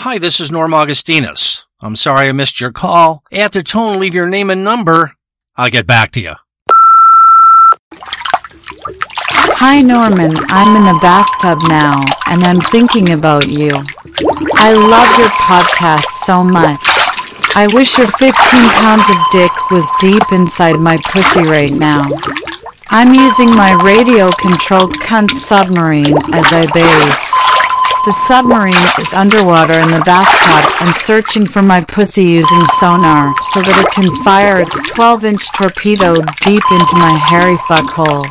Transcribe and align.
Hi, 0.00 0.18
this 0.18 0.40
is 0.40 0.52
Norm 0.52 0.74
Augustinus. 0.74 1.64
I'm 1.80 1.96
sorry 1.96 2.28
I 2.28 2.32
missed 2.32 2.60
your 2.60 2.70
call. 2.70 3.24
At 3.32 3.52
the 3.52 3.62
tone, 3.62 3.98
leave 3.98 4.14
your 4.14 4.28
name 4.28 4.50
and 4.50 4.62
number. 4.62 5.12
I'll 5.56 5.70
get 5.70 5.86
back 5.86 6.10
to 6.12 6.20
you. 6.20 6.34
Hi 9.58 9.80
Norman, 9.80 10.36
I'm 10.48 10.76
in 10.76 10.84
the 10.84 10.98
bathtub 11.00 11.58
now, 11.68 12.04
and 12.26 12.44
I'm 12.44 12.60
thinking 12.60 13.14
about 13.14 13.50
you. 13.50 13.70
I 14.54 14.74
love 14.74 15.18
your 15.18 15.32
podcast 15.40 16.12
so 16.12 16.44
much. 16.44 16.78
I 17.56 17.66
wish 17.72 17.96
your 17.96 18.08
15 18.08 18.32
pounds 18.34 19.08
of 19.08 19.16
dick 19.32 19.70
was 19.70 19.90
deep 19.98 20.30
inside 20.30 20.76
my 20.76 20.98
pussy 21.08 21.48
right 21.48 21.72
now. 21.72 22.06
I'm 22.90 23.14
using 23.14 23.48
my 23.48 23.72
radio 23.82 24.30
controlled 24.32 24.92
cunt 25.00 25.30
submarine 25.30 26.16
as 26.34 26.52
I 26.52 26.70
bathe. 26.72 27.25
The 28.06 28.14
submarine 28.14 28.86
is 29.02 29.10
underwater 29.18 29.74
in 29.82 29.90
the 29.90 29.98
bathtub 30.06 30.62
and 30.78 30.94
searching 30.94 31.42
for 31.42 31.58
my 31.58 31.82
pussy 31.82 32.38
using 32.38 32.62
sonar 32.78 33.34
so 33.42 33.58
that 33.58 33.82
it 33.82 33.90
can 33.90 34.06
fire 34.22 34.62
its 34.62 34.78
12 34.94 35.26
inch 35.34 35.42
torpedo 35.50 36.14
deep 36.46 36.62
into 36.70 36.94
my 37.02 37.18
hairy 37.18 37.58
fuck 37.66 37.82
hole. 37.90 38.22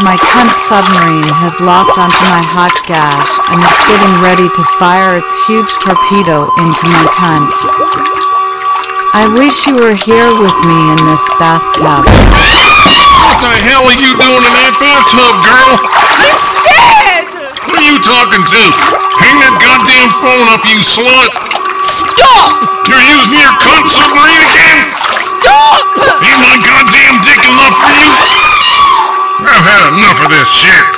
My 0.00 0.16
cunt 0.16 0.48
submarine 0.56 1.28
has 1.28 1.60
locked 1.60 2.00
onto 2.00 2.24
my 2.32 2.40
hot 2.40 2.72
gash 2.88 3.36
and 3.52 3.60
it's 3.60 3.84
getting 3.84 4.16
ready 4.24 4.48
to 4.48 4.62
fire 4.80 5.20
its 5.20 5.34
huge 5.44 5.68
torpedo 5.84 6.48
into 6.56 6.88
my 6.88 7.04
cunt. 7.12 7.52
I 9.12 9.28
wish 9.36 9.68
you 9.68 9.76
were 9.76 9.92
here 9.92 10.32
with 10.40 10.56
me 10.64 10.78
in 10.96 11.00
this 11.04 11.28
bathtub. 11.36 12.08
What 12.08 13.36
the 13.44 13.52
hell 13.60 13.84
are 13.84 14.00
you 14.00 14.16
doing 14.16 14.40
in 14.40 14.54
that 14.56 14.72
bathtub, 14.80 15.36
girl? 15.44 15.84
I'm 15.84 16.32
scared! 16.32 17.05
What 17.76 17.84
are 17.84 17.92
you 17.92 18.00
talking 18.00 18.40
to? 18.40 18.62
Hang 19.20 19.36
that 19.36 19.52
goddamn 19.60 20.08
phone 20.24 20.48
up, 20.48 20.64
you 20.64 20.80
slut! 20.80 21.28
Stop! 21.84 22.56
You're 22.88 23.04
using 23.04 23.36
your 23.36 23.52
cunt 23.60 23.84
submarine 23.92 24.48
again? 24.48 24.88
Stop! 25.20 25.84
Ain't 26.24 26.40
my 26.40 26.56
goddamn 26.56 27.20
dick 27.20 27.44
enough 27.44 27.76
for 27.76 27.92
you? 27.92 28.16
I've 29.44 29.60
had 29.60 29.92
enough 29.92 30.16
of 30.24 30.32
this 30.32 30.48
shit. 30.48 30.88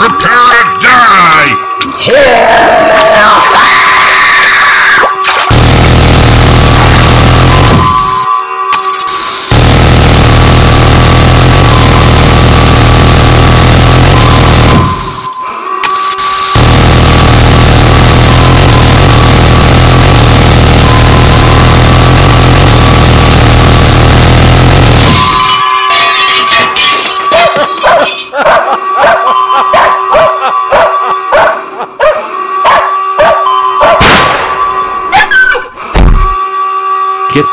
Prepare 0.00 0.56
to 0.56 0.64
die! 0.80 1.52
Get 2.00 2.24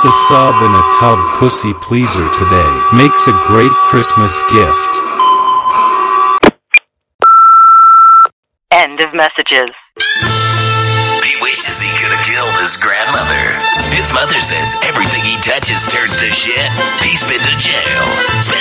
the 0.03 0.11
sub 0.11 0.55
in 0.65 0.73
a 0.73 0.85
tub 0.97 1.19
pussy 1.37 1.73
pleaser 1.75 2.25
today. 2.33 2.73
Makes 2.93 3.27
a 3.27 3.33
great 3.45 3.71
Christmas 3.85 4.33
gift. 4.49 4.91
End 8.73 8.97
of 9.01 9.13
messages. 9.13 9.69
He 11.21 11.33
wishes 11.45 11.77
he 11.77 11.91
could 12.01 12.09
have 12.09 12.25
killed 12.25 12.55
his 12.65 12.81
grandmother. 12.81 13.45
His 13.93 14.09
mother 14.13 14.41
says 14.41 14.73
everything 14.89 15.21
he 15.21 15.37
touches 15.45 15.85
turns 15.93 16.17
to 16.17 16.33
shit. 16.33 16.69
He's 17.05 17.21
been 17.29 17.37
to 17.37 17.55
jail, 17.61 18.03
spent 18.41 18.60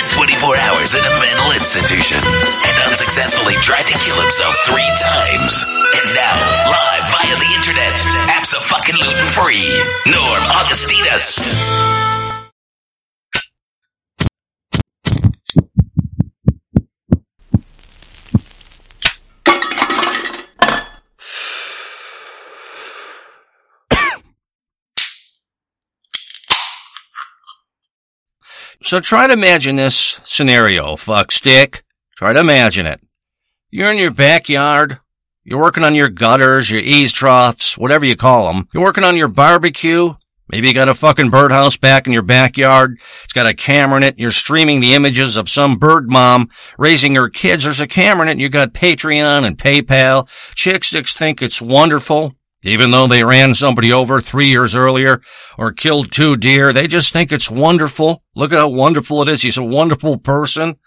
hours 0.81 0.95
in 0.95 1.05
a 1.05 1.19
mental 1.19 1.51
institution, 1.51 2.17
and 2.17 2.89
unsuccessfully 2.89 3.53
tried 3.61 3.85
to 3.85 3.93
kill 3.99 4.19
himself 4.19 4.55
three 4.65 4.89
times. 4.97 5.65
And 6.01 6.15
now, 6.15 6.35
live 6.65 7.05
via 7.11 7.35
the 7.37 7.53
internet, 7.53 7.93
abso-fucking-lootin' 8.29 9.27
free, 9.27 9.69
Norm 10.07 10.43
Augustinus. 10.57 12.20
So 28.83 28.99
try 28.99 29.27
to 29.27 29.33
imagine 29.33 29.75
this 29.75 30.19
scenario, 30.23 30.95
fuck 30.95 31.31
stick. 31.31 31.83
Try 32.17 32.33
to 32.33 32.39
imagine 32.39 32.87
it. 32.87 32.99
You're 33.69 33.91
in 33.91 33.97
your 33.97 34.11
backyard. 34.11 34.99
You're 35.43 35.61
working 35.61 35.83
on 35.83 35.95
your 35.95 36.09
gutters, 36.09 36.69
your 36.69 36.81
eaves 36.81 37.13
troughs, 37.13 37.77
whatever 37.77 38.05
you 38.05 38.15
call 38.15 38.51
them. 38.51 38.67
You're 38.73 38.83
working 38.83 39.03
on 39.03 39.15
your 39.15 39.27
barbecue. 39.27 40.13
Maybe 40.49 40.67
you 40.67 40.73
got 40.73 40.89
a 40.89 40.93
fucking 40.93 41.29
birdhouse 41.29 41.77
back 41.77 42.07
in 42.07 42.13
your 42.13 42.23
backyard. 42.23 42.99
It's 43.23 43.33
got 43.33 43.45
a 43.45 43.53
camera 43.53 43.97
in 43.97 44.03
it. 44.03 44.19
You're 44.19 44.31
streaming 44.31 44.81
the 44.81 44.95
images 44.95 45.37
of 45.37 45.47
some 45.47 45.77
bird 45.77 46.09
mom 46.09 46.49
raising 46.77 47.15
her 47.15 47.29
kids. 47.29 47.63
There's 47.63 47.79
a 47.79 47.87
camera 47.87 48.23
in 48.23 48.37
it. 48.37 48.41
You 48.41 48.49
got 48.49 48.73
Patreon 48.73 49.45
and 49.45 49.57
PayPal. 49.57 50.27
Chick 50.55 50.83
sticks 50.83 51.13
think 51.13 51.41
it's 51.41 51.61
wonderful. 51.61 52.35
Even 52.63 52.91
though 52.91 53.07
they 53.07 53.23
ran 53.23 53.55
somebody 53.55 53.91
over 53.91 54.21
three 54.21 54.47
years 54.47 54.75
earlier 54.75 55.21
or 55.57 55.71
killed 55.71 56.11
two 56.11 56.37
deer, 56.37 56.71
they 56.71 56.87
just 56.87 57.11
think 57.11 57.31
it's 57.31 57.49
wonderful. 57.49 58.23
Look 58.35 58.51
at 58.51 58.59
how 58.59 58.69
wonderful 58.69 59.21
it 59.23 59.29
is. 59.29 59.41
He's 59.41 59.57
a 59.57 59.63
wonderful 59.63 60.19
person. 60.19 60.77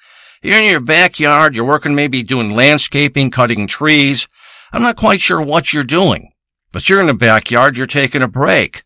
You're 0.43 0.59
in 0.59 0.71
your 0.71 0.81
backyard. 0.81 1.57
You're 1.57 1.65
working 1.65 1.95
maybe 1.95 2.23
doing 2.23 2.51
landscaping, 2.51 3.31
cutting 3.31 3.67
trees. 3.67 4.29
I'm 4.73 4.83
not 4.83 4.97
quite 4.97 5.21
sure 5.21 5.43
what 5.43 5.73
you're 5.73 5.83
doing, 5.83 6.33
but 6.71 6.89
you're 6.89 7.01
in 7.01 7.07
the 7.07 7.15
backyard. 7.15 7.77
You're 7.77 7.87
taking 7.87 8.23
a 8.23 8.29
break 8.29 8.85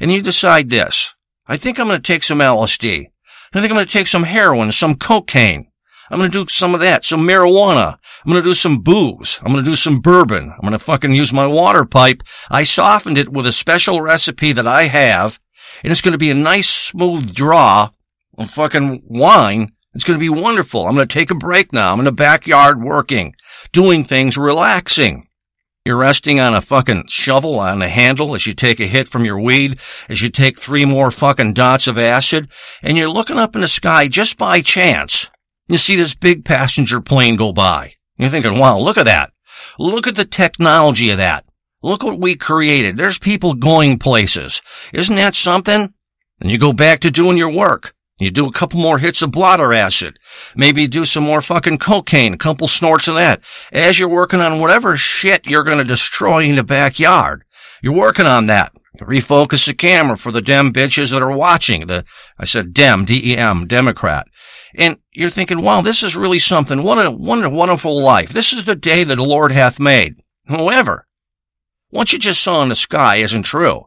and 0.00 0.10
you 0.10 0.22
decide 0.22 0.70
this. 0.70 1.14
I 1.46 1.56
think 1.56 1.78
I'm 1.78 1.86
going 1.86 2.00
to 2.00 2.12
take 2.12 2.24
some 2.24 2.38
LSD. 2.38 3.06
I 3.52 3.60
think 3.60 3.70
I'm 3.70 3.76
going 3.76 3.86
to 3.86 3.92
take 3.92 4.06
some 4.06 4.24
heroin, 4.24 4.72
some 4.72 4.96
cocaine. 4.96 5.68
I'm 6.10 6.18
going 6.18 6.30
to 6.30 6.44
do 6.44 6.50
some 6.50 6.74
of 6.74 6.80
that, 6.80 7.04
some 7.04 7.26
marijuana. 7.26 7.98
I'm 8.24 8.32
going 8.32 8.42
to 8.42 8.48
do 8.48 8.54
some 8.54 8.78
booze. 8.78 9.38
I'm 9.42 9.52
going 9.52 9.62
to 9.62 9.70
do 9.70 9.74
some 9.74 10.00
bourbon. 10.00 10.50
I'm 10.50 10.60
going 10.62 10.72
to 10.72 10.78
fucking 10.78 11.14
use 11.14 11.32
my 11.32 11.46
water 11.46 11.84
pipe. 11.84 12.22
I 12.50 12.62
softened 12.64 13.18
it 13.18 13.28
with 13.28 13.46
a 13.46 13.52
special 13.52 14.00
recipe 14.00 14.52
that 14.52 14.66
I 14.66 14.84
have, 14.84 15.38
and 15.82 15.92
it's 15.92 16.00
going 16.00 16.12
to 16.12 16.18
be 16.18 16.30
a 16.30 16.34
nice 16.34 16.68
smooth 16.68 17.34
draw 17.34 17.90
of 18.38 18.50
fucking 18.50 19.02
wine. 19.06 19.72
It's 19.92 20.04
going 20.04 20.18
to 20.18 20.24
be 20.24 20.30
wonderful. 20.30 20.86
I'm 20.86 20.94
going 20.94 21.06
to 21.06 21.12
take 21.12 21.30
a 21.30 21.34
break 21.34 21.70
now. 21.72 21.92
I'm 21.92 21.98
in 21.98 22.06
the 22.06 22.12
backyard 22.12 22.82
working, 22.82 23.34
doing 23.72 24.04
things, 24.04 24.38
relaxing. 24.38 25.28
You're 25.84 25.98
resting 25.98 26.40
on 26.40 26.54
a 26.54 26.62
fucking 26.62 27.08
shovel 27.08 27.60
on 27.60 27.82
a 27.82 27.88
handle 27.90 28.34
as 28.34 28.46
you 28.46 28.54
take 28.54 28.80
a 28.80 28.86
hit 28.86 29.06
from 29.06 29.26
your 29.26 29.38
weed, 29.38 29.78
as 30.08 30.22
you 30.22 30.30
take 30.30 30.58
three 30.58 30.86
more 30.86 31.10
fucking 31.10 31.52
dots 31.52 31.86
of 31.86 31.98
acid, 31.98 32.48
and 32.82 32.96
you're 32.96 33.10
looking 33.10 33.38
up 33.38 33.54
in 33.54 33.60
the 33.60 33.68
sky 33.68 34.08
just 34.08 34.38
by 34.38 34.62
chance. 34.62 35.30
You 35.68 35.76
see 35.76 35.96
this 35.96 36.14
big 36.14 36.46
passenger 36.46 37.02
plane 37.02 37.36
go 37.36 37.52
by. 37.52 37.96
You're 38.16 38.30
thinking, 38.30 38.58
wow, 38.58 38.78
look 38.78 38.96
at 38.96 39.06
that. 39.06 39.32
Look 39.78 40.06
at 40.06 40.16
the 40.16 40.24
technology 40.24 41.10
of 41.10 41.18
that. 41.18 41.44
Look 41.82 42.02
what 42.02 42.18
we 42.18 42.36
created. 42.36 42.96
There's 42.96 43.18
people 43.18 43.54
going 43.54 43.98
places. 43.98 44.62
Isn't 44.92 45.16
that 45.16 45.34
something? 45.34 45.92
And 46.40 46.50
you 46.50 46.58
go 46.58 46.72
back 46.72 47.00
to 47.00 47.10
doing 47.10 47.36
your 47.36 47.52
work. 47.52 47.94
You 48.18 48.30
do 48.30 48.46
a 48.46 48.52
couple 48.52 48.78
more 48.80 48.98
hits 48.98 49.22
of 49.22 49.32
blotter 49.32 49.72
acid. 49.72 50.18
Maybe 50.54 50.86
do 50.86 51.04
some 51.04 51.24
more 51.24 51.42
fucking 51.42 51.78
cocaine, 51.78 52.32
a 52.32 52.38
couple 52.38 52.68
snorts 52.68 53.08
of 53.08 53.16
that. 53.16 53.42
As 53.72 53.98
you're 53.98 54.08
working 54.08 54.40
on 54.40 54.60
whatever 54.60 54.96
shit 54.96 55.46
you're 55.48 55.64
going 55.64 55.78
to 55.78 55.84
destroy 55.84 56.44
in 56.44 56.54
the 56.56 56.62
backyard. 56.62 57.44
You're 57.82 57.92
working 57.92 58.26
on 58.26 58.46
that. 58.46 58.72
Refocus 59.00 59.66
the 59.66 59.74
camera 59.74 60.16
for 60.16 60.30
the 60.30 60.40
dem 60.40 60.72
bitches 60.72 61.10
that 61.10 61.22
are 61.22 61.36
watching. 61.36 61.86
The, 61.86 62.04
I 62.38 62.44
said 62.44 62.72
dem, 62.72 63.04
D-E-M, 63.04 63.66
Democrat. 63.66 64.28
And 64.76 64.98
you're 65.12 65.30
thinking, 65.30 65.62
wow, 65.62 65.80
this 65.80 66.02
is 66.02 66.16
really 66.16 66.38
something. 66.38 66.82
What 66.82 67.04
a, 67.04 67.10
what 67.10 67.44
a 67.44 67.50
wonderful 67.50 68.00
life. 68.00 68.30
This 68.30 68.52
is 68.52 68.64
the 68.64 68.76
day 68.76 69.04
that 69.04 69.16
the 69.16 69.24
Lord 69.24 69.52
hath 69.52 69.80
made. 69.80 70.16
However, 70.46 71.06
what 71.90 72.12
you 72.12 72.18
just 72.18 72.42
saw 72.42 72.62
in 72.62 72.68
the 72.68 72.74
sky 72.74 73.16
isn't 73.16 73.44
true. 73.44 73.84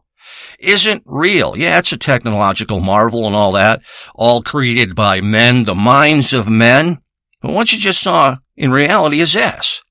Isn't 0.58 1.02
real. 1.06 1.56
Yeah, 1.56 1.78
it's 1.78 1.92
a 1.92 1.96
technological 1.96 2.80
marvel 2.80 3.26
and 3.26 3.36
all 3.36 3.52
that, 3.52 3.82
all 4.14 4.42
created 4.42 4.94
by 4.94 5.20
men, 5.20 5.64
the 5.64 5.74
minds 5.74 6.32
of 6.32 6.48
men. 6.48 6.98
But 7.40 7.52
what 7.52 7.72
you 7.72 7.78
just 7.78 8.02
saw 8.02 8.38
in 8.56 8.72
reality 8.72 9.20
is 9.20 9.34
this. 9.34 9.82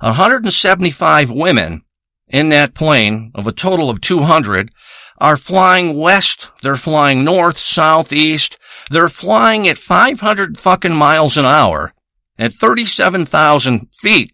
175 0.00 1.30
women 1.30 1.83
in 2.28 2.48
that 2.50 2.74
plane 2.74 3.30
of 3.34 3.46
a 3.46 3.52
total 3.52 3.90
of 3.90 4.00
200 4.00 4.70
are 5.18 5.36
flying 5.36 5.96
west. 5.98 6.50
They're 6.62 6.76
flying 6.76 7.24
north, 7.24 7.58
south, 7.58 8.12
east. 8.12 8.58
They're 8.90 9.08
flying 9.08 9.68
at 9.68 9.78
500 9.78 10.60
fucking 10.60 10.94
miles 10.94 11.36
an 11.36 11.44
hour 11.44 11.92
at 12.38 12.52
37,000 12.52 13.88
feet. 13.94 14.32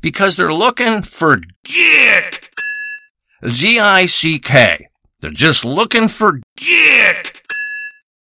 because 0.00 0.36
they're 0.36 0.52
looking 0.52 1.02
for 1.02 1.40
dick. 1.64 2.52
Z-I-C-K. 3.46 4.86
They're 5.20 5.30
just 5.30 5.64
looking 5.64 6.06
for 6.08 6.40
dick. 6.56 7.44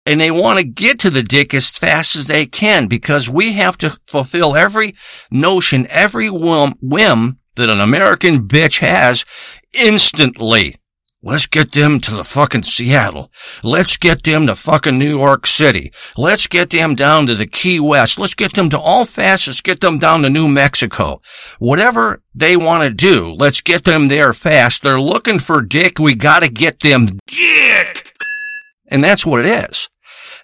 And 0.04 0.20
they 0.20 0.30
want 0.30 0.58
to 0.58 0.64
get 0.64 0.98
to 1.00 1.10
the 1.10 1.22
dick 1.22 1.54
as 1.54 1.70
fast 1.70 2.16
as 2.16 2.26
they 2.26 2.44
can 2.44 2.88
because 2.88 3.28
we 3.28 3.52
have 3.52 3.78
to 3.78 3.96
fulfill 4.06 4.56
every 4.56 4.94
notion, 5.30 5.86
every 5.88 6.28
whim, 6.28 6.74
whim 6.82 7.38
that 7.56 7.70
an 7.70 7.80
American 7.80 8.46
bitch 8.48 8.80
has 8.80 9.24
instantly. 9.72 10.76
Let's 11.24 11.46
get 11.46 11.70
them 11.70 12.00
to 12.00 12.16
the 12.16 12.24
fucking 12.24 12.64
Seattle. 12.64 13.30
Let's 13.62 13.96
get 13.96 14.24
them 14.24 14.48
to 14.48 14.56
fucking 14.56 14.98
New 14.98 15.16
York 15.18 15.46
City. 15.46 15.92
Let's 16.16 16.48
get 16.48 16.70
them 16.70 16.96
down 16.96 17.28
to 17.28 17.36
the 17.36 17.46
Key 17.46 17.78
West. 17.78 18.18
Let's 18.18 18.34
get 18.34 18.54
them 18.54 18.68
to 18.70 18.78
all 18.78 19.04
fast. 19.04 19.46
Let's 19.46 19.60
get 19.60 19.80
them 19.80 20.00
down 20.00 20.22
to 20.22 20.30
New 20.30 20.48
Mexico. 20.48 21.20
Whatever 21.60 22.22
they 22.34 22.56
want 22.56 22.82
to 22.82 22.90
do, 22.90 23.36
let's 23.38 23.60
get 23.60 23.84
them 23.84 24.08
there 24.08 24.32
fast. 24.32 24.82
They're 24.82 25.00
looking 25.00 25.38
for 25.38 25.62
dick. 25.62 26.00
We 26.00 26.16
gotta 26.16 26.48
get 26.48 26.80
them 26.80 27.20
dick. 27.28 28.16
And 28.88 29.04
that's 29.04 29.24
what 29.24 29.46
it 29.46 29.70
is. 29.70 29.88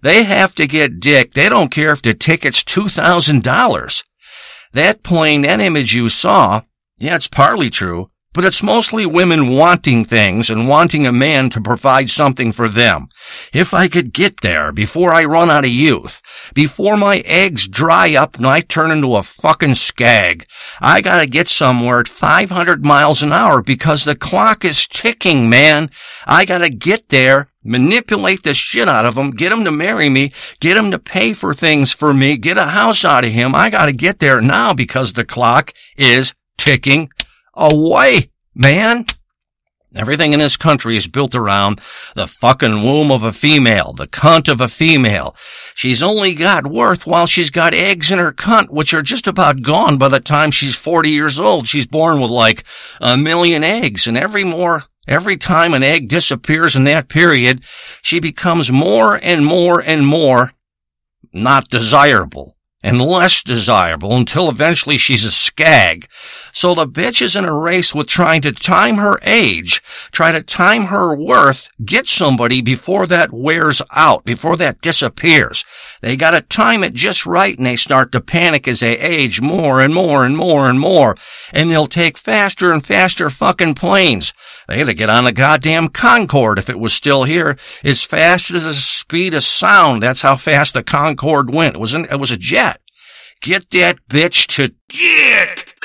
They 0.02 0.22
have 0.22 0.54
to 0.54 0.68
get 0.68 1.00
dick. 1.00 1.34
They 1.34 1.48
don't 1.48 1.72
care 1.72 1.90
if 1.90 2.02
the 2.02 2.14
ticket's 2.14 2.62
$2,000. 2.62 4.04
That 4.74 5.02
plane, 5.02 5.42
that 5.42 5.60
image 5.60 5.92
you 5.92 6.08
saw, 6.08 6.60
yeah, 6.98 7.16
it's 7.16 7.28
partly 7.28 7.70
true, 7.70 8.10
but 8.34 8.44
it's 8.44 8.62
mostly 8.62 9.06
women 9.06 9.48
wanting 9.48 10.04
things 10.04 10.50
and 10.50 10.68
wanting 10.68 11.06
a 11.06 11.12
man 11.12 11.50
to 11.50 11.60
provide 11.60 12.10
something 12.10 12.52
for 12.52 12.68
them. 12.68 13.08
If 13.52 13.72
I 13.72 13.88
could 13.88 14.12
get 14.12 14.42
there 14.42 14.70
before 14.70 15.12
I 15.12 15.24
run 15.24 15.50
out 15.50 15.64
of 15.64 15.70
youth, 15.70 16.20
before 16.54 16.96
my 16.96 17.18
eggs 17.24 17.66
dry 17.66 18.14
up 18.14 18.36
and 18.36 18.46
I 18.46 18.60
turn 18.60 18.90
into 18.90 19.16
a 19.16 19.22
fucking 19.22 19.76
skag, 19.76 20.46
I 20.80 21.00
gotta 21.00 21.26
get 21.26 21.48
somewhere 21.48 22.00
at 22.00 22.08
500 22.08 22.84
miles 22.84 23.22
an 23.22 23.32
hour 23.32 23.62
because 23.62 24.04
the 24.04 24.14
clock 24.14 24.64
is 24.64 24.86
ticking, 24.86 25.48
man. 25.48 25.90
I 26.26 26.44
gotta 26.44 26.70
get 26.70 27.08
there 27.08 27.48
manipulate 27.64 28.42
the 28.42 28.54
shit 28.54 28.88
out 28.88 29.04
of 29.04 29.16
him, 29.16 29.30
get 29.30 29.52
him 29.52 29.64
to 29.64 29.70
marry 29.70 30.08
me, 30.08 30.32
get 30.60 30.76
him 30.76 30.90
to 30.90 30.98
pay 30.98 31.32
for 31.34 31.52
things 31.52 31.92
for 31.92 32.14
me, 32.14 32.36
get 32.36 32.56
a 32.56 32.64
house 32.64 33.04
out 33.04 33.24
of 33.24 33.30
him. 33.30 33.54
I 33.54 33.68
gotta 33.68 33.92
get 33.92 34.18
there 34.18 34.40
now 34.40 34.72
because 34.72 35.12
the 35.12 35.24
clock 35.24 35.74
is 35.96 36.32
ticking 36.58 37.10
away, 37.54 38.30
man. 38.54 39.06
Everything 39.96 40.34
in 40.34 40.38
this 40.38 40.58
country 40.58 40.96
is 40.96 41.06
built 41.06 41.34
around 41.34 41.80
the 42.14 42.26
fucking 42.26 42.84
womb 42.84 43.10
of 43.10 43.22
a 43.22 43.32
female, 43.32 43.94
the 43.94 44.06
cunt 44.06 44.46
of 44.46 44.60
a 44.60 44.68
female. 44.68 45.34
She's 45.74 46.02
only 46.02 46.34
got 46.34 46.66
worth 46.66 47.06
while 47.06 47.26
she's 47.26 47.50
got 47.50 47.72
eggs 47.72 48.12
in 48.12 48.18
her 48.18 48.32
cunt, 48.32 48.68
which 48.68 48.92
are 48.92 49.00
just 49.00 49.26
about 49.26 49.62
gone 49.62 49.96
by 49.96 50.08
the 50.08 50.20
time 50.20 50.50
she's 50.50 50.76
40 50.76 51.08
years 51.08 51.40
old. 51.40 51.66
She's 51.66 51.86
born 51.86 52.20
with 52.20 52.30
like 52.30 52.64
a 53.00 53.16
million 53.16 53.64
eggs, 53.64 54.06
and 54.06 54.18
every 54.18 54.44
more 54.44 54.84
Every 55.08 55.38
time 55.38 55.72
an 55.72 55.82
egg 55.82 56.08
disappears 56.08 56.76
in 56.76 56.84
that 56.84 57.08
period, 57.08 57.64
she 58.02 58.20
becomes 58.20 58.70
more 58.70 59.18
and 59.22 59.44
more 59.44 59.80
and 59.80 60.06
more 60.06 60.52
not 61.32 61.70
desirable 61.70 62.56
and 62.82 63.00
less 63.00 63.42
desirable 63.42 64.14
until 64.14 64.50
eventually 64.50 64.98
she's 64.98 65.24
a 65.24 65.30
skag. 65.30 66.08
So 66.58 66.74
the 66.74 66.88
bitch 66.88 67.22
is 67.22 67.36
in 67.36 67.44
a 67.44 67.54
race 67.54 67.94
with 67.94 68.08
trying 68.08 68.40
to 68.40 68.50
time 68.50 68.96
her 68.96 69.20
age, 69.22 69.80
try 70.10 70.32
to 70.32 70.42
time 70.42 70.86
her 70.86 71.14
worth, 71.14 71.70
get 71.84 72.08
somebody 72.08 72.62
before 72.62 73.06
that 73.06 73.32
wears 73.32 73.80
out, 73.92 74.24
before 74.24 74.56
that 74.56 74.80
disappears. 74.80 75.64
They 76.00 76.16
gotta 76.16 76.40
time 76.40 76.82
it 76.82 76.94
just 76.94 77.24
right 77.24 77.56
and 77.56 77.64
they 77.64 77.76
start 77.76 78.10
to 78.10 78.20
panic 78.20 78.66
as 78.66 78.80
they 78.80 78.98
age 78.98 79.40
more 79.40 79.80
and 79.80 79.94
more 79.94 80.26
and 80.26 80.36
more 80.36 80.68
and 80.68 80.80
more. 80.80 81.14
And 81.52 81.70
they'll 81.70 81.86
take 81.86 82.18
faster 82.18 82.72
and 82.72 82.84
faster 82.84 83.30
fucking 83.30 83.76
planes. 83.76 84.32
They 84.66 84.82
to 84.82 84.94
get 84.94 85.08
on 85.08 85.26
the 85.26 85.32
goddamn 85.32 85.90
Concorde 85.90 86.58
if 86.58 86.68
it 86.68 86.80
was 86.80 86.92
still 86.92 87.22
here, 87.22 87.56
as 87.84 88.02
fast 88.02 88.50
as 88.50 88.64
the 88.64 88.74
speed 88.74 89.32
of 89.32 89.44
sound. 89.44 90.02
That's 90.02 90.22
how 90.22 90.34
fast 90.34 90.74
the 90.74 90.82
Concorde 90.82 91.54
went. 91.54 91.76
It 91.76 91.80
was 91.80 91.94
an, 91.94 92.06
it 92.10 92.18
was 92.18 92.32
a 92.32 92.36
jet. 92.36 92.80
Get 93.40 93.70
that 93.70 93.98
bitch 94.08 94.48
to 94.56 94.74
dick. 94.88 95.77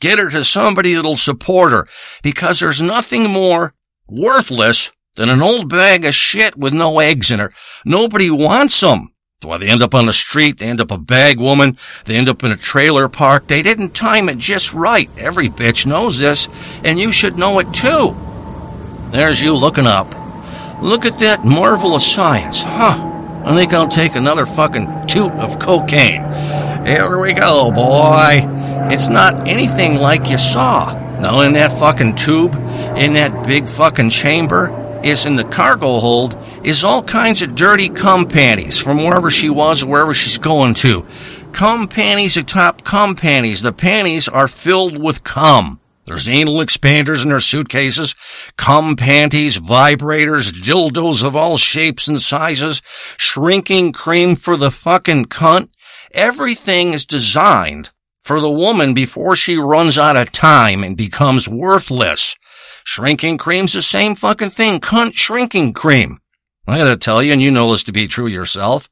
Get 0.00 0.18
her 0.18 0.28
to 0.30 0.44
somebody 0.44 0.94
that'll 0.94 1.16
support 1.16 1.72
her 1.72 1.86
because 2.22 2.60
there's 2.60 2.82
nothing 2.82 3.30
more 3.30 3.74
worthless 4.08 4.92
than 5.16 5.30
an 5.30 5.42
old 5.42 5.68
bag 5.68 6.04
of 6.04 6.14
shit 6.14 6.56
with 6.56 6.74
no 6.74 6.98
eggs 6.98 7.30
in 7.30 7.38
her. 7.38 7.52
Nobody 7.84 8.30
wants 8.30 8.80
them. 8.80 9.12
Why 9.42 9.58
they 9.58 9.68
end 9.68 9.82
up 9.82 9.94
on 9.94 10.06
the 10.06 10.12
street, 10.12 10.58
they 10.58 10.66
end 10.66 10.80
up 10.80 10.90
a 10.90 10.98
bag 10.98 11.38
woman, 11.38 11.78
they 12.04 12.16
end 12.16 12.28
up 12.28 12.42
in 12.42 12.50
a 12.52 12.56
trailer 12.56 13.08
park. 13.08 13.46
They 13.46 13.62
didn't 13.62 13.90
time 13.90 14.28
it 14.28 14.38
just 14.38 14.72
right. 14.72 15.10
Every 15.16 15.48
bitch 15.48 15.86
knows 15.86 16.18
this, 16.18 16.48
and 16.82 16.98
you 16.98 17.12
should 17.12 17.38
know 17.38 17.58
it 17.58 17.72
too. 17.72 18.16
There's 19.10 19.40
you 19.40 19.54
looking 19.54 19.86
up. 19.86 20.08
Look 20.82 21.04
at 21.06 21.18
that 21.20 21.44
marvelous 21.44 22.10
science, 22.10 22.62
huh? 22.62 23.12
I 23.44 23.54
think 23.54 23.72
I'll 23.72 23.88
take 23.88 24.16
another 24.16 24.46
fucking 24.46 25.06
toot 25.06 25.32
of 25.32 25.58
cocaine. 25.58 26.22
Here 26.84 27.18
we 27.20 27.32
go, 27.32 27.70
boy. 27.70 28.40
It's 28.92 29.08
not 29.08 29.48
anything 29.48 29.96
like 29.96 30.30
you 30.30 30.38
saw. 30.38 30.92
No, 31.20 31.40
in 31.40 31.54
that 31.54 31.78
fucking 31.78 32.14
tube, 32.16 32.54
in 32.96 33.14
that 33.14 33.46
big 33.46 33.68
fucking 33.68 34.10
chamber, 34.10 35.00
is 35.02 35.26
in 35.26 35.36
the 35.36 35.44
cargo 35.44 35.98
hold, 35.98 36.36
is 36.62 36.84
all 36.84 37.02
kinds 37.02 37.42
of 37.42 37.54
dirty 37.54 37.88
cum 37.88 38.28
panties 38.28 38.78
from 38.78 38.98
wherever 38.98 39.30
she 39.30 39.48
was 39.48 39.82
or 39.82 39.86
wherever 39.86 40.14
she's 40.14 40.38
going 40.38 40.74
to. 40.74 41.06
Cum 41.52 41.88
panties 41.88 42.36
atop 42.36 42.84
cum 42.84 43.16
panties. 43.16 43.62
The 43.62 43.72
panties 43.72 44.28
are 44.28 44.48
filled 44.48 45.02
with 45.02 45.24
cum. 45.24 45.80
There's 46.04 46.28
anal 46.28 46.58
expanders 46.58 47.24
in 47.24 47.30
her 47.30 47.40
suitcases, 47.40 48.14
cum 48.56 48.94
panties, 48.94 49.58
vibrators, 49.58 50.52
dildos 50.52 51.24
of 51.24 51.34
all 51.34 51.56
shapes 51.56 52.06
and 52.06 52.22
sizes, 52.22 52.82
shrinking 53.16 53.92
cream 53.92 54.36
for 54.36 54.56
the 54.56 54.70
fucking 54.70 55.26
cunt. 55.26 55.70
Everything 56.12 56.92
is 56.92 57.04
designed 57.04 57.90
for 58.26 58.40
the 58.40 58.50
woman 58.50 58.92
before 58.92 59.36
she 59.36 59.56
runs 59.56 59.96
out 59.96 60.16
of 60.16 60.32
time 60.32 60.82
and 60.82 60.96
becomes 60.96 61.48
worthless. 61.48 62.36
Shrinking 62.82 63.38
cream's 63.38 63.72
the 63.72 63.82
same 63.82 64.16
fucking 64.16 64.50
thing. 64.50 64.80
Cunt 64.80 65.14
shrinking 65.14 65.72
cream. 65.72 66.18
I 66.66 66.78
gotta 66.78 66.96
tell 66.96 67.22
you, 67.22 67.32
and 67.32 67.40
you 67.40 67.52
know 67.52 67.70
this 67.70 67.84
to 67.84 67.92
be 67.92 68.08
true 68.08 68.26
yourself, 68.26 68.88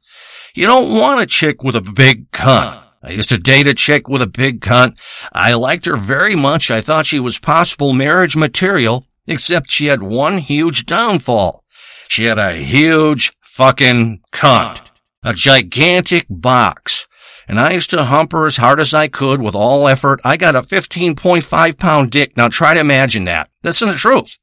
you 0.55 0.67
don't 0.67 0.97
want 0.97 1.21
a 1.21 1.27
chick 1.27 1.65
with 1.65 1.75
a 1.75 1.81
big 1.81 2.31
cunt. 2.31 2.81
I 3.03 3.11
used 3.11 3.29
to 3.31 3.39
date 3.39 3.67
a 3.67 3.75
chick 3.75 4.09
with 4.09 4.23
a 4.23 4.29
big 4.29 4.61
cunt. 4.61 4.99
I 5.33 5.55
liked 5.55 5.87
her 5.87 5.97
very 5.97 6.37
much. 6.37 6.71
I 6.71 6.81
thought 6.81 7.05
she 7.05 7.19
was 7.19 7.41
possible 7.41 7.93
marriage 7.93 8.37
material, 8.37 9.08
except 9.27 9.73
she 9.73 9.87
had 9.87 10.03
one 10.03 10.39
huge 10.39 10.87
downfall. 10.87 11.65
She 12.08 12.25
had 12.25 12.39
a 12.39 12.53
huge 12.53 13.32
fucking 13.43 14.23
cunt. 14.32 14.91
A 15.25 15.35
gigantic 15.35 16.27
box. 16.31 17.06
And 17.46 17.60
I 17.60 17.72
used 17.72 17.91
to 17.91 18.05
hump 18.05 18.32
her 18.32 18.46
as 18.46 18.56
hard 18.56 18.81
as 18.81 18.94
I 18.94 19.08
could 19.08 19.41
with 19.41 19.55
all 19.55 19.86
effort. 19.89 20.20
I 20.24 20.36
got 20.36 20.56
a 20.56 20.63
15.5 20.63 21.79
pound 21.79 22.10
dick. 22.10 22.36
Now 22.36 22.48
try 22.48 22.74
to 22.74 22.81
imagine 22.81 23.24
that. 23.24 23.51
That's 23.63 23.81
the 23.81 23.93
truth. 23.93 24.39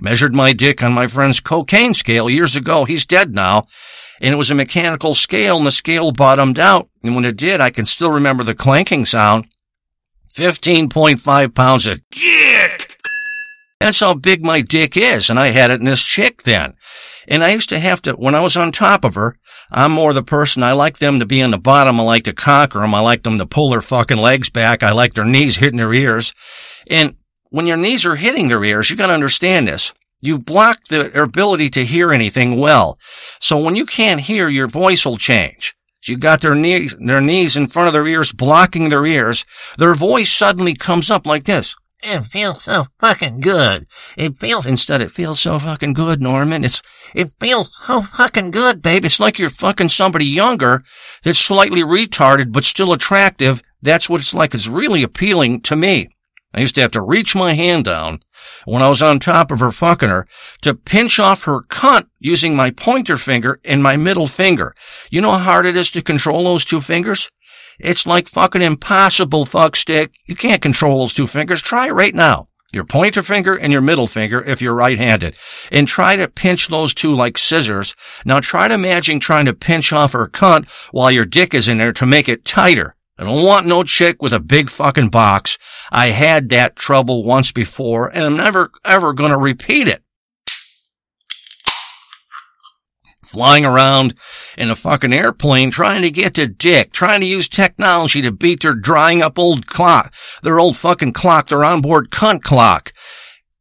Measured 0.00 0.34
my 0.34 0.52
dick 0.52 0.82
on 0.82 0.92
my 0.92 1.06
friend's 1.06 1.40
cocaine 1.40 1.94
scale 1.94 2.28
years 2.28 2.56
ago. 2.56 2.84
He's 2.84 3.06
dead 3.06 3.34
now 3.34 3.66
and 4.20 4.32
it 4.32 4.36
was 4.36 4.50
a 4.50 4.54
mechanical 4.54 5.14
scale 5.14 5.58
and 5.58 5.66
the 5.66 5.72
scale 5.72 6.12
bottomed 6.12 6.58
out. 6.58 6.88
And 7.04 7.14
when 7.14 7.24
it 7.24 7.36
did, 7.36 7.60
I 7.60 7.70
can 7.70 7.86
still 7.86 8.10
remember 8.10 8.44
the 8.44 8.54
clanking 8.54 9.04
sound. 9.04 9.46
15.5 10.34 11.54
pounds 11.54 11.86
of 11.86 12.00
dick. 12.10 12.85
That's 13.80 14.00
how 14.00 14.14
big 14.14 14.44
my 14.44 14.62
dick 14.62 14.96
is. 14.96 15.28
And 15.28 15.38
I 15.38 15.48
had 15.48 15.70
it 15.70 15.80
in 15.80 15.86
this 15.86 16.04
chick 16.04 16.42
then. 16.42 16.74
And 17.28 17.44
I 17.44 17.50
used 17.50 17.68
to 17.70 17.78
have 17.78 18.00
to, 18.02 18.12
when 18.12 18.34
I 18.34 18.40
was 18.40 18.56
on 18.56 18.72
top 18.72 19.04
of 19.04 19.14
her, 19.16 19.34
I'm 19.70 19.92
more 19.92 20.12
the 20.12 20.22
person, 20.22 20.62
I 20.62 20.72
like 20.72 20.98
them 20.98 21.18
to 21.18 21.26
be 21.26 21.42
on 21.42 21.50
the 21.50 21.58
bottom. 21.58 22.00
I 22.00 22.04
like 22.04 22.24
to 22.24 22.32
conquer 22.32 22.80
them. 22.80 22.94
I 22.94 23.00
like 23.00 23.22
them 23.22 23.38
to 23.38 23.46
pull 23.46 23.70
their 23.70 23.80
fucking 23.80 24.16
legs 24.16 24.48
back. 24.48 24.82
I 24.82 24.92
like 24.92 25.14
their 25.14 25.24
knees 25.24 25.56
hitting 25.56 25.78
their 25.78 25.92
ears. 25.92 26.32
And 26.88 27.16
when 27.50 27.66
your 27.66 27.76
knees 27.76 28.06
are 28.06 28.16
hitting 28.16 28.48
their 28.48 28.64
ears, 28.64 28.90
you 28.90 28.96
gotta 28.96 29.14
understand 29.14 29.68
this. 29.68 29.92
You 30.20 30.38
block 30.38 30.84
their 30.84 31.22
ability 31.22 31.70
to 31.70 31.84
hear 31.84 32.12
anything 32.12 32.58
well. 32.58 32.98
So 33.40 33.58
when 33.58 33.76
you 33.76 33.84
can't 33.84 34.20
hear, 34.20 34.48
your 34.48 34.68
voice 34.68 35.04
will 35.04 35.18
change. 35.18 35.74
You 36.06 36.16
got 36.16 36.40
their 36.40 36.54
knees, 36.54 36.94
their 36.98 37.20
knees 37.20 37.56
in 37.56 37.66
front 37.66 37.88
of 37.88 37.92
their 37.92 38.06
ears, 38.06 38.32
blocking 38.32 38.88
their 38.88 39.04
ears. 39.04 39.44
Their 39.76 39.94
voice 39.94 40.30
suddenly 40.30 40.74
comes 40.74 41.10
up 41.10 41.26
like 41.26 41.44
this. 41.44 41.74
It 42.02 42.20
feels 42.22 42.62
so 42.62 42.86
fucking 43.00 43.40
good. 43.40 43.86
It 44.16 44.38
feels, 44.38 44.66
instead 44.66 45.00
it 45.00 45.10
feels 45.10 45.40
so 45.40 45.58
fucking 45.58 45.94
good, 45.94 46.20
Norman. 46.20 46.64
It's, 46.64 46.82
it 47.14 47.30
feels 47.40 47.74
so 47.82 48.02
fucking 48.02 48.50
good, 48.50 48.82
babe. 48.82 49.04
It's 49.04 49.18
like 49.18 49.38
you're 49.38 49.50
fucking 49.50 49.88
somebody 49.88 50.26
younger 50.26 50.84
that's 51.24 51.38
slightly 51.38 51.82
retarded 51.82 52.52
but 52.52 52.64
still 52.64 52.92
attractive. 52.92 53.62
That's 53.82 54.08
what 54.08 54.20
it's 54.20 54.34
like. 54.34 54.54
It's 54.54 54.68
really 54.68 55.02
appealing 55.02 55.62
to 55.62 55.76
me. 55.76 56.08
I 56.54 56.60
used 56.60 56.74
to 56.76 56.80
have 56.80 56.92
to 56.92 57.02
reach 57.02 57.36
my 57.36 57.52
hand 57.52 57.84
down 57.84 58.20
when 58.64 58.82
I 58.82 58.88
was 58.88 59.02
on 59.02 59.18
top 59.18 59.50
of 59.50 59.60
her 59.60 59.70
fucking 59.70 60.08
her 60.08 60.26
to 60.62 60.74
pinch 60.74 61.18
off 61.18 61.44
her 61.44 61.62
cunt 61.62 62.08
using 62.18 62.56
my 62.56 62.70
pointer 62.70 63.18
finger 63.18 63.60
and 63.64 63.82
my 63.82 63.96
middle 63.96 64.26
finger. 64.26 64.74
You 65.10 65.20
know 65.20 65.32
how 65.32 65.38
hard 65.38 65.66
it 65.66 65.76
is 65.76 65.90
to 65.90 66.02
control 66.02 66.44
those 66.44 66.64
two 66.64 66.80
fingers? 66.80 67.28
It's 67.78 68.06
like 68.06 68.28
fucking 68.28 68.62
impossible, 68.62 69.44
fuck 69.44 69.76
stick. 69.76 70.12
You 70.26 70.36
can't 70.36 70.62
control 70.62 71.00
those 71.00 71.14
two 71.14 71.26
fingers. 71.26 71.62
Try 71.62 71.88
it 71.88 71.92
right 71.92 72.14
now. 72.14 72.48
Your 72.72 72.84
pointer 72.84 73.22
finger 73.22 73.54
and 73.54 73.72
your 73.72 73.80
middle 73.80 74.06
finger 74.06 74.42
if 74.42 74.60
you're 74.60 74.74
right-handed. 74.74 75.36
And 75.70 75.86
try 75.86 76.16
to 76.16 76.28
pinch 76.28 76.68
those 76.68 76.92
two 76.92 77.14
like 77.14 77.38
scissors. 77.38 77.94
Now 78.24 78.40
try 78.40 78.68
to 78.68 78.74
imagine 78.74 79.20
trying 79.20 79.46
to 79.46 79.54
pinch 79.54 79.92
off 79.92 80.12
her 80.12 80.28
cunt 80.28 80.68
while 80.90 81.10
your 81.10 81.24
dick 81.24 81.54
is 81.54 81.68
in 81.68 81.78
there 81.78 81.92
to 81.92 82.06
make 82.06 82.28
it 82.28 82.44
tighter. 82.44 82.96
I 83.18 83.24
don't 83.24 83.44
want 83.44 83.66
no 83.66 83.82
chick 83.82 84.20
with 84.20 84.34
a 84.34 84.40
big 84.40 84.68
fucking 84.68 85.08
box. 85.08 85.56
I 85.90 86.08
had 86.08 86.50
that 86.50 86.76
trouble 86.76 87.24
once 87.24 87.50
before 87.50 88.08
and 88.08 88.24
I'm 88.24 88.36
never 88.36 88.70
ever 88.84 89.14
gonna 89.14 89.38
repeat 89.38 89.88
it. 89.88 90.02
Flying 93.36 93.66
around 93.66 94.14
in 94.56 94.70
a 94.70 94.74
fucking 94.74 95.12
airplane 95.12 95.70
trying 95.70 96.00
to 96.00 96.10
get 96.10 96.32
to 96.36 96.46
dick, 96.46 96.90
trying 96.90 97.20
to 97.20 97.26
use 97.26 97.50
technology 97.50 98.22
to 98.22 98.32
beat 98.32 98.62
their 98.62 98.72
drying 98.72 99.20
up 99.20 99.38
old 99.38 99.66
clock, 99.66 100.14
their 100.42 100.58
old 100.58 100.74
fucking 100.74 101.12
clock, 101.12 101.48
their 101.48 101.62
onboard 101.62 102.08
cunt 102.10 102.40
clock. 102.40 102.94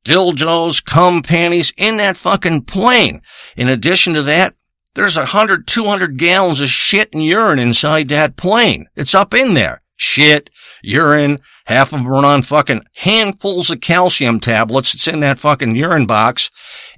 Dildos, 0.06 0.82
cum 0.82 1.22
panties 1.22 1.74
in 1.76 1.98
that 1.98 2.16
fucking 2.16 2.62
plane. 2.62 3.22
In 3.58 3.68
addition 3.68 4.14
to 4.14 4.24
that, 4.24 4.56
there's 4.94 5.18
a 5.18 5.26
hundred, 5.26 5.68
two 5.68 5.84
hundred 5.84 6.18
gallons 6.18 6.62
of 6.62 6.70
shit 6.70 7.12
and 7.12 7.26
urine 7.26 7.60
inside 7.60 8.08
that 8.08 8.38
plane. 8.38 8.88
It's 8.96 9.14
up 9.14 9.34
in 9.34 9.56
there. 9.56 9.82
Shit, 9.98 10.50
urine, 10.84 11.40
half 11.66 11.94
of 11.94 12.00
them 12.00 12.08
are 12.08 12.26
on 12.26 12.42
fucking 12.42 12.84
handfuls 12.96 13.70
of 13.70 13.82
calcium 13.82 14.40
tablets. 14.40 14.94
It's 14.94 15.08
in 15.08 15.22
that 15.22 15.40
fucking 15.40 15.76
urine 15.76 16.06
box 16.06 16.50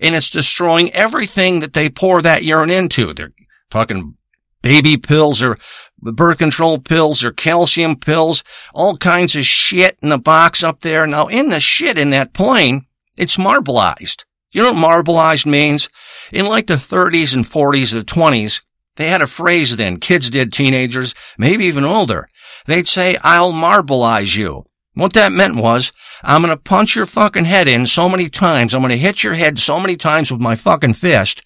and 0.01 0.15
it's 0.15 0.29
destroying 0.29 0.91
everything 0.93 1.59
that 1.59 1.73
they 1.73 1.89
pour 1.89 2.21
that 2.21 2.43
urine 2.43 2.71
into. 2.71 3.13
They're 3.13 3.33
fucking 3.69 4.15
baby 4.61 4.97
pills 4.97 5.43
or 5.43 5.57
birth 5.99 6.39
control 6.39 6.79
pills 6.79 7.23
or 7.23 7.31
calcium 7.31 7.95
pills, 7.95 8.43
all 8.73 8.97
kinds 8.97 9.35
of 9.35 9.45
shit 9.45 9.97
in 10.01 10.09
the 10.09 10.17
box 10.17 10.63
up 10.63 10.81
there. 10.81 11.05
Now 11.07 11.27
in 11.27 11.49
the 11.49 11.59
shit 11.59 11.97
in 11.97 12.09
that 12.11 12.33
plane, 12.33 12.85
it's 13.17 13.37
marbleized. 13.37 14.25
You 14.51 14.63
know 14.63 14.73
what 14.73 15.05
marbleized 15.05 15.45
means? 15.45 15.89
In 16.31 16.45
like 16.45 16.67
the 16.67 16.75
30s 16.75 17.35
and 17.35 17.45
40s 17.45 17.93
or 17.93 18.01
20s, 18.01 18.61
they 18.97 19.07
had 19.07 19.21
a 19.21 19.27
phrase 19.27 19.75
then, 19.75 19.99
kids 19.99 20.29
did, 20.29 20.51
teenagers, 20.51 21.15
maybe 21.37 21.65
even 21.65 21.85
older. 21.85 22.29
They'd 22.65 22.87
say, 22.87 23.17
I'll 23.23 23.53
marbleize 23.53 24.35
you. 24.35 24.65
What 24.93 25.13
that 25.13 25.31
meant 25.31 25.55
was, 25.55 25.93
I'm 26.23 26.41
gonna 26.41 26.57
punch 26.57 26.95
your 26.95 27.05
fucking 27.05 27.45
head 27.45 27.67
in 27.67 27.85
so 27.85 28.09
many 28.09 28.29
times, 28.29 28.73
I'm 28.73 28.81
gonna 28.81 28.97
hit 28.97 29.23
your 29.23 29.35
head 29.35 29.59
so 29.59 29.79
many 29.79 29.95
times 29.95 30.31
with 30.31 30.41
my 30.41 30.55
fucking 30.55 30.95
fist, 30.95 31.43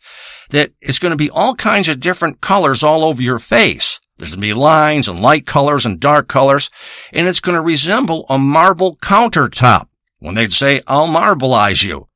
that 0.50 0.72
it's 0.80 1.00
gonna 1.00 1.18
be 1.18 1.30
all 1.30 1.54
kinds 1.56 1.90
of 1.90 2.00
different 2.00 2.40
colors 2.40 2.82
all 2.82 3.04
over 3.04 3.22
your 3.22 3.40
face. 3.40 4.00
There's 4.18 4.32
gonna 4.32 4.42
be 4.42 4.54
lines 4.54 5.10
and 5.10 5.22
light 5.22 5.46
colors 5.46 5.86
and 5.86 6.00
dark 6.00 6.30
colors, 6.30 6.70
and 7.12 7.28
it's 7.28 7.42
gonna 7.42 7.62
resemble 7.62 8.26
a 8.30 8.38
marble 8.38 8.96
countertop. 8.98 9.88
When 10.20 10.36
they'd 10.36 10.54
say, 10.54 10.82
I'll 10.88 11.08
marbleize 11.08 11.84
you. 11.84 12.08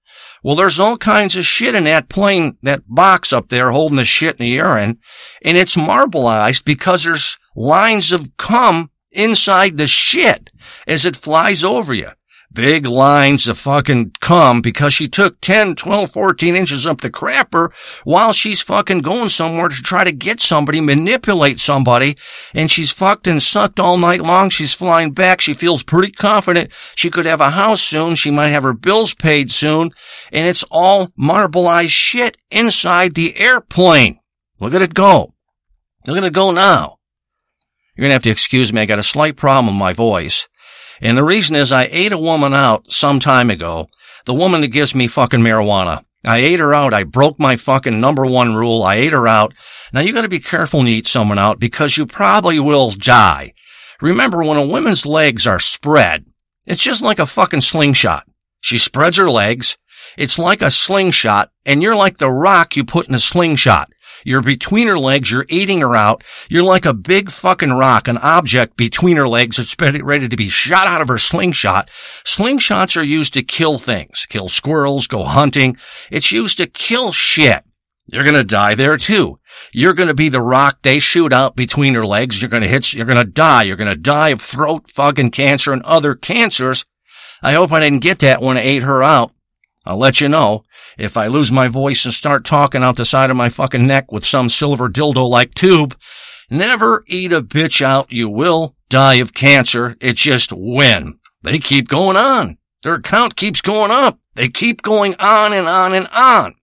Well, 0.46 0.56
there's 0.56 0.80
all 0.80 0.98
kinds 0.98 1.36
of 1.36 1.44
shit 1.44 1.74
in 1.74 1.86
that 1.86 2.08
plane, 2.08 2.60
that 2.62 2.84
box 2.88 3.34
up 3.34 3.50
there 3.50 3.72
holding 3.72 3.96
the 3.96 4.06
shit 4.06 4.40
in 4.40 4.46
the 4.46 4.52
urine, 4.52 5.00
and 5.42 5.58
it's 5.58 5.76
marbleized 5.76 6.66
because 6.66 7.04
there's 7.04 7.40
lines 7.56 8.12
of 8.12 8.38
cum 8.38 8.92
inside 9.12 9.78
the 9.78 9.88
shit 9.88 10.52
as 10.86 11.04
it 11.04 11.16
flies 11.16 11.64
over 11.64 11.96
you. 11.96 12.10
Big 12.56 12.88
lines 12.88 13.50
of 13.50 13.58
fucking 13.58 14.14
cum 14.22 14.62
because 14.62 14.94
she 14.94 15.10
took 15.10 15.42
10, 15.42 15.76
12, 15.76 16.10
14 16.10 16.56
inches 16.56 16.88
up 16.88 17.02
the 17.02 17.10
crapper 17.10 17.74
while 18.06 18.32
she's 18.32 18.62
fucking 18.62 19.00
going 19.00 19.28
somewhere 19.28 19.68
to 19.68 19.76
try 19.76 20.06
to 20.06 20.14
get 20.14 20.40
somebody, 20.40 20.80
manipulate 20.80 21.60
somebody, 21.60 22.16
and 22.54 22.72
she's 22.72 22.94
fucked 22.94 23.28
and 23.28 23.44
sucked 23.44 23.78
all 23.78 23.98
night 23.98 24.22
long. 24.22 24.50
She's 24.50 24.74
flying 24.74 25.12
back. 25.12 25.42
She 25.42 25.54
feels 25.54 25.84
pretty 25.84 26.14
confident 26.14 26.72
she 26.96 27.10
could 27.10 27.26
have 27.26 27.42
a 27.42 27.50
house 27.50 27.82
soon. 27.82 28.16
She 28.16 28.32
might 28.32 28.54
have 28.54 28.64
her 28.64 28.74
bills 28.74 29.14
paid 29.14 29.52
soon. 29.52 29.92
And 30.32 30.48
it's 30.48 30.64
all 30.72 31.10
marbleized 31.20 31.90
shit 31.90 32.38
inside 32.50 33.16
the 33.16 33.38
airplane. 33.38 34.20
Look 34.62 34.74
at 34.74 34.82
it 34.82 34.94
go. 34.94 35.34
Look 36.08 36.18
at 36.18 36.24
it 36.24 36.32
go 36.32 36.52
now. 36.52 37.00
You're 37.96 38.04
going 38.04 38.12
to 38.12 38.16
have 38.16 38.24
to 38.24 38.30
excuse 38.30 38.72
me. 38.72 38.80
I 38.80 38.86
got 38.86 39.00
a 39.00 39.04
slight 39.04 39.36
problem 39.36 39.74
with 39.74 39.80
my 39.80 39.92
voice. 39.92 40.48
And 41.02 41.18
the 41.18 41.24
reason 41.24 41.56
is 41.56 41.72
I 41.72 41.90
ate 41.92 42.12
a 42.12 42.18
woman 42.18 42.54
out 42.54 42.92
some 42.92 43.20
time 43.20 43.50
ago. 43.50 43.90
The 44.26 44.34
woman 44.34 44.62
that 44.62 44.70
gives 44.70 44.96
me 44.96 45.08
fucking 45.08 45.42
marijuana. 45.42 46.04
I 46.26 46.38
ate 46.38 46.60
her 46.60 46.74
out. 46.74 46.94
I 46.94 47.04
broke 47.04 47.40
my 47.40 47.56
fucking 47.56 48.00
number 48.00 48.26
one 48.26 48.56
rule. 48.56 48.84
I 48.84 48.96
ate 48.96 49.14
her 49.14 49.28
out. 49.28 49.54
Now 49.94 50.02
you 50.02 50.14
gotta 50.14 50.28
be 50.28 50.40
careful 50.40 50.80
when 50.80 50.88
you 50.88 50.96
eat 50.96 51.08
someone 51.08 51.38
out 51.38 51.60
because 51.60 51.98
you 51.98 52.06
probably 52.06 52.60
will 52.60 52.92
die. 52.92 53.54
Remember 54.02 54.44
when 54.44 54.58
a 54.58 54.66
woman's 54.66 55.06
legs 55.06 55.46
are 55.46 55.60
spread, 55.60 56.26
it's 56.66 56.82
just 56.82 57.02
like 57.02 57.20
a 57.20 57.26
fucking 57.26 57.62
slingshot. 57.62 58.28
She 58.60 58.78
spreads 58.78 59.18
her 59.18 59.30
legs. 59.30 59.78
It's 60.18 60.40
like 60.40 60.62
a 60.62 60.72
slingshot 60.72 61.52
and 61.66 61.82
you're 61.82 61.96
like 61.96 62.18
the 62.18 62.32
rock 62.32 62.76
you 62.76 62.84
put 62.84 63.08
in 63.08 63.16
a 63.16 63.20
slingshot. 63.20 63.92
You're 64.26 64.42
between 64.42 64.88
her 64.88 64.98
legs. 64.98 65.30
You're 65.32 65.46
eating 65.48 65.82
her 65.82 65.96
out. 65.96 66.24
You're 66.50 66.64
like 66.64 66.86
a 66.86 66.94
big 66.94 67.30
fucking 67.30 67.72
rock, 67.72 68.08
an 68.08 68.18
object 68.18 68.76
between 68.76 69.18
her 69.18 69.28
legs 69.28 69.58
that's 69.58 69.76
ready 69.80 70.28
to 70.28 70.36
be 70.36 70.50
shot 70.50 70.88
out 70.88 71.02
of 71.02 71.08
her 71.08 71.20
slingshot. 71.20 71.90
Slingshots 72.26 72.98
are 72.98 73.04
used 73.04 73.36
to 73.36 73.44
kill 73.44 73.78
things, 73.78 74.26
kill 74.28 74.50
squirrels, 74.50 75.06
go 75.06 75.24
hunting. 75.24 75.78
It's 76.10 76.32
used 76.32 76.58
to 76.58 76.66
kill 76.66 77.12
shit. 77.12 77.64
You're 78.08 78.24
going 78.24 78.36
to 78.36 78.44
die 78.44 78.76
there 78.76 78.98
too. 78.98 79.40
You're 79.72 79.94
going 79.94 80.10
to 80.10 80.14
be 80.14 80.30
the 80.30 80.42
rock 80.42 80.80
they 80.82 81.00
shoot 81.00 81.32
out 81.32 81.56
between 81.56 81.94
her 81.94 82.06
legs. 82.06 82.42
You're 82.42 82.50
going 82.50 82.64
to 82.64 82.70
hit, 82.70 82.94
you're 82.94 83.06
going 83.06 83.18
to 83.18 83.24
die. 83.24 83.64
You're 83.64 83.78
going 83.78 83.92
to 83.92 83.98
die 83.98 84.30
of 84.30 84.42
throat 84.42 84.90
fucking 84.92 85.32
cancer 85.32 85.72
and 85.72 85.84
other 85.84 86.16
cancers. 86.16 86.86
I 87.42 87.54
hope 87.54 87.72
I 87.72 87.80
didn't 87.80 88.00
get 88.00 88.20
that 88.20 88.42
when 88.42 88.58
I 88.58 88.62
ate 88.62 88.84
her 88.84 89.04
out. 89.04 89.32
I'll 89.86 89.98
let 89.98 90.20
you 90.20 90.30
know 90.30 90.65
if 90.98 91.18
I 91.18 91.28
lose 91.28 91.52
my 91.52 91.68
voice 91.68 92.06
and 92.06 92.14
start 92.14 92.46
talking 92.46 92.84
out 92.84 92.96
the 92.96 93.06
side 93.06 93.30
of 93.30 93.38
my 93.38 93.50
fucking 93.50 93.86
neck 93.86 94.12
with 94.12 94.26
some 94.26 94.50
silver 94.50 94.90
dildo-like 94.90 95.54
tube. 95.54 95.98
Never 96.50 97.04
eat 97.08 97.34
a 97.34 97.42
bitch 97.42 97.82
out. 97.82 98.12
You 98.12 98.30
will 98.30 98.76
die 98.90 99.16
of 99.16 99.34
cancer. 99.34 99.96
It's 100.00 100.22
just 100.22 100.52
when. 100.54 101.20
They 101.42 101.58
keep 101.58 101.88
going 101.88 102.18
on. 102.18 102.58
Their 102.84 103.00
count 103.00 103.36
keeps 103.36 103.62
going 103.62 103.92
up. 103.92 104.20
They 104.36 104.50
keep 104.50 104.82
going 104.82 105.16
on 105.20 105.54
and 105.54 105.68
on 105.68 105.94
and 105.94 106.08
on. 106.12 106.56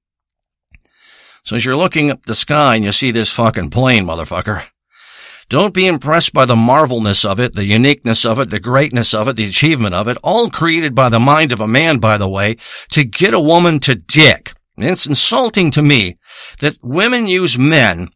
So 1.44 1.56
as 1.56 1.64
you're 1.64 1.76
looking 1.76 2.10
up 2.10 2.24
the 2.24 2.34
sky 2.34 2.76
and 2.76 2.84
you 2.84 2.92
see 2.92 3.10
this 3.10 3.32
fucking 3.32 3.70
plane, 3.70 4.06
motherfucker, 4.06 4.64
don't 5.48 5.74
be 5.74 5.86
impressed 5.86 6.32
by 6.32 6.46
the 6.46 6.56
marvelness 6.56 7.24
of 7.24 7.40
it, 7.40 7.54
the 7.54 7.64
uniqueness 7.64 8.24
of 8.24 8.38
it, 8.38 8.50
the 8.50 8.60
greatness 8.60 9.14
of 9.14 9.28
it, 9.28 9.36
the 9.36 9.46
achievement 9.46 9.94
of 9.94 10.08
it, 10.08 10.16
all 10.22 10.50
created 10.50 10.94
by 10.94 11.08
the 11.08 11.20
mind 11.20 11.52
of 11.52 11.60
a 11.60 11.68
man, 11.68 11.98
by 11.98 12.18
the 12.18 12.28
way, 12.28 12.56
to 12.90 13.04
get 13.04 13.34
a 13.34 13.40
woman 13.40 13.80
to 13.80 13.94
dick. 13.94 14.54
And 14.76 14.86
it's 14.86 15.06
insulting 15.06 15.70
to 15.72 15.82
me 15.82 16.18
that 16.60 16.76
women 16.82 17.26
use 17.26 17.58
men 17.58 18.08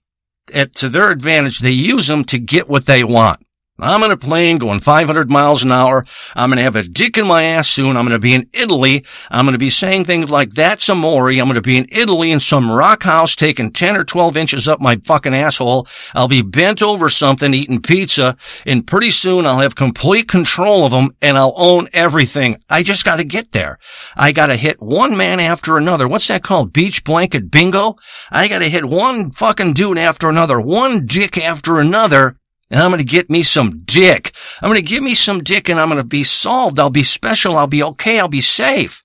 at, 0.54 0.74
to 0.76 0.88
their 0.88 1.10
advantage. 1.10 1.58
They 1.58 1.70
use 1.70 2.06
them 2.06 2.24
to 2.24 2.38
get 2.38 2.68
what 2.68 2.86
they 2.86 3.04
want. 3.04 3.45
I'm 3.78 4.02
in 4.04 4.10
a 4.10 4.16
plane 4.16 4.56
going 4.56 4.80
500 4.80 5.30
miles 5.30 5.62
an 5.62 5.70
hour. 5.70 6.06
I'm 6.34 6.48
going 6.48 6.56
to 6.56 6.62
have 6.62 6.76
a 6.76 6.82
dick 6.82 7.18
in 7.18 7.26
my 7.26 7.42
ass 7.42 7.68
soon. 7.68 7.96
I'm 7.96 8.06
going 8.06 8.18
to 8.18 8.18
be 8.18 8.34
in 8.34 8.48
Italy. 8.54 9.04
I'm 9.30 9.44
going 9.44 9.52
to 9.52 9.58
be 9.58 9.68
saying 9.68 10.04
things 10.04 10.30
like, 10.30 10.54
that's 10.54 10.88
amore. 10.88 11.28
I'm 11.28 11.44
going 11.44 11.54
to 11.54 11.60
be 11.60 11.76
in 11.76 11.86
Italy 11.90 12.30
in 12.30 12.40
some 12.40 12.70
rock 12.70 13.02
house 13.02 13.36
taking 13.36 13.70
10 13.70 13.96
or 13.96 14.04
12 14.04 14.36
inches 14.36 14.66
up 14.66 14.80
my 14.80 14.96
fucking 14.96 15.34
asshole. 15.34 15.86
I'll 16.14 16.26
be 16.26 16.40
bent 16.40 16.82
over 16.82 17.10
something 17.10 17.52
eating 17.52 17.82
pizza 17.82 18.38
and 18.64 18.86
pretty 18.86 19.10
soon 19.10 19.44
I'll 19.44 19.58
have 19.58 19.74
complete 19.74 20.26
control 20.26 20.86
of 20.86 20.92
them 20.92 21.14
and 21.20 21.36
I'll 21.36 21.54
own 21.56 21.88
everything. 21.92 22.62
I 22.70 22.82
just 22.82 23.04
got 23.04 23.16
to 23.16 23.24
get 23.24 23.52
there. 23.52 23.78
I 24.16 24.32
got 24.32 24.46
to 24.46 24.56
hit 24.56 24.80
one 24.80 25.18
man 25.18 25.38
after 25.38 25.76
another. 25.76 26.08
What's 26.08 26.28
that 26.28 26.42
called? 26.42 26.72
Beach 26.72 27.04
blanket 27.04 27.50
bingo? 27.50 27.96
I 28.30 28.48
got 28.48 28.60
to 28.60 28.70
hit 28.70 28.86
one 28.86 29.32
fucking 29.32 29.74
dude 29.74 29.98
after 29.98 30.30
another, 30.30 30.58
one 30.58 31.04
dick 31.04 31.36
after 31.36 31.78
another 31.78 32.38
and 32.70 32.80
I'm 32.80 32.90
going 32.90 32.98
to 32.98 33.04
get 33.04 33.30
me 33.30 33.42
some 33.42 33.78
dick. 33.84 34.32
I'm 34.60 34.68
going 34.68 34.80
to 34.80 34.84
give 34.84 35.02
me 35.02 35.14
some 35.14 35.42
dick 35.42 35.68
and 35.68 35.78
I'm 35.78 35.88
going 35.88 36.00
to 36.00 36.04
be 36.04 36.24
solved. 36.24 36.78
I'll 36.78 36.90
be 36.90 37.02
special. 37.02 37.56
I'll 37.56 37.66
be 37.66 37.82
okay. 37.82 38.18
I'll 38.18 38.28
be 38.28 38.40
safe. 38.40 39.02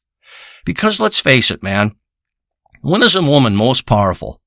Because 0.66 1.00
let's 1.00 1.20
face 1.20 1.52
it, 1.52 1.64
man. 1.64 1.96
When 2.82 3.04
is 3.04 3.16
a 3.16 3.22
woman 3.22 3.56
most 3.56 3.86
powerful? 3.86 4.42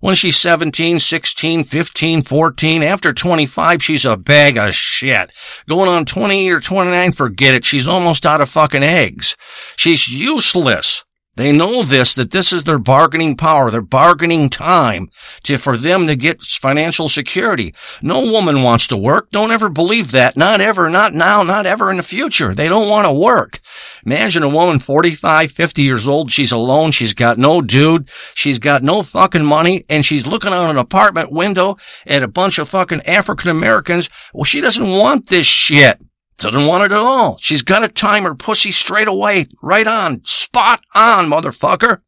When 0.00 0.16
she's 0.16 0.36
17, 0.36 0.98
16, 0.98 1.62
15, 1.62 2.22
14, 2.22 2.82
after 2.82 3.12
25, 3.12 3.82
she's 3.82 4.04
a 4.04 4.16
bag 4.16 4.56
of 4.56 4.74
shit. 4.74 5.30
Going 5.68 5.88
on 5.88 6.04
20 6.04 6.50
or 6.50 6.58
29, 6.58 7.12
forget 7.12 7.54
it. 7.54 7.64
She's 7.64 7.86
almost 7.86 8.26
out 8.26 8.40
of 8.40 8.48
fucking 8.48 8.82
eggs. 8.82 9.36
She's 9.76 10.08
useless. 10.08 11.04
They 11.34 11.50
know 11.50 11.82
this, 11.82 12.12
that 12.14 12.30
this 12.30 12.52
is 12.52 12.64
their 12.64 12.78
bargaining 12.78 13.36
power, 13.36 13.70
their 13.70 13.80
bargaining 13.80 14.50
time 14.50 15.08
to, 15.44 15.56
for 15.56 15.78
them 15.78 16.06
to 16.06 16.14
get 16.14 16.42
financial 16.42 17.08
security. 17.08 17.74
No 18.02 18.20
woman 18.20 18.62
wants 18.62 18.86
to 18.88 18.98
work. 18.98 19.30
Don't 19.30 19.50
ever 19.50 19.70
believe 19.70 20.10
that. 20.10 20.36
Not 20.36 20.60
ever, 20.60 20.90
not 20.90 21.14
now, 21.14 21.42
not 21.42 21.64
ever 21.64 21.90
in 21.90 21.96
the 21.96 22.02
future. 22.02 22.54
They 22.54 22.68
don't 22.68 22.90
want 22.90 23.06
to 23.06 23.12
work. 23.14 23.60
Imagine 24.04 24.42
a 24.42 24.48
woman 24.50 24.78
45, 24.78 25.50
50 25.50 25.82
years 25.82 26.06
old. 26.06 26.30
She's 26.30 26.52
alone. 26.52 26.90
She's 26.90 27.14
got 27.14 27.38
no 27.38 27.62
dude. 27.62 28.10
She's 28.34 28.58
got 28.58 28.82
no 28.82 29.00
fucking 29.00 29.46
money 29.46 29.86
and 29.88 30.04
she's 30.04 30.26
looking 30.26 30.52
out 30.52 30.68
an 30.68 30.76
apartment 30.76 31.32
window 31.32 31.78
at 32.06 32.22
a 32.22 32.28
bunch 32.28 32.58
of 32.58 32.68
fucking 32.68 33.06
African 33.06 33.50
Americans. 33.50 34.10
Well, 34.34 34.44
she 34.44 34.60
doesn't 34.60 34.98
want 34.98 35.28
this 35.28 35.46
shit. 35.46 35.98
Doesn't 36.42 36.66
want 36.66 36.82
it 36.82 36.90
at 36.90 36.98
all. 36.98 37.38
She's 37.40 37.62
got 37.62 37.80
to 37.80 37.88
time 37.88 38.24
her 38.24 38.34
pussy 38.34 38.72
straight 38.72 39.06
away. 39.06 39.46
Right 39.62 39.86
on. 39.86 40.24
Spot 40.24 40.82
on, 40.92 41.26
motherfucker. 41.26 42.00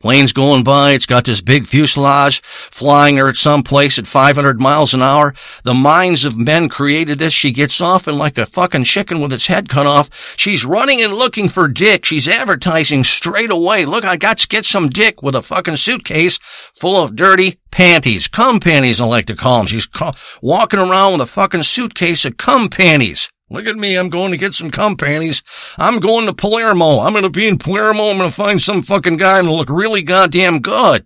Plane's 0.00 0.32
going 0.32 0.64
by. 0.64 0.92
It's 0.92 1.04
got 1.04 1.26
this 1.26 1.42
big 1.42 1.66
fuselage 1.66 2.40
flying 2.42 3.18
her 3.18 3.28
at 3.28 3.36
some 3.36 3.62
place 3.62 3.98
at 3.98 4.06
500 4.06 4.58
miles 4.58 4.94
an 4.94 5.02
hour. 5.02 5.34
The 5.62 5.74
minds 5.74 6.24
of 6.24 6.38
men 6.38 6.70
created 6.70 7.18
this. 7.18 7.34
She 7.34 7.52
gets 7.52 7.82
off 7.82 8.06
and 8.06 8.16
like 8.16 8.38
a 8.38 8.46
fucking 8.46 8.84
chicken 8.84 9.20
with 9.20 9.30
its 9.30 9.46
head 9.48 9.68
cut 9.68 9.86
off. 9.86 10.34
She's 10.38 10.64
running 10.64 11.02
and 11.02 11.12
looking 11.12 11.50
for 11.50 11.68
dick. 11.68 12.06
She's 12.06 12.26
advertising 12.26 13.04
straight 13.04 13.50
away. 13.50 13.84
Look, 13.84 14.04
I 14.06 14.16
got 14.16 14.38
to 14.38 14.48
get 14.48 14.64
some 14.64 14.88
dick 14.88 15.22
with 15.22 15.34
a 15.34 15.42
fucking 15.42 15.76
suitcase 15.76 16.38
full 16.38 16.96
of 16.96 17.14
dirty 17.14 17.60
panties. 17.70 18.26
Cum 18.26 18.58
panties, 18.58 19.02
I 19.02 19.04
like 19.04 19.26
to 19.26 19.36
call 19.36 19.58
them. 19.58 19.66
She's 19.66 19.86
ca- 19.86 20.14
walking 20.40 20.80
around 20.80 21.12
with 21.12 21.28
a 21.28 21.30
fucking 21.30 21.64
suitcase 21.64 22.24
of 22.24 22.38
cum 22.38 22.70
panties. 22.70 23.28
Look 23.50 23.66
at 23.66 23.76
me. 23.76 23.96
I'm 23.96 24.08
going 24.08 24.30
to 24.30 24.36
get 24.38 24.54
some 24.54 24.70
cum 24.70 24.96
panties. 24.96 25.42
I'm 25.76 25.98
going 25.98 26.26
to 26.26 26.32
Palermo. 26.32 27.00
I'm 27.00 27.12
going 27.12 27.24
to 27.24 27.30
be 27.30 27.48
in 27.48 27.58
Palermo. 27.58 28.04
I'm 28.04 28.18
going 28.18 28.30
to 28.30 28.34
find 28.34 28.62
some 28.62 28.82
fucking 28.82 29.16
guy 29.16 29.40
and 29.40 29.50
look 29.50 29.68
really 29.68 30.02
goddamn 30.02 30.60
good. 30.60 31.04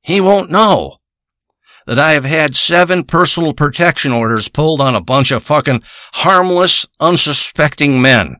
He 0.00 0.20
won't 0.20 0.50
know 0.50 0.98
that 1.86 1.98
I 1.98 2.12
have 2.12 2.24
had 2.24 2.56
seven 2.56 3.04
personal 3.04 3.52
protection 3.52 4.12
orders 4.12 4.48
pulled 4.48 4.80
on 4.80 4.94
a 4.94 5.00
bunch 5.00 5.30
of 5.30 5.44
fucking 5.44 5.82
harmless, 6.14 6.86
unsuspecting 7.00 8.00
men. 8.00 8.36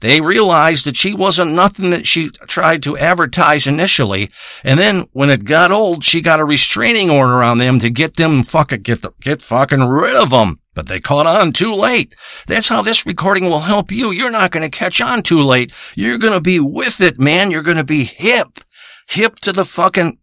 They 0.00 0.20
realized 0.20 0.84
that 0.84 0.96
she 0.96 1.14
wasn't 1.14 1.52
nothing 1.52 1.90
that 1.90 2.06
she 2.06 2.30
tried 2.30 2.82
to 2.84 2.96
advertise 2.96 3.66
initially. 3.66 4.30
And 4.62 4.78
then 4.78 5.08
when 5.12 5.30
it 5.30 5.44
got 5.44 5.72
old, 5.72 6.04
she 6.04 6.20
got 6.20 6.40
a 6.40 6.44
restraining 6.44 7.10
order 7.10 7.42
on 7.42 7.58
them 7.58 7.78
to 7.80 7.90
get 7.90 8.16
them 8.16 8.42
fucking, 8.42 8.82
get 8.82 9.02
the, 9.02 9.10
get 9.20 9.42
fucking 9.42 9.82
rid 9.82 10.14
of 10.14 10.30
them. 10.30 10.60
But 10.74 10.88
they 10.88 11.00
caught 11.00 11.26
on 11.26 11.52
too 11.52 11.74
late. 11.74 12.14
That's 12.46 12.68
how 12.68 12.82
this 12.82 13.06
recording 13.06 13.44
will 13.44 13.60
help 13.60 13.90
you. 13.90 14.10
You're 14.10 14.30
not 14.30 14.50
going 14.50 14.62
to 14.70 14.78
catch 14.78 15.00
on 15.00 15.22
too 15.22 15.40
late. 15.40 15.72
You're 15.94 16.18
going 16.18 16.34
to 16.34 16.40
be 16.40 16.60
with 16.60 17.00
it, 17.00 17.18
man. 17.18 17.50
You're 17.50 17.62
going 17.62 17.78
to 17.78 17.84
be 17.84 18.04
hip. 18.04 18.60
Hip 19.08 19.36
to 19.36 19.52
the 19.52 19.64
fucking, 19.64 20.18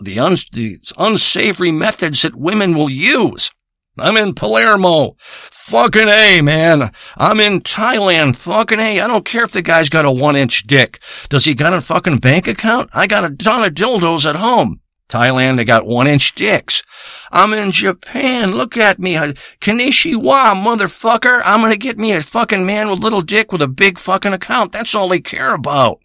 the, 0.00 0.18
un, 0.18 0.36
the 0.52 0.78
unsavory 0.98 1.72
methods 1.72 2.22
that 2.22 2.36
women 2.36 2.74
will 2.74 2.90
use. 2.90 3.50
I'm 3.98 4.16
in 4.16 4.34
Palermo. 4.34 5.14
Fucking 5.18 6.08
A, 6.08 6.42
man. 6.42 6.90
I'm 7.16 7.38
in 7.40 7.60
Thailand. 7.60 8.36
Fucking 8.36 8.80
A. 8.80 9.00
I 9.00 9.06
don't 9.06 9.24
care 9.24 9.44
if 9.44 9.52
the 9.52 9.62
guy's 9.62 9.88
got 9.88 10.04
a 10.04 10.10
one 10.10 10.36
inch 10.36 10.64
dick. 10.64 11.00
Does 11.28 11.44
he 11.44 11.54
got 11.54 11.72
a 11.72 11.80
fucking 11.80 12.18
bank 12.18 12.48
account? 12.48 12.90
I 12.92 13.06
got 13.06 13.24
a 13.24 13.30
ton 13.30 13.64
of 13.64 13.72
dildos 13.72 14.28
at 14.28 14.36
home. 14.36 14.80
Thailand, 15.08 15.56
they 15.56 15.64
got 15.64 15.86
one 15.86 16.06
inch 16.06 16.34
dicks. 16.34 16.82
I'm 17.30 17.52
in 17.52 17.70
Japan. 17.70 18.52
Look 18.52 18.76
at 18.76 18.98
me. 18.98 19.14
Konnichiwa, 19.14 20.54
motherfucker. 20.54 21.42
I'm 21.44 21.60
gonna 21.60 21.76
get 21.76 21.98
me 21.98 22.12
a 22.12 22.22
fucking 22.22 22.66
man 22.66 22.90
with 22.90 22.98
little 22.98 23.22
dick 23.22 23.52
with 23.52 23.62
a 23.62 23.68
big 23.68 23.98
fucking 23.98 24.32
account. 24.32 24.72
That's 24.72 24.94
all 24.94 25.08
they 25.08 25.20
care 25.20 25.54
about. 25.54 26.00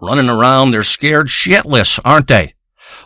Running 0.00 0.28
around, 0.28 0.70
they're 0.70 0.84
scared 0.84 1.26
shitless, 1.26 1.98
aren't 2.04 2.28
they? 2.28 2.54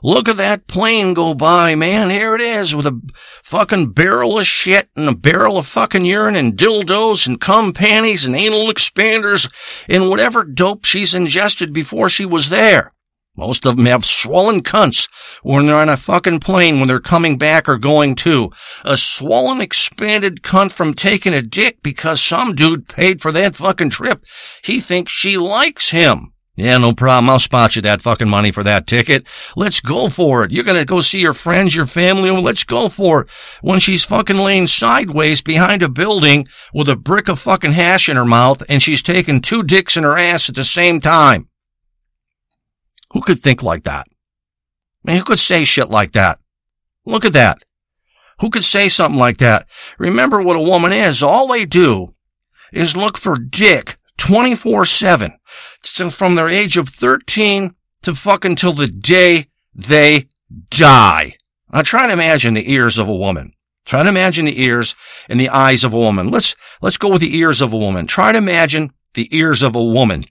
Look 0.03 0.29
at 0.29 0.37
that 0.37 0.67
plane 0.67 1.15
go 1.15 1.33
by, 1.33 1.75
man. 1.75 2.11
Here 2.11 2.35
it 2.35 2.41
is 2.41 2.75
with 2.75 2.87
a 2.87 3.01
fucking 3.43 3.93
barrel 3.93 4.39
of 4.39 4.47
shit 4.47 4.91
and 4.95 5.09
a 5.09 5.15
barrel 5.15 5.57
of 5.57 5.67
fucking 5.67 6.05
urine 6.05 6.37
and 6.37 6.57
dildos 6.57 7.27
and 7.27 7.41
cum 7.41 7.73
panties 7.73 8.25
and 8.25 8.37
anal 8.37 8.67
expanders 8.67 9.51
and 9.89 10.11
whatever 10.11 10.45
dope 10.45 10.85
she's 10.85 11.15
ingested 11.15 11.73
before 11.73 12.09
she 12.09 12.27
was 12.27 12.49
there. 12.49 12.93
Most 13.37 13.65
of 13.65 13.77
them 13.77 13.87
have 13.87 14.05
swollen 14.05 14.63
cunts 14.63 15.09
when 15.43 15.67
they're 15.67 15.77
on 15.77 15.89
a 15.89 15.97
fucking 15.97 16.41
plane 16.41 16.79
when 16.79 16.89
they're 16.89 17.01
coming 17.01 17.39
back 17.39 17.67
or 17.69 17.79
going 17.79 18.15
to. 18.17 18.51
A 18.85 18.99
swollen, 18.99 19.63
expanded 19.63 20.43
cunt 20.43 20.73
from 20.73 20.93
taking 20.93 21.33
a 21.33 21.41
dick 21.41 21.83
because 21.83 22.21
some 22.21 22.55
dude 22.55 22.89
paid 22.89 23.23
for 23.23 23.33
that 23.33 23.57
fucking 23.57 23.91
trip. 23.91 24.23
He 24.63 24.81
thinks 24.81 25.13
she 25.13 25.39
likes 25.39 25.91
him. 25.91 26.32
Yeah, 26.55 26.77
no 26.77 26.93
problem. 26.93 27.31
I'll 27.31 27.39
spot 27.39 27.77
you 27.77 27.83
that 27.83 28.03
fucking 28.03 28.29
money 28.29 28.51
for 28.51 28.63
that 28.63 28.87
ticket. 28.87 29.27
Let's 29.57 29.81
go 29.81 30.11
for 30.11 30.45
it. 30.45 30.51
You're 30.51 30.65
gonna 30.65 30.85
go 30.85 31.01
see 31.01 31.21
your 31.21 31.33
friends, 31.33 31.75
your 31.75 31.87
family. 31.87 32.31
Let's 32.31 32.65
go 32.65 32.91
for 32.91 33.23
it. 33.23 33.31
When 33.63 33.81
she's 33.81 34.05
fucking 34.05 34.37
laying 34.37 34.67
sideways 34.67 35.41
behind 35.41 35.83
a 35.83 35.89
building 35.89 36.47
with 36.75 36.91
a 36.91 36.97
brick 36.97 37.29
of 37.29 37.39
fucking 37.39 37.73
hash 37.73 38.09
in 38.09 38.17
her 38.17 38.27
mouth 38.27 38.63
and 38.69 38.83
she's 38.83 39.03
taking 39.03 39.41
two 39.41 39.63
dicks 39.63 39.97
in 39.97 40.05
her 40.05 40.19
ass 40.19 40.51
at 40.51 40.55
the 40.55 40.65
same 40.65 41.01
time. 41.01 41.49
Who 43.13 43.23
could 43.23 43.41
think 43.41 43.63
like 43.63 43.85
that? 43.85 44.07
I 45.07 45.11
mean, 45.11 45.17
who 45.19 45.25
could 45.25 45.39
say 45.39 45.65
shit 45.65 45.89
like 45.89 46.13
that? 46.13 46.39
Look 47.07 47.25
at 47.25 47.33
that. 47.33 47.63
Who 48.41 48.51
could 48.51 48.65
say 48.65 48.89
something 48.89 49.19
like 49.19 49.39
that? 49.39 49.67
Remember 49.99 50.43
what 50.43 50.57
a 50.57 50.63
woman 50.63 50.93
is. 50.93 51.23
All 51.23 51.47
they 51.47 51.65
do 51.65 52.15
is 52.73 52.97
look 52.97 53.17
for 53.17 53.39
dick 53.39 53.97
24 54.23 54.85
7 54.85 55.37
from 56.11 56.37
their 56.37 56.49
age 56.49 56.77
of 56.77 56.89
13 56.89 57.75
to 58.03 58.15
fuck 58.15 58.45
until 58.45 58.73
the 58.73 58.87
day 58.87 59.49
they 59.75 60.29
die. 60.71 61.35
Now 61.73 61.83
try 61.83 62.07
to 62.07 62.13
imagine 62.13 62.55
the 62.55 62.73
ears 62.73 62.99
of 62.99 63.09
a 63.09 63.17
woman. 63.17 63.53
Try 63.85 64.05
to 64.05 64.09
imagine 64.09 64.45
the 64.45 64.63
ears 64.63 64.95
and 65.29 65.41
the 65.41 65.49
eyes 65.49 65.83
of 65.83 65.93
a 65.93 65.99
woman. 65.99 66.31
Let's, 66.31 66.55
let's 66.81 66.99
go 66.99 67.11
with 67.11 67.21
the 67.21 67.37
ears 67.37 67.61
of 67.61 67.73
a 67.73 67.77
woman. 67.77 68.07
Try 68.07 68.31
to 68.31 68.39
imagine 68.39 68.93
the 69.15 69.27
ears 69.37 69.61
of 69.61 69.75
a 69.75 69.83
woman. 69.83 70.25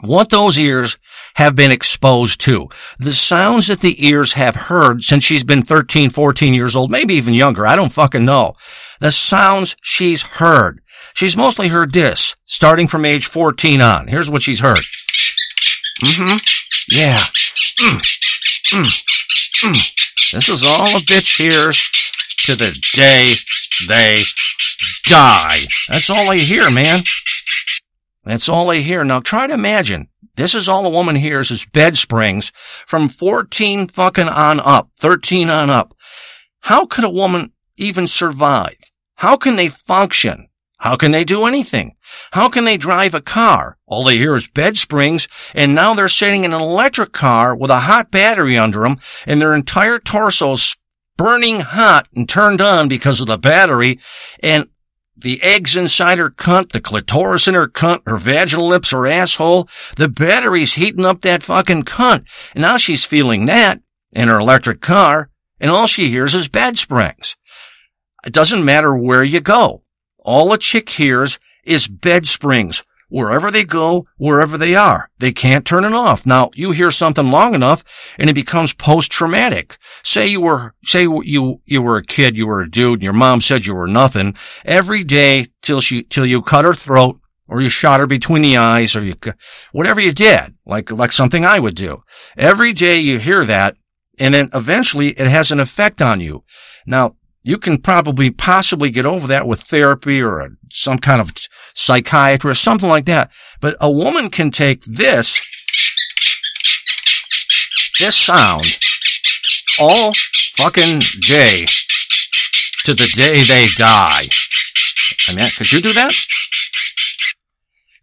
What 0.00 0.30
those 0.30 0.58
ears 0.58 0.96
have 1.34 1.54
been 1.54 1.70
exposed 1.70 2.40
to. 2.46 2.70
The 3.00 3.12
sounds 3.12 3.66
that 3.66 3.82
the 3.82 4.02
ears 4.06 4.32
have 4.32 4.56
heard 4.56 5.02
since 5.02 5.24
she's 5.24 5.44
been 5.44 5.60
13, 5.60 6.08
14 6.08 6.54
years 6.54 6.74
old, 6.74 6.90
maybe 6.90 7.12
even 7.14 7.34
younger. 7.34 7.66
I 7.66 7.76
don't 7.76 7.92
fucking 7.92 8.24
know. 8.24 8.54
The 9.00 9.12
sounds 9.12 9.76
she's 9.82 10.22
heard. 10.22 10.80
She's 11.14 11.36
mostly 11.36 11.68
heard 11.68 11.92
this, 11.92 12.36
starting 12.46 12.88
from 12.88 13.04
age 13.04 13.26
14 13.26 13.80
on. 13.80 14.06
Here's 14.06 14.30
what 14.30 14.42
she's 14.42 14.60
heard. 14.60 14.80
Mm-hmm. 16.02 16.36
Yeah. 16.90 17.22
Mm. 17.80 18.00
Mm. 18.72 19.02
Mm. 19.64 19.92
This 20.32 20.48
is 20.48 20.64
all 20.64 20.96
a 20.96 21.00
bitch 21.00 21.36
hears 21.36 21.82
to 22.44 22.56
the 22.56 22.76
day 22.94 23.34
they 23.88 24.22
die. 25.04 25.66
That's 25.88 26.10
all 26.10 26.30
they 26.30 26.40
hear, 26.40 26.70
man. 26.70 27.02
That's 28.24 28.48
all 28.48 28.66
they 28.66 28.82
hear. 28.82 29.04
Now 29.04 29.20
try 29.20 29.46
to 29.46 29.54
imagine. 29.54 30.08
This 30.36 30.54
is 30.54 30.68
all 30.68 30.86
a 30.86 30.90
woman 30.90 31.16
hears 31.16 31.50
is 31.50 31.66
bed 31.66 31.96
springs 31.96 32.50
from 32.54 33.08
14 33.08 33.88
fucking 33.88 34.28
on 34.28 34.60
up, 34.60 34.90
13 34.98 35.50
on 35.50 35.68
up. 35.68 35.94
How 36.60 36.86
could 36.86 37.04
a 37.04 37.10
woman 37.10 37.52
even 37.76 38.06
survive? 38.06 38.78
How 39.16 39.36
can 39.36 39.56
they 39.56 39.68
function? 39.68 40.48
How 40.80 40.96
can 40.96 41.12
they 41.12 41.24
do 41.24 41.44
anything? 41.44 41.96
How 42.32 42.48
can 42.48 42.64
they 42.64 42.78
drive 42.78 43.14
a 43.14 43.20
car? 43.20 43.76
All 43.86 44.02
they 44.02 44.16
hear 44.16 44.34
is 44.34 44.48
bed 44.48 44.78
springs, 44.78 45.28
and 45.54 45.74
now 45.74 45.92
they're 45.92 46.08
sitting 46.08 46.44
in 46.44 46.54
an 46.54 46.60
electric 46.60 47.12
car 47.12 47.54
with 47.54 47.70
a 47.70 47.80
hot 47.80 48.10
battery 48.10 48.56
under 48.56 48.80
them, 48.80 48.98
and 49.26 49.40
their 49.42 49.54
entire 49.54 49.98
torso's 49.98 50.74
burning 51.18 51.60
hot 51.60 52.08
and 52.14 52.26
turned 52.26 52.62
on 52.62 52.88
because 52.88 53.20
of 53.20 53.26
the 53.26 53.36
battery, 53.36 54.00
and 54.42 54.70
the 55.14 55.42
eggs 55.42 55.76
inside 55.76 56.16
her 56.16 56.30
cunt, 56.30 56.72
the 56.72 56.80
clitoris 56.80 57.46
in 57.46 57.52
her 57.52 57.68
cunt, 57.68 58.00
her 58.06 58.16
vaginal 58.16 58.66
lips, 58.66 58.92
her 58.92 59.06
asshole, 59.06 59.68
the 59.96 60.08
battery's 60.08 60.72
heating 60.72 61.04
up 61.04 61.20
that 61.20 61.42
fucking 61.42 61.82
cunt. 61.82 62.24
And 62.54 62.62
now 62.62 62.78
she's 62.78 63.04
feeling 63.04 63.44
that 63.44 63.82
in 64.12 64.28
her 64.28 64.38
electric 64.38 64.80
car, 64.80 65.28
and 65.60 65.70
all 65.70 65.86
she 65.86 66.08
hears 66.08 66.34
is 66.34 66.48
bed 66.48 66.78
springs. 66.78 67.36
It 68.24 68.32
doesn't 68.32 68.64
matter 68.64 68.96
where 68.96 69.22
you 69.22 69.42
go. 69.42 69.82
All 70.22 70.52
a 70.52 70.58
chick 70.58 70.90
hears 70.90 71.38
is 71.64 71.88
bed 71.88 72.26
springs. 72.26 72.84
Wherever 73.08 73.50
they 73.50 73.64
go, 73.64 74.06
wherever 74.18 74.56
they 74.56 74.76
are, 74.76 75.10
they 75.18 75.32
can't 75.32 75.66
turn 75.66 75.84
it 75.84 75.92
off. 75.92 76.24
Now, 76.24 76.50
you 76.54 76.70
hear 76.70 76.92
something 76.92 77.28
long 77.28 77.54
enough 77.54 77.82
and 78.18 78.30
it 78.30 78.34
becomes 78.34 78.72
post-traumatic. 78.72 79.78
Say 80.04 80.28
you 80.28 80.40
were, 80.40 80.74
say 80.84 81.02
you, 81.02 81.60
you 81.64 81.82
were 81.82 81.96
a 81.96 82.04
kid, 82.04 82.36
you 82.36 82.46
were 82.46 82.60
a 82.60 82.70
dude, 82.70 83.00
and 83.00 83.02
your 83.02 83.12
mom 83.12 83.40
said 83.40 83.66
you 83.66 83.74
were 83.74 83.88
nothing 83.88 84.36
every 84.64 85.02
day 85.02 85.48
till 85.60 85.80
she, 85.80 86.04
till 86.04 86.24
you 86.24 86.40
cut 86.40 86.64
her 86.64 86.72
throat 86.72 87.18
or 87.48 87.60
you 87.60 87.68
shot 87.68 87.98
her 87.98 88.06
between 88.06 88.42
the 88.42 88.56
eyes 88.56 88.94
or 88.94 89.02
you, 89.02 89.16
whatever 89.72 90.00
you 90.00 90.12
did, 90.12 90.54
like, 90.64 90.92
like 90.92 91.10
something 91.10 91.44
I 91.44 91.58
would 91.58 91.74
do. 91.74 92.04
Every 92.36 92.72
day 92.72 93.00
you 93.00 93.18
hear 93.18 93.44
that 93.44 93.76
and 94.20 94.34
then 94.34 94.50
eventually 94.54 95.08
it 95.08 95.26
has 95.26 95.50
an 95.50 95.58
effect 95.58 96.00
on 96.00 96.20
you. 96.20 96.44
Now, 96.86 97.16
you 97.42 97.58
can 97.58 97.78
probably 97.78 98.30
possibly 98.30 98.90
get 98.90 99.06
over 99.06 99.26
that 99.26 99.46
with 99.46 99.60
therapy 99.60 100.20
or 100.20 100.40
a, 100.40 100.50
some 100.70 100.98
kind 100.98 101.20
of 101.20 101.32
psychiatrist, 101.74 102.62
something 102.62 102.88
like 102.88 103.06
that. 103.06 103.30
But 103.60 103.76
a 103.80 103.90
woman 103.90 104.30
can 104.30 104.50
take 104.50 104.82
this, 104.84 105.40
this 107.98 108.16
sound 108.16 108.66
all 109.78 110.12
fucking 110.56 111.02
day 111.22 111.66
to 112.84 112.94
the 112.94 113.08
day 113.14 113.42
they 113.44 113.68
die. 113.76 114.28
I 115.28 115.34
mean, 115.34 115.50
could 115.56 115.72
you 115.72 115.80
do 115.80 115.92
that? 115.92 116.12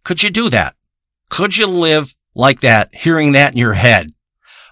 Could 0.04 0.22
you 0.22 0.30
do 0.30 0.48
that? 0.50 0.74
Could 1.30 1.56
you 1.56 1.66
live 1.66 2.14
like 2.34 2.60
that, 2.60 2.94
hearing 2.94 3.32
that 3.32 3.52
in 3.52 3.58
your 3.58 3.74
head 3.74 4.12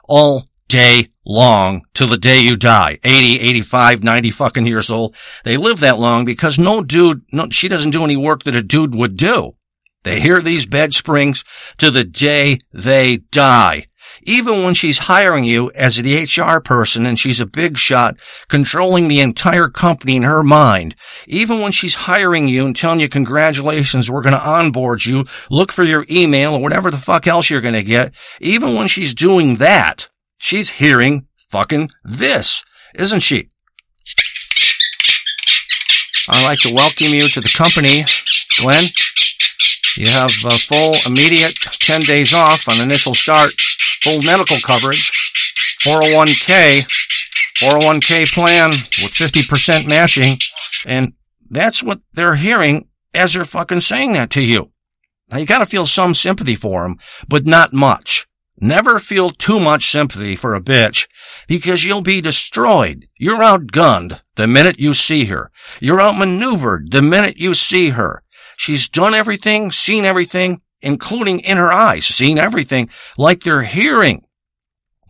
all 0.09 0.48
day 0.68 1.09
long 1.26 1.82
till 1.92 2.06
the 2.06 2.16
day 2.16 2.40
you 2.40 2.56
die? 2.56 2.98
80, 3.04 3.40
85, 3.40 4.04
90 4.04 4.30
fucking 4.30 4.66
years 4.66 4.88
old. 4.88 5.14
They 5.44 5.56
live 5.56 5.80
that 5.80 5.98
long 5.98 6.24
because 6.24 6.58
no 6.58 6.82
dude, 6.82 7.22
no, 7.32 7.48
she 7.50 7.68
doesn't 7.68 7.90
do 7.90 8.04
any 8.04 8.16
work 8.16 8.44
that 8.44 8.54
a 8.54 8.62
dude 8.62 8.94
would 8.94 9.16
do. 9.16 9.56
They 10.04 10.20
hear 10.20 10.40
these 10.40 10.66
bed 10.66 10.94
springs 10.94 11.42
to 11.78 11.90
the 11.90 12.04
day 12.04 12.60
they 12.72 13.18
die. 13.32 13.86
Even 14.22 14.62
when 14.62 14.74
she's 14.74 14.98
hiring 14.98 15.44
you 15.44 15.70
as 15.74 15.96
the 15.96 16.22
HR 16.22 16.60
person 16.60 17.06
and 17.06 17.18
she's 17.18 17.40
a 17.40 17.46
big 17.46 17.76
shot 17.76 18.16
controlling 18.48 19.08
the 19.08 19.20
entire 19.20 19.68
company 19.68 20.16
in 20.16 20.22
her 20.22 20.42
mind, 20.42 20.94
even 21.26 21.60
when 21.60 21.72
she's 21.72 21.94
hiring 21.94 22.48
you 22.48 22.66
and 22.66 22.76
telling 22.76 23.00
you 23.00 23.08
congratulations, 23.08 24.10
we're 24.10 24.22
going 24.22 24.32
to 24.32 24.48
onboard 24.48 25.04
you, 25.04 25.24
look 25.50 25.72
for 25.72 25.84
your 25.84 26.06
email 26.10 26.54
or 26.54 26.62
whatever 26.62 26.90
the 26.90 26.96
fuck 26.96 27.26
else 27.26 27.50
you're 27.50 27.60
going 27.60 27.74
to 27.74 27.82
get, 27.82 28.12
even 28.40 28.74
when 28.74 28.86
she's 28.88 29.14
doing 29.14 29.56
that, 29.56 30.08
she's 30.38 30.70
hearing 30.70 31.27
fucking 31.51 31.90
this, 32.05 32.64
isn't 32.94 33.20
she? 33.20 33.49
I'd 36.29 36.44
like 36.44 36.59
to 36.61 36.75
welcome 36.75 37.09
you 37.09 37.29
to 37.29 37.40
the 37.40 37.53
company, 37.57 38.05
Glenn. 38.59 38.87
You 39.96 40.09
have 40.09 40.33
a 40.44 40.59
full 40.59 40.94
immediate 41.07 41.55
10 41.81 42.03
days 42.03 42.35
off 42.35 42.68
on 42.68 42.81
initial 42.81 43.14
start, 43.14 43.53
full 44.03 44.22
medical 44.22 44.59
coverage, 44.61 45.11
401k, 45.85 46.85
401k 47.61 48.27
plan 48.33 48.70
with 49.03 49.12
50% 49.12 49.87
matching. 49.87 50.38
And 50.85 51.12
that's 51.49 51.83
what 51.83 52.01
they're 52.12 52.35
hearing 52.35 52.88
as 53.14 53.35
they're 53.35 53.44
fucking 53.44 53.81
saying 53.81 54.12
that 54.14 54.31
to 54.31 54.42
you. 54.42 54.72
Now 55.31 55.38
you 55.38 55.46
gotta 55.46 55.66
feel 55.66 55.87
some 55.87 56.14
sympathy 56.14 56.55
for 56.55 56.83
them, 56.83 56.99
but 57.29 57.46
not 57.46 57.72
much. 57.72 58.27
Never 58.59 58.99
feel 58.99 59.31
too 59.31 59.61
much 59.61 59.90
sympathy 59.90 60.35
for 60.35 60.55
a 60.55 60.61
bitch 60.61 61.09
because 61.47 61.85
you'll 61.85 62.01
be 62.01 62.21
destroyed. 62.21 63.07
You're 63.19 63.42
outgunned 63.42 64.21
the 64.37 64.47
minute 64.47 64.79
you 64.79 64.95
see 64.95 65.27
her. 65.27 65.51
You're 65.81 66.01
outmaneuvered 66.01 66.90
the 66.90 67.03
minute 67.03 67.37
you 67.37 67.53
see 67.55 67.90
her. 67.90 68.23
She's 68.57 68.88
done 68.88 69.14
everything, 69.14 69.71
seen 69.71 70.07
everything, 70.07 70.62
including 70.81 71.40
in 71.40 71.59
her 71.59 71.73
eyes, 71.73 72.07
seen 72.07 72.38
everything 72.38 72.88
like 73.19 73.42
they're 73.42 73.64
hearing. 73.64 74.25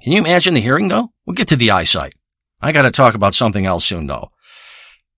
Can 0.02 0.12
you 0.12 0.18
imagine 0.18 0.54
the 0.54 0.60
hearing 0.60 0.88
though? 0.88 1.12
We'll 1.24 1.34
get 1.34 1.48
to 1.48 1.56
the 1.56 1.70
eyesight. 1.70 2.14
I 2.60 2.72
gotta 2.72 2.90
talk 2.90 3.14
about 3.14 3.34
something 3.34 3.64
else 3.64 3.84
soon 3.84 4.06
though. 4.06 4.30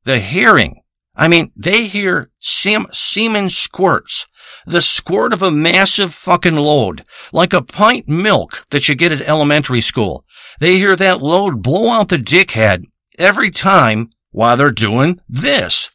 The 0.04 0.18
hearing. 0.18 0.82
I 1.16 1.28
mean, 1.28 1.52
they 1.56 1.84
hear 1.86 2.30
sem- 2.38 2.86
semen 2.92 3.48
squirts 3.48 4.26
the 4.68 4.82
squirt 4.82 5.32
of 5.32 5.42
a 5.42 5.50
massive 5.50 6.12
fucking 6.12 6.56
load, 6.56 7.04
like 7.32 7.52
a 7.52 7.62
pint 7.62 8.08
milk 8.08 8.66
that 8.70 8.88
you 8.88 8.94
get 8.94 9.12
at 9.12 9.22
elementary 9.22 9.80
school. 9.80 10.24
They 10.60 10.78
hear 10.78 10.94
that 10.96 11.22
load 11.22 11.62
blow 11.62 11.90
out 11.90 12.08
the 12.08 12.18
dickhead 12.18 12.84
every 13.18 13.50
time 13.50 14.10
while 14.30 14.56
they're 14.56 14.70
doing 14.70 15.20
this. 15.28 15.90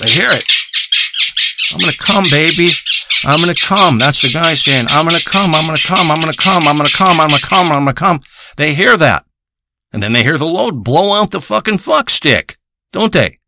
They 0.00 0.08
hear 0.08 0.30
it. 0.30 0.44
I'm 1.72 1.80
gonna 1.80 1.92
come, 1.98 2.24
baby. 2.30 2.70
I'm 3.24 3.40
gonna 3.40 3.54
come. 3.54 3.98
That's 3.98 4.22
the 4.22 4.30
guy 4.30 4.54
saying, 4.54 4.86
I'm 4.88 5.06
gonna 5.06 5.18
come, 5.24 5.54
I'm 5.54 5.66
gonna 5.66 5.78
come, 5.78 6.10
I'm 6.10 6.20
gonna 6.20 6.34
come, 6.36 6.68
I'm 6.68 6.76
gonna 6.76 6.90
come, 6.90 7.20
I'm 7.20 7.30
gonna 7.30 7.40
come, 7.40 7.72
I'm 7.72 7.84
gonna 7.84 7.94
come. 7.94 8.20
They 8.56 8.74
hear 8.74 8.96
that. 8.96 9.24
And 9.92 10.02
then 10.02 10.12
they 10.12 10.22
hear 10.22 10.38
the 10.38 10.46
load 10.46 10.84
blow 10.84 11.14
out 11.14 11.30
the 11.30 11.40
fucking 11.40 11.78
fuck 11.78 12.10
stick, 12.10 12.58
don't 12.92 13.12
they? 13.12 13.38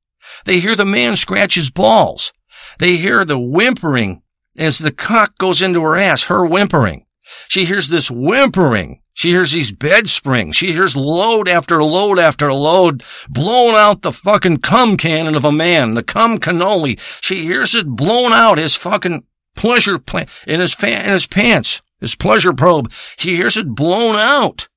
They 0.44 0.60
hear 0.60 0.76
the 0.76 0.84
man 0.84 1.16
scratch 1.16 1.56
his 1.56 1.70
balls. 1.70 2.32
They 2.78 2.96
hear 2.96 3.24
the 3.24 3.38
whimpering 3.38 4.22
as 4.58 4.78
the 4.78 4.92
cock 4.92 5.38
goes 5.38 5.62
into 5.62 5.82
her 5.82 5.96
ass, 5.96 6.24
her 6.24 6.44
whimpering. 6.46 7.06
She 7.48 7.64
hears 7.64 7.88
this 7.88 8.10
whimpering. 8.10 9.00
She 9.14 9.30
hears 9.30 9.52
these 9.52 9.72
bed 9.72 10.10
springs. 10.10 10.56
She 10.56 10.72
hears 10.72 10.94
load 10.94 11.48
after 11.48 11.82
load 11.82 12.18
after 12.18 12.52
load 12.52 13.02
blown 13.28 13.74
out 13.74 14.02
the 14.02 14.12
fucking 14.12 14.58
cum 14.58 14.96
cannon 14.96 15.34
of 15.34 15.44
a 15.44 15.50
man, 15.50 15.94
the 15.94 16.02
cum 16.02 16.38
cannoli. 16.38 17.00
She 17.22 17.46
hears 17.46 17.74
it 17.74 17.86
blown 17.86 18.32
out 18.32 18.58
his 18.58 18.76
fucking 18.76 19.24
pleasure 19.54 19.98
plant 19.98 20.28
in 20.46 20.60
his 20.60 20.74
fan, 20.74 21.06
in 21.06 21.12
his 21.12 21.26
pants, 21.26 21.80
his 21.98 22.14
pleasure 22.14 22.52
probe. 22.52 22.92
She 23.16 23.36
hears 23.36 23.56
it 23.56 23.74
blown 23.74 24.16
out. 24.16 24.68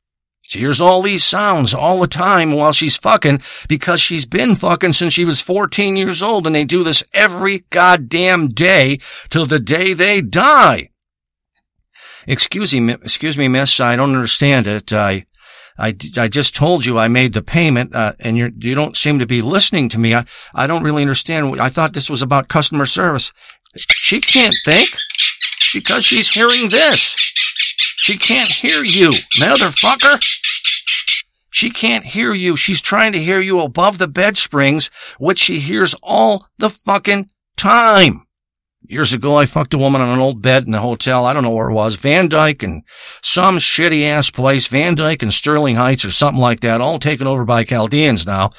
She 0.49 0.61
hears 0.61 0.81
all 0.81 1.03
these 1.03 1.23
sounds 1.23 1.75
all 1.75 1.99
the 1.99 2.07
time 2.07 2.53
while 2.53 2.71
she's 2.71 2.97
fucking 2.97 3.41
because 3.67 4.01
she's 4.01 4.25
been 4.25 4.55
fucking 4.55 4.93
since 4.93 5.13
she 5.13 5.23
was 5.23 5.41
14 5.41 5.95
years 5.95 6.23
old 6.23 6.47
and 6.47 6.55
they 6.55 6.65
do 6.65 6.83
this 6.83 7.03
every 7.13 7.65
goddamn 7.69 8.47
day 8.47 8.97
till 9.29 9.45
the 9.45 9.59
day 9.59 9.93
they 9.93 10.21
die. 10.21 10.89
Excuse 12.25 12.73
me, 12.73 12.93
excuse 12.93 13.37
me, 13.37 13.47
miss. 13.47 13.79
I 13.79 13.95
don't 13.95 14.15
understand 14.15 14.65
it. 14.65 14.91
I, 14.91 15.27
I, 15.77 15.93
I 16.17 16.27
just 16.27 16.55
told 16.55 16.83
you 16.83 16.97
I 16.97 17.09
made 17.09 17.33
the 17.33 17.43
payment, 17.43 17.93
uh, 17.93 18.13
and 18.19 18.35
you're, 18.35 18.49
you 18.57 18.73
don't 18.73 18.97
seem 18.97 19.19
to 19.19 19.27
be 19.27 19.43
listening 19.43 19.87
to 19.89 19.99
me. 19.99 20.15
I, 20.15 20.25
I 20.55 20.65
don't 20.65 20.81
really 20.83 21.03
understand. 21.03 21.61
I 21.61 21.69
thought 21.69 21.93
this 21.93 22.09
was 22.09 22.23
about 22.23 22.47
customer 22.47 22.87
service. 22.87 23.31
She 23.77 24.19
can't 24.19 24.55
think 24.65 24.89
because 25.75 26.05
she's 26.05 26.29
hearing 26.29 26.69
this. 26.69 27.15
She 28.09 28.17
can't 28.17 28.49
hear 28.49 28.83
you, 28.83 29.11
motherfucker. 29.39 30.19
She 31.49 31.69
can't 31.69 32.05
hear 32.05 32.33
you. 32.33 32.55
She's 32.55 32.81
trying 32.81 33.13
to 33.13 33.23
hear 33.23 33.39
you 33.39 33.59
above 33.59 33.97
the 33.97 34.07
bed 34.07 34.37
springs, 34.37 34.89
which 35.17 35.39
she 35.39 35.59
hears 35.59 35.95
all 36.03 36.47
the 36.57 36.69
fucking 36.69 37.29
time. 37.57 38.25
Years 38.89 39.13
ago, 39.13 39.35
I 39.35 39.45
fucked 39.45 39.73
a 39.73 39.77
woman 39.77 40.01
on 40.01 40.09
an 40.09 40.19
old 40.19 40.41
bed 40.41 40.65
in 40.65 40.73
a 40.73 40.79
hotel. 40.79 41.25
I 41.25 41.33
don't 41.33 41.43
know 41.43 41.51
where 41.51 41.69
it 41.69 41.73
was. 41.73 41.95
Van 41.95 42.27
Dyke 42.27 42.63
and 42.63 42.83
some 43.21 43.57
shitty 43.57 44.03
ass 44.09 44.31
place. 44.31 44.67
Van 44.67 44.95
Dyke 44.95 45.21
and 45.21 45.33
Sterling 45.33 45.75
Heights 45.75 46.05
or 46.05 46.11
something 46.11 46.41
like 46.41 46.61
that. 46.61 46.81
All 46.81 46.97
taken 46.97 47.27
over 47.27 47.45
by 47.45 47.65
Chaldeans 47.65 48.25
now. 48.25 48.51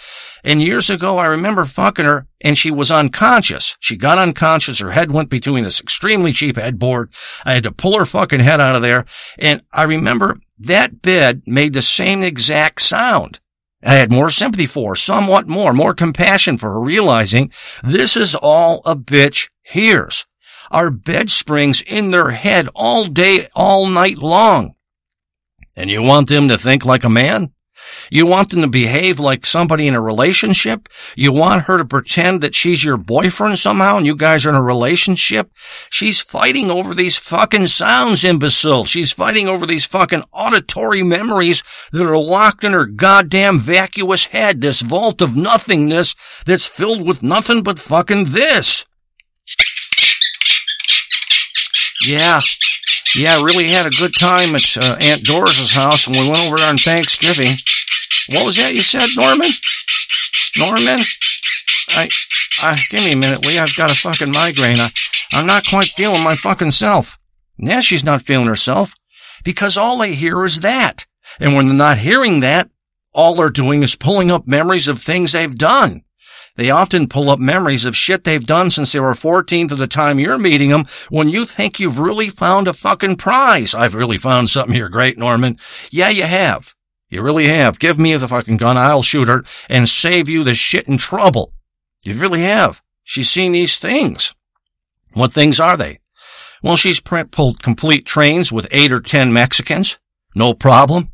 And 0.44 0.62
years 0.62 0.88
ago, 0.88 1.18
I 1.18 1.26
remember 1.26 1.64
fucking 1.64 2.04
her 2.04 2.28
and 2.42 2.56
she 2.56 2.70
was 2.70 2.90
unconscious. 2.90 3.76
She 3.80 3.96
got 3.96 4.18
unconscious. 4.18 4.78
Her 4.78 4.92
head 4.92 5.10
went 5.10 5.30
between 5.30 5.64
this 5.64 5.80
extremely 5.80 6.32
cheap 6.32 6.56
headboard. 6.56 7.12
I 7.44 7.54
had 7.54 7.62
to 7.64 7.72
pull 7.72 7.98
her 7.98 8.04
fucking 8.04 8.40
head 8.40 8.60
out 8.60 8.76
of 8.76 8.82
there. 8.82 9.06
And 9.38 9.62
I 9.72 9.82
remember 9.82 10.38
that 10.60 11.02
bed 11.02 11.42
made 11.46 11.72
the 11.72 11.82
same 11.82 12.22
exact 12.22 12.80
sound. 12.80 13.40
I 13.82 13.94
had 13.94 14.12
more 14.12 14.30
sympathy 14.30 14.66
for 14.66 14.90
her, 14.90 14.96
somewhat 14.96 15.48
more, 15.48 15.72
more 15.72 15.94
compassion 15.94 16.58
for 16.58 16.72
her, 16.72 16.80
realizing 16.80 17.50
this 17.82 18.16
is 18.16 18.34
all 18.34 18.82
a 18.84 18.94
bitch 18.94 19.48
hears. 19.62 20.26
Our 20.70 20.90
bed 20.90 21.30
springs 21.30 21.82
in 21.82 22.10
their 22.10 22.30
head 22.30 22.68
all 22.74 23.06
day, 23.06 23.48
all 23.54 23.86
night 23.86 24.18
long. 24.18 24.74
And 25.74 25.90
you 25.90 26.02
want 26.02 26.28
them 26.28 26.48
to 26.48 26.58
think 26.58 26.84
like 26.84 27.04
a 27.04 27.10
man? 27.10 27.52
You 28.10 28.26
want 28.26 28.50
them 28.50 28.62
to 28.62 28.68
behave 28.68 29.20
like 29.20 29.46
somebody 29.46 29.86
in 29.86 29.94
a 29.94 30.00
relationship? 30.00 30.88
You 31.16 31.32
want 31.32 31.64
her 31.64 31.78
to 31.78 31.84
pretend 31.84 32.40
that 32.42 32.54
she's 32.54 32.84
your 32.84 32.96
boyfriend 32.96 33.58
somehow 33.58 33.96
and 33.96 34.06
you 34.06 34.16
guys 34.16 34.44
are 34.44 34.50
in 34.50 34.54
a 34.54 34.62
relationship? 34.62 35.50
She's 35.90 36.20
fighting 36.20 36.70
over 36.70 36.94
these 36.94 37.16
fucking 37.16 37.68
sounds, 37.68 38.24
imbecile. 38.24 38.84
She's 38.84 39.12
fighting 39.12 39.48
over 39.48 39.66
these 39.66 39.84
fucking 39.84 40.24
auditory 40.32 41.02
memories 41.02 41.62
that 41.92 42.06
are 42.06 42.18
locked 42.18 42.64
in 42.64 42.72
her 42.72 42.86
goddamn 42.86 43.60
vacuous 43.60 44.26
head, 44.26 44.60
this 44.60 44.80
vault 44.80 45.20
of 45.20 45.36
nothingness 45.36 46.14
that's 46.46 46.66
filled 46.66 47.06
with 47.06 47.22
nothing 47.22 47.62
but 47.62 47.78
fucking 47.78 48.26
this. 48.30 48.84
Yeah, 52.06 52.40
yeah, 53.14 53.42
really 53.42 53.68
had 53.68 53.86
a 53.86 53.90
good 53.90 54.12
time 54.18 54.54
at 54.54 54.76
uh, 54.76 54.96
Aunt 55.00 55.24
Doris's 55.24 55.72
house 55.72 56.06
when 56.06 56.22
we 56.22 56.30
went 56.30 56.46
over 56.46 56.56
there 56.58 56.68
on 56.68 56.78
Thanksgiving. 56.78 57.56
What 58.30 58.46
was 58.46 58.56
that 58.56 58.74
you 58.74 58.82
said, 58.82 59.08
Norman? 59.16 59.50
Norman? 60.56 61.00
I, 61.88 62.08
I, 62.62 62.80
give 62.88 63.02
me 63.02 63.12
a 63.12 63.16
minute, 63.16 63.44
Lee. 63.44 63.58
I've 63.58 63.74
got 63.74 63.90
a 63.90 63.94
fucking 63.94 64.30
migraine. 64.30 64.78
I, 64.78 64.90
I'm 65.32 65.46
not 65.46 65.66
quite 65.66 65.88
feeling 65.96 66.22
my 66.22 66.36
fucking 66.36 66.70
self. 66.70 67.18
Yeah, 67.58 67.80
she's 67.80 68.04
not 68.04 68.22
feeling 68.22 68.46
herself 68.46 68.94
because 69.42 69.76
all 69.76 69.98
they 69.98 70.14
hear 70.14 70.44
is 70.44 70.60
that. 70.60 71.06
And 71.38 71.54
when 71.54 71.66
they're 71.66 71.76
not 71.76 71.98
hearing 71.98 72.40
that, 72.40 72.70
all 73.12 73.34
they're 73.34 73.50
doing 73.50 73.82
is 73.82 73.96
pulling 73.96 74.30
up 74.30 74.46
memories 74.46 74.86
of 74.86 75.00
things 75.00 75.32
they've 75.32 75.56
done. 75.56 76.04
They 76.56 76.70
often 76.70 77.08
pull 77.08 77.30
up 77.30 77.38
memories 77.38 77.84
of 77.84 77.96
shit 77.96 78.24
they've 78.24 78.46
done 78.46 78.70
since 78.70 78.92
they 78.92 79.00
were 79.00 79.14
14 79.14 79.68
to 79.68 79.74
the 79.74 79.86
time 79.86 80.18
you're 80.18 80.38
meeting 80.38 80.70
them 80.70 80.86
when 81.08 81.28
you 81.28 81.46
think 81.46 81.80
you've 81.80 81.98
really 81.98 82.28
found 82.28 82.68
a 82.68 82.72
fucking 82.72 83.16
prize. 83.16 83.74
I've 83.74 83.94
really 83.94 84.18
found 84.18 84.50
something 84.50 84.74
here 84.74 84.88
great, 84.88 85.18
Norman. 85.18 85.58
Yeah, 85.90 86.10
you 86.10 86.24
have. 86.24 86.74
You 87.10 87.22
really 87.22 87.48
have. 87.48 87.80
Give 87.80 87.98
me 87.98 88.16
the 88.16 88.28
fucking 88.28 88.58
gun. 88.58 88.78
I'll 88.78 89.02
shoot 89.02 89.28
her 89.28 89.44
and 89.68 89.88
save 89.88 90.28
you 90.28 90.44
the 90.44 90.54
shit 90.54 90.86
and 90.86 90.98
trouble. 90.98 91.52
You 92.04 92.14
really 92.14 92.42
have. 92.42 92.80
She's 93.02 93.28
seen 93.28 93.52
these 93.52 93.76
things. 93.76 94.32
What 95.12 95.32
things 95.32 95.58
are 95.58 95.76
they? 95.76 95.98
Well, 96.62 96.76
she's 96.76 97.00
pulled 97.00 97.62
complete 97.62 98.06
trains 98.06 98.52
with 98.52 98.68
eight 98.70 98.92
or 98.92 99.00
ten 99.00 99.32
Mexicans. 99.32 99.98
No 100.36 100.54
problem. 100.54 101.10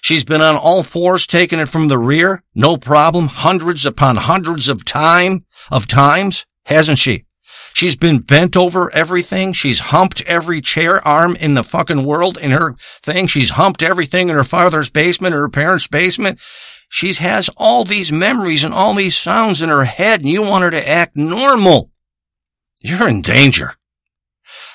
She's 0.00 0.24
been 0.24 0.40
on 0.40 0.56
all 0.56 0.82
fours 0.82 1.26
taking 1.26 1.58
it 1.58 1.68
from 1.68 1.88
the 1.88 1.98
rear. 1.98 2.42
No 2.54 2.78
problem. 2.78 3.28
Hundreds 3.28 3.84
upon 3.84 4.16
hundreds 4.16 4.68
of 4.68 4.84
time, 4.84 5.44
of 5.70 5.86
times. 5.86 6.46
Hasn't 6.64 6.98
she? 6.98 7.25
She's 7.76 7.94
been 7.94 8.20
bent 8.20 8.56
over 8.56 8.90
everything. 8.94 9.52
She's 9.52 9.80
humped 9.80 10.22
every 10.22 10.62
chair 10.62 11.06
arm 11.06 11.36
in 11.36 11.52
the 11.52 11.62
fucking 11.62 12.06
world 12.06 12.38
in 12.38 12.52
her 12.52 12.74
thing. 13.02 13.26
She's 13.26 13.50
humped 13.50 13.82
everything 13.82 14.30
in 14.30 14.34
her 14.34 14.44
father's 14.44 14.88
basement 14.88 15.34
or 15.34 15.40
her 15.40 15.50
parents' 15.50 15.86
basement. 15.86 16.40
She 16.88 17.12
has 17.12 17.50
all 17.58 17.84
these 17.84 18.10
memories 18.10 18.64
and 18.64 18.72
all 18.72 18.94
these 18.94 19.14
sounds 19.14 19.60
in 19.60 19.68
her 19.68 19.84
head 19.84 20.20
and 20.20 20.30
you 20.30 20.40
want 20.40 20.64
her 20.64 20.70
to 20.70 20.88
act 20.88 21.16
normal. 21.16 21.90
You're 22.80 23.08
in 23.08 23.20
danger. 23.20 23.74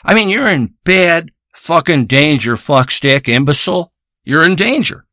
I 0.06 0.14
mean, 0.14 0.30
you're 0.30 0.48
in 0.48 0.76
bad 0.84 1.32
fucking 1.56 2.06
danger, 2.06 2.56
fuckstick, 2.56 3.28
imbecile. 3.28 3.92
You're 4.26 4.46
in 4.46 4.54
danger. 4.54 5.08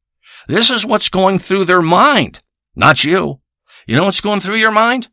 This 0.47 0.69
is 0.69 0.85
what's 0.85 1.09
going 1.09 1.39
through 1.39 1.65
their 1.65 1.81
mind. 1.81 2.41
Not 2.77 3.07
you. 3.07 3.41
You 3.87 3.97
know 3.97 4.05
what's 4.05 4.21
going 4.21 4.41
through 4.41 4.57
your 4.57 4.73
mind? 4.73 5.09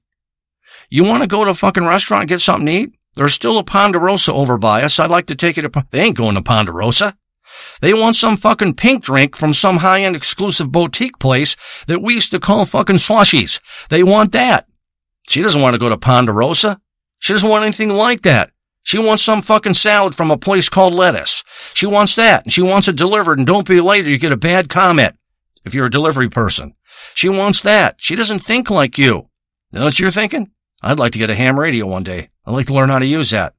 You 0.95 1.03
want 1.03 1.23
to 1.23 1.27
go 1.27 1.43
to 1.43 1.49
a 1.49 1.53
fucking 1.53 1.85
restaurant 1.85 2.21
and 2.21 2.29
get 2.29 2.39
something 2.39 2.67
to 2.67 2.71
eat? 2.71 2.95
There's 3.15 3.33
still 3.33 3.57
a 3.57 3.65
Ponderosa 3.65 4.31
over 4.31 4.57
by 4.57 4.81
us. 4.81 4.97
I'd 4.97 5.11
like 5.11 5.25
to 5.25 5.35
take 5.35 5.57
you 5.57 5.67
to, 5.67 5.85
they 5.91 5.99
ain't 5.99 6.15
going 6.15 6.35
to 6.35 6.41
Ponderosa. 6.41 7.17
They 7.81 7.93
want 7.93 8.15
some 8.15 8.37
fucking 8.37 8.75
pink 8.75 9.03
drink 9.03 9.35
from 9.35 9.53
some 9.53 9.79
high-end 9.79 10.15
exclusive 10.15 10.71
boutique 10.71 11.19
place 11.19 11.57
that 11.87 12.01
we 12.01 12.13
used 12.13 12.31
to 12.31 12.39
call 12.39 12.65
fucking 12.65 12.95
slushies. 12.95 13.59
They 13.89 14.03
want 14.03 14.31
that. 14.31 14.69
She 15.27 15.41
doesn't 15.41 15.61
want 15.61 15.73
to 15.73 15.81
go 15.81 15.89
to 15.89 15.97
Ponderosa. 15.97 16.79
She 17.19 17.33
doesn't 17.33 17.49
want 17.49 17.63
anything 17.63 17.89
like 17.89 18.21
that. 18.21 18.51
She 18.83 18.97
wants 18.97 19.21
some 19.21 19.41
fucking 19.41 19.73
salad 19.73 20.15
from 20.15 20.31
a 20.31 20.37
place 20.37 20.69
called 20.69 20.93
Lettuce. 20.93 21.43
She 21.73 21.85
wants 21.85 22.15
that, 22.15 22.45
and 22.45 22.53
she 22.53 22.61
wants 22.61 22.87
it 22.87 22.95
delivered, 22.95 23.37
and 23.37 23.45
don't 23.45 23.67
be 23.67 23.81
late 23.81 24.07
or 24.07 24.11
you 24.11 24.17
get 24.17 24.31
a 24.31 24.37
bad 24.37 24.69
comment 24.69 25.17
if 25.65 25.75
you're 25.75 25.87
a 25.87 25.91
delivery 25.91 26.29
person. 26.29 26.73
She 27.15 27.27
wants 27.27 27.59
that. 27.63 27.95
She 27.97 28.15
doesn't 28.15 28.45
think 28.45 28.69
like 28.69 28.97
you. 28.97 29.27
You 29.73 29.79
know 29.79 29.83
what 29.83 29.99
you're 29.99 30.09
thinking? 30.09 30.51
I'd 30.81 30.99
like 30.99 31.13
to 31.13 31.19
get 31.19 31.29
a 31.29 31.35
ham 31.35 31.59
radio 31.59 31.85
one 31.85 32.03
day. 32.03 32.29
I'd 32.45 32.51
like 32.51 32.67
to 32.67 32.73
learn 32.73 32.89
how 32.89 32.99
to 32.99 33.05
use 33.05 33.31
that. 33.31 33.55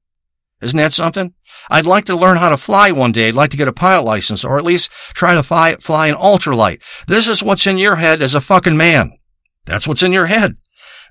Isn't 0.63 0.79
that 0.79 0.93
something? 0.93 1.35
I'd 1.69 1.87
like 1.87 2.07
to 2.07 2.17
learn 2.17 2.39
how 2.39 2.49
to 2.49 2.57
fly 2.57 2.91
one 2.91 3.13
day. 3.13 3.29
I'd 3.29 3.35
like 3.35 3.51
to 3.51 3.57
get 3.57 3.69
a 3.69 3.73
pilot 3.73 4.03
license 4.03 4.45
or 4.45 4.59
at 4.59 4.65
least 4.65 4.91
try 4.91 5.35
to 5.35 5.43
fly, 5.43 5.77
fly 5.77 6.07
an 6.09 6.15
ultralight. 6.15 6.81
This 7.07 7.29
is 7.29 7.43
what's 7.43 7.67
in 7.67 7.79
your 7.79 7.97
head 7.97 8.23
as 8.23 8.35
a 8.35 8.41
fucking 8.41 8.77
man. 8.77 9.19
That's 9.67 9.87
what's 9.87 10.03
in 10.03 10.13
your 10.13 10.27
head. 10.27 10.57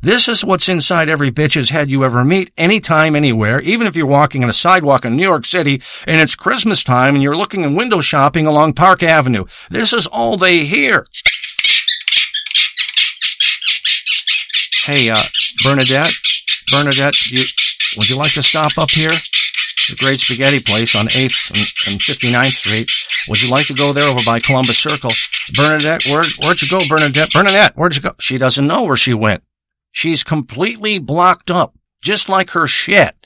This 0.01 0.27
is 0.27 0.43
what's 0.43 0.69
inside 0.69 1.09
every 1.09 1.31
bitch's 1.31 1.69
head 1.69 1.89
you 1.89 2.03
ever 2.03 2.23
meet, 2.23 2.51
anytime, 2.57 3.15
anywhere, 3.15 3.61
even 3.61 3.87
if 3.87 3.95
you're 3.95 4.05
walking 4.05 4.43
on 4.43 4.49
a 4.49 4.53
sidewalk 4.53 5.05
in 5.05 5.15
New 5.15 5.23
York 5.23 5.45
City 5.45 5.81
and 6.05 6.21
it's 6.21 6.35
Christmas 6.35 6.83
time 6.83 7.15
and 7.15 7.23
you're 7.23 7.37
looking 7.37 7.63
and 7.63 7.77
window 7.77 8.01
shopping 8.01 8.45
along 8.45 8.73
Park 8.73 9.03
Avenue. 9.03 9.45
This 9.69 9.93
is 9.93 10.05
all 10.07 10.37
they 10.37 10.65
hear. 10.65 11.07
Hey, 14.85 15.09
uh, 15.09 15.23
Bernadette, 15.65 16.13
Bernadette, 16.71 17.15
you, 17.31 17.43
would 17.97 18.07
you 18.07 18.15
like 18.15 18.33
to 18.33 18.43
stop 18.43 18.77
up 18.77 18.91
here? 18.91 19.13
The 19.89 19.95
great 19.95 20.19
spaghetti 20.19 20.59
place 20.59 20.93
on 20.93 21.07
8th 21.07 21.49
and, 21.49 21.93
and 21.93 22.01
59th 22.01 22.53
Street. 22.53 22.87
Would 23.29 23.41
you 23.41 23.49
like 23.49 23.65
to 23.67 23.73
go 23.73 23.91
there 23.91 24.07
over 24.07 24.21
by 24.23 24.39
Columbus 24.39 24.77
Circle? 24.77 25.11
Bernadette, 25.55 26.05
where, 26.05 26.23
where'd 26.41 26.61
you 26.61 26.69
go, 26.69 26.87
Bernadette? 26.87 27.31
Bernadette, 27.33 27.75
where'd 27.75 27.95
you 27.95 28.01
go? 28.03 28.11
She 28.19 28.37
doesn't 28.37 28.67
know 28.67 28.83
where 28.83 28.95
she 28.95 29.15
went. 29.15 29.43
She's 29.91 30.23
completely 30.23 30.99
blocked 30.99 31.49
up, 31.49 31.75
just 31.99 32.29
like 32.29 32.51
her 32.51 32.67
shit. 32.67 33.25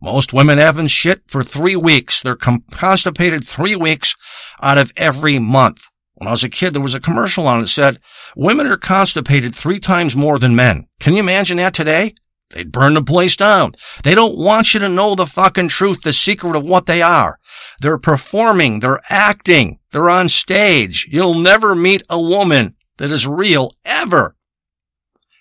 Most 0.00 0.32
women 0.32 0.58
haven't 0.58 0.88
shit 0.88 1.22
for 1.26 1.42
three 1.42 1.76
weeks. 1.76 2.20
They're 2.20 2.36
constipated 2.36 3.44
three 3.44 3.74
weeks 3.74 4.14
out 4.62 4.78
of 4.78 4.92
every 4.96 5.40
month. 5.40 5.89
When 6.20 6.28
I 6.28 6.32
was 6.32 6.44
a 6.44 6.50
kid, 6.50 6.74
there 6.74 6.82
was 6.82 6.94
a 6.94 7.00
commercial 7.00 7.48
on 7.48 7.60
it 7.60 7.62
that 7.62 7.68
said, 7.68 7.98
women 8.36 8.66
are 8.66 8.76
constipated 8.76 9.54
three 9.54 9.80
times 9.80 10.14
more 10.14 10.38
than 10.38 10.54
men. 10.54 10.86
Can 11.00 11.14
you 11.14 11.20
imagine 11.20 11.56
that 11.56 11.72
today? 11.72 12.14
They'd 12.50 12.70
burn 12.70 12.92
the 12.92 13.02
place 13.02 13.36
down. 13.36 13.72
They 14.02 14.14
don't 14.14 14.36
want 14.36 14.74
you 14.74 14.80
to 14.80 14.88
know 14.90 15.14
the 15.14 15.24
fucking 15.24 15.68
truth, 15.68 16.02
the 16.02 16.12
secret 16.12 16.56
of 16.56 16.64
what 16.66 16.84
they 16.84 17.00
are. 17.00 17.38
They're 17.80 17.96
performing, 17.96 18.80
they're 18.80 19.00
acting, 19.08 19.78
they're 19.92 20.10
on 20.10 20.28
stage. 20.28 21.08
You'll 21.10 21.36
never 21.36 21.74
meet 21.74 22.02
a 22.10 22.20
woman 22.20 22.76
that 22.98 23.10
is 23.10 23.26
real 23.26 23.74
ever. 23.86 24.36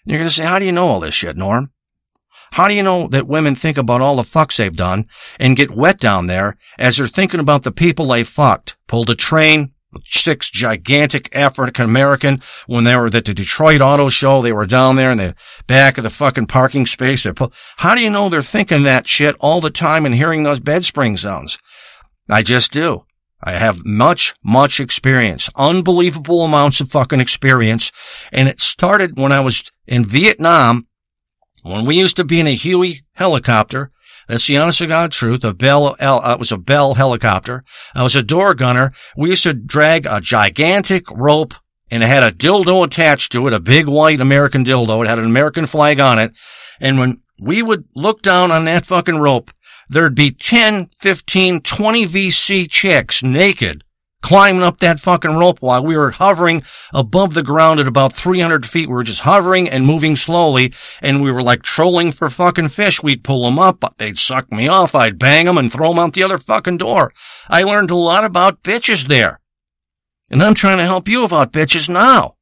And 0.05 0.13
you're 0.13 0.19
going 0.19 0.29
to 0.29 0.33
say, 0.33 0.45
how 0.45 0.59
do 0.59 0.65
you 0.65 0.71
know 0.71 0.87
all 0.87 1.01
this 1.01 1.13
shit, 1.13 1.35
Norm? 1.35 1.73
How 2.53 2.69
do 2.69 2.73
you 2.73 2.83
know 2.83 3.09
that 3.09 3.27
women 3.27 3.53
think 3.53 3.77
about 3.77 3.99
all 3.99 4.15
the 4.15 4.21
fucks 4.21 4.55
they've 4.55 4.73
done 4.73 5.07
and 5.41 5.57
get 5.57 5.71
wet 5.71 5.99
down 5.99 6.27
there 6.27 6.55
as 6.77 6.95
they're 6.95 7.07
thinking 7.07 7.41
about 7.41 7.63
the 7.63 7.71
people 7.73 8.07
they 8.07 8.23
fucked? 8.23 8.77
Pulled 8.87 9.09
a 9.09 9.15
train, 9.15 9.73
six 10.05 10.49
gigantic 10.49 11.35
African 11.35 11.85
American 11.85 12.41
when 12.67 12.83
they 12.83 12.95
were 12.95 13.07
at 13.07 13.11
the 13.11 13.21
Detroit 13.21 13.81
Auto 13.81 14.09
Show. 14.09 14.41
They 14.41 14.53
were 14.53 14.65
down 14.65 14.95
there 14.95 15.11
in 15.11 15.17
the 15.17 15.35
back 15.67 15.97
of 15.97 16.03
the 16.03 16.09
fucking 16.09 16.47
parking 16.47 16.85
space. 16.85 17.25
How 17.77 17.95
do 17.95 18.01
you 18.01 18.09
know 18.09 18.29
they're 18.29 18.41
thinking 18.41 18.83
that 18.83 19.07
shit 19.07 19.35
all 19.39 19.61
the 19.61 19.69
time 19.69 20.05
and 20.05 20.15
hearing 20.15 20.43
those 20.43 20.59
bed 20.59 20.85
spring 20.85 21.17
sounds? 21.17 21.57
I 22.29 22.43
just 22.43 22.71
do. 22.71 23.05
I 23.41 23.53
have 23.53 23.85
much, 23.85 24.35
much 24.43 24.79
experience, 24.79 25.49
unbelievable 25.55 26.43
amounts 26.43 26.81
of 26.81 26.91
fucking 26.91 27.21
experience. 27.21 27.91
And 28.33 28.49
it 28.49 28.59
started 28.59 29.17
when 29.17 29.31
I 29.31 29.39
was 29.39 29.63
in 29.87 30.03
Vietnam, 30.03 30.87
when 31.63 31.85
we 31.85 31.97
used 31.97 32.17
to 32.17 32.25
be 32.25 32.39
in 32.39 32.47
a 32.47 32.55
Huey 32.55 32.97
helicopter 33.15 33.91
that's 34.29 34.45
the 34.45 34.57
honest 34.57 34.77
to 34.77 34.85
God 34.85 35.11
truth. 35.11 35.43
A 35.43 35.55
Bell, 35.55 35.95
uh, 35.99 36.33
it 36.33 36.39
was 36.39 36.51
a 36.51 36.57
Bell 36.57 36.93
helicopter. 36.93 37.63
I 37.95 38.03
was 38.03 38.15
a 38.15 38.21
door 38.21 38.53
gunner. 38.53 38.93
We 39.17 39.31
used 39.31 39.41
to 39.43 39.55
drag 39.55 40.05
a 40.05 40.21
gigantic 40.21 41.09
rope 41.09 41.55
and 41.89 42.03
it 42.03 42.05
had 42.05 42.21
a 42.21 42.31
dildo 42.31 42.85
attached 42.85 43.31
to 43.31 43.47
it, 43.47 43.53
a 43.53 43.59
big 43.59 43.87
white 43.87 44.21
American 44.21 44.63
dildo. 44.63 45.03
It 45.03 45.09
had 45.09 45.17
an 45.17 45.25
American 45.25 45.65
flag 45.65 45.99
on 45.99 46.19
it. 46.19 46.37
And 46.79 46.99
when 46.99 47.23
we 47.39 47.63
would 47.63 47.85
look 47.95 48.21
down 48.21 48.51
on 48.51 48.65
that 48.65 48.85
fucking 48.85 49.17
rope, 49.17 49.49
there'd 49.89 50.13
be 50.13 50.29
10, 50.29 50.91
15, 50.99 51.61
20 51.61 52.05
VC 52.05 52.69
chicks 52.69 53.23
naked 53.23 53.83
climbing 54.21 54.63
up 54.63 54.79
that 54.79 54.99
fucking 54.99 55.35
rope 55.35 55.61
while 55.61 55.83
we 55.83 55.95
were 55.95 56.11
hovering 56.11 56.63
above 56.93 57.33
the 57.33 57.43
ground 57.43 57.79
at 57.79 57.87
about 57.87 58.13
300 58.13 58.65
feet. 58.65 58.87
We 58.89 58.95
were 58.95 59.03
just 59.03 59.21
hovering 59.21 59.69
and 59.69 59.85
moving 59.85 60.15
slowly 60.15 60.73
and 61.01 61.21
we 61.21 61.31
were 61.31 61.43
like 61.43 61.63
trolling 61.63 62.11
for 62.11 62.29
fucking 62.29 62.69
fish. 62.69 63.01
We'd 63.01 63.23
pull 63.23 63.43
them 63.43 63.59
up. 63.59 63.79
But 63.79 63.97
they'd 63.97 64.19
suck 64.19 64.51
me 64.51 64.67
off. 64.67 64.93
I'd 64.95 65.19
bang 65.19 65.45
them 65.45 65.57
and 65.57 65.71
throw 65.71 65.89
them 65.89 65.99
out 65.99 66.13
the 66.13 66.23
other 66.23 66.37
fucking 66.37 66.77
door. 66.77 67.13
I 67.47 67.63
learned 67.63 67.91
a 67.91 67.95
lot 67.95 68.25
about 68.25 68.63
bitches 68.63 69.07
there. 69.07 69.39
And 70.29 70.43
I'm 70.43 70.53
trying 70.53 70.77
to 70.77 70.85
help 70.85 71.07
you 71.07 71.23
about 71.23 71.53
bitches 71.53 71.89
now. 71.89 72.35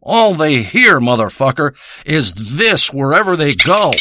All 0.00 0.34
they 0.34 0.62
hear, 0.62 0.98
motherfucker, 0.98 1.76
is 2.04 2.32
this 2.32 2.92
wherever 2.92 3.36
they 3.36 3.54
go. 3.54 3.92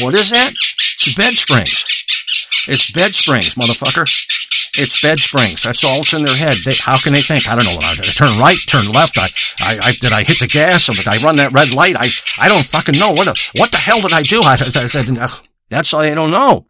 What 0.00 0.14
is 0.14 0.30
that? 0.30 0.52
It's 0.94 1.14
bed 1.14 1.34
springs. 1.34 1.84
It's 2.68 2.90
bed 2.92 3.14
springs, 3.14 3.56
motherfucker. 3.56 4.08
It's 4.74 5.00
bed 5.02 5.20
springs. 5.20 5.62
That's 5.62 5.84
all 5.84 5.98
that's 5.98 6.14
in 6.14 6.24
their 6.24 6.34
head. 6.34 6.56
They, 6.64 6.74
how 6.74 6.98
can 6.98 7.12
they 7.12 7.22
think? 7.22 7.46
I 7.46 7.56
don't 7.56 7.64
know. 7.64 7.78
I, 7.80 7.92
I 7.92 8.10
turn 8.16 8.38
right, 8.38 8.56
turn 8.66 8.86
left. 8.86 9.18
I, 9.18 9.28
I, 9.60 9.78
I, 9.78 9.92
did 9.92 10.12
I 10.12 10.22
hit 10.22 10.38
the 10.38 10.46
gas? 10.46 10.88
Or 10.88 10.94
did 10.94 11.08
I 11.08 11.22
run 11.22 11.36
that 11.36 11.52
red 11.52 11.72
light? 11.72 11.96
I, 11.96 12.08
I 12.38 12.48
don't 12.48 12.64
fucking 12.64 12.98
know. 12.98 13.12
What, 13.12 13.36
what 13.54 13.70
the 13.70 13.76
hell 13.76 14.00
did 14.00 14.12
I 14.12 14.22
do? 14.22 14.42
I, 14.42 14.52
I 14.52 14.86
said, 14.86 15.08
that's 15.68 15.92
all 15.92 16.00
they 16.00 16.14
don't 16.14 16.30
know. 16.30 16.66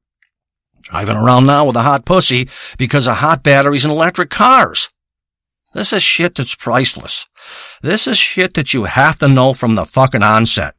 Driving 0.82 1.16
around 1.16 1.46
now 1.46 1.64
with 1.64 1.76
a 1.76 1.82
hot 1.82 2.04
pussy 2.04 2.48
because 2.76 3.06
of 3.06 3.16
hot 3.16 3.42
batteries 3.44 3.84
and 3.84 3.92
electric 3.92 4.30
cars. 4.30 4.90
This 5.74 5.92
is 5.92 6.02
shit 6.02 6.34
that's 6.34 6.54
priceless. 6.54 7.26
This 7.82 8.06
is 8.06 8.18
shit 8.18 8.54
that 8.54 8.74
you 8.74 8.84
have 8.84 9.18
to 9.20 9.28
know 9.28 9.54
from 9.54 9.74
the 9.74 9.86
fucking 9.86 10.22
onset. 10.22 10.74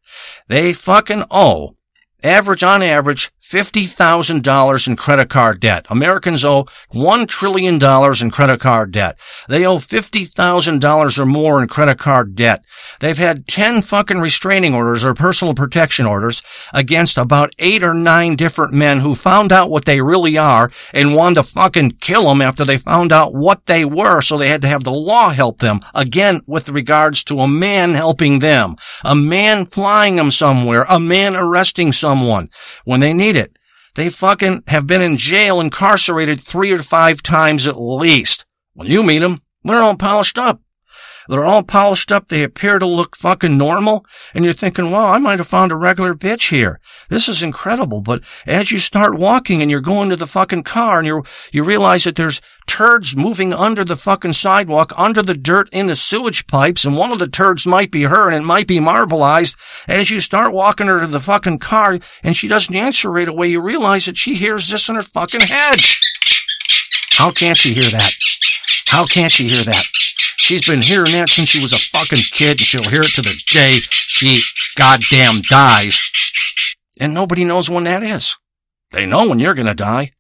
They 0.50 0.74
fucking 0.74 1.24
owe, 1.32 1.78
average 2.22 2.64
on 2.64 2.84
average, 2.84 3.32
$50,000 3.54 4.88
in 4.88 4.96
credit 4.96 5.30
card 5.30 5.60
debt. 5.60 5.86
Americans 5.88 6.44
owe 6.44 6.64
$1 6.92 7.28
trillion 7.28 7.76
in 7.76 8.32
credit 8.32 8.60
card 8.60 8.92
debt. 8.92 9.20
They 9.48 9.64
owe 9.64 9.78
$50,000 9.78 11.20
or 11.20 11.26
more 11.28 11.62
in 11.62 11.68
credit 11.68 12.00
card 12.00 12.34
debt. 12.34 12.66
They've 13.00 13.16
had 13.16 13.48
10 13.48 13.84
fucking 13.84 14.20
restraining 14.20 14.74
orders 14.74 15.06
or 15.06 15.14
personal 15.14 15.54
protection 15.54 16.08
orders 16.08 16.42
against 16.74 17.20
about 17.20 17.54
eight 17.60 17.84
or 17.84 17.94
nine 17.94 18.36
different 18.36 18.74
men 18.74 19.02
who 19.02 19.14
found 19.14 19.52
out 19.52 19.70
what 19.70 19.86
they 19.86 20.02
really 20.02 20.36
are 20.36 20.72
and 20.92 21.14
wanted 21.14 21.36
to 21.36 21.44
fucking 21.44 21.92
kill 22.02 22.30
them 22.30 22.42
after 22.42 22.66
they 22.66 22.80
found 22.80 23.12
out 23.12 23.36
what 23.36 23.68
they 23.68 23.86
were. 23.86 24.22
So 24.22 24.36
they 24.36 24.50
had 24.50 24.64
to 24.64 24.68
have 24.68 24.84
the 24.84 24.92
law 24.92 25.30
help 25.30 25.60
them. 25.60 25.82
Again, 25.94 26.42
with 26.48 26.70
regards 26.70 27.24
to 27.26 27.40
a 27.40 27.48
man 27.48 27.94
helping 27.94 28.40
them, 28.40 28.78
a 29.04 29.14
man 29.14 29.68
flying 29.68 30.16
them 30.16 30.32
somewhere, 30.32 30.88
a 30.90 31.00
man 31.00 31.36
arresting 31.36 31.92
someone 31.92 32.50
when 32.86 33.00
they 33.00 33.14
need 33.14 33.36
it. 33.36 33.43
They 33.96 34.10
fucking 34.10 34.64
have 34.68 34.88
been 34.88 35.04
in 35.04 35.18
jail, 35.18 35.62
incarcerated 35.62 36.42
three 36.42 36.72
or 36.72 36.82
five 36.82 37.22
times 37.22 37.68
at 37.68 37.80
least. 37.80 38.46
When 38.74 38.88
you 38.88 39.04
meet 39.04 39.20
them, 39.20 39.42
They're 39.64 39.84
all 39.84 39.96
polished 39.96 40.40
up. 40.40 40.63
They're 41.28 41.46
all 41.46 41.64
polished 41.64 42.12
up. 42.12 42.28
They 42.28 42.44
appear 42.44 42.80
to 42.80 42.86
look 42.86 43.16
fucking 43.16 43.58
normal. 43.58 44.06
And 44.34 44.44
you're 44.44 44.54
thinking, 44.54 44.92
wow, 44.92 45.08
I 45.08 45.18
might 45.18 45.40
have 45.40 45.48
found 45.48 45.72
a 45.72 45.76
regular 45.76 46.14
bitch 46.14 46.50
here. 46.50 46.80
This 47.10 47.28
is 47.30 47.42
incredible. 47.42 48.02
But 48.02 48.24
as 48.46 48.72
you 48.72 48.80
start 48.80 49.16
walking 49.16 49.62
and 49.62 49.70
you're 49.70 49.82
going 49.82 50.10
to 50.10 50.16
the 50.16 50.28
fucking 50.28 50.64
car 50.64 51.00
and 51.00 51.08
you 51.08 51.24
you 51.52 51.64
realize 51.64 52.04
that 52.04 52.16
there's 52.16 52.42
turds 52.68 53.16
moving 53.16 53.54
under 53.54 53.84
the 53.84 53.96
fucking 53.96 54.34
sidewalk, 54.34 54.94
under 54.98 55.22
the 55.22 55.34
dirt 55.34 55.70
in 55.72 55.88
the 55.88 55.96
sewage 55.96 56.48
pipes. 56.48 56.86
And 56.86 56.98
one 56.98 57.12
of 57.12 57.20
the 57.20 57.28
turds 57.28 57.66
might 57.66 57.92
be 57.92 58.04
her 58.04 58.28
and 58.28 58.36
it 58.36 58.46
might 58.46 58.68
be 58.68 58.80
marbleized. 58.80 59.56
As 59.88 60.10
you 60.10 60.20
start 60.20 60.54
walking 60.54 60.88
her 60.88 61.00
to 61.00 61.08
the 61.08 61.20
fucking 61.20 61.60
car 61.60 62.00
and 62.24 62.36
she 62.36 62.48
doesn't 62.48 62.76
answer 62.76 63.12
right 63.12 63.28
away, 63.28 63.48
you 63.48 63.62
realize 63.62 64.06
that 64.06 64.18
she 64.18 64.36
hears 64.36 64.70
this 64.70 64.90
in 64.90 64.96
her 64.96 65.04
fucking 65.04 65.42
head. 65.42 65.80
How 67.14 67.32
can't 67.32 67.58
she 67.58 67.74
hear 67.74 67.90
that? 67.92 68.12
How 68.88 69.06
can't 69.06 69.32
she 69.32 69.48
hear 69.48 69.64
that? 69.64 69.86
She's 70.44 70.68
been 70.68 70.82
hearing 70.82 71.14
that 71.14 71.30
since 71.30 71.48
she 71.48 71.62
was 71.62 71.72
a 71.72 71.78
fucking 71.78 72.20
kid, 72.34 72.60
and 72.60 72.60
she'll 72.60 72.90
hear 72.90 73.04
it 73.04 73.14
to 73.14 73.22
the 73.22 73.34
day 73.54 73.80
she 73.92 74.42
goddamn 74.76 75.42
dies. 75.44 76.02
And 77.00 77.14
nobody 77.14 77.46
knows 77.46 77.70
when 77.70 77.86
that 77.86 78.04
is. 78.04 78.36
They 78.92 79.06
know 79.06 79.30
when 79.30 79.40
you're 79.40 79.54
gonna 79.54 79.74
die. 79.74 80.12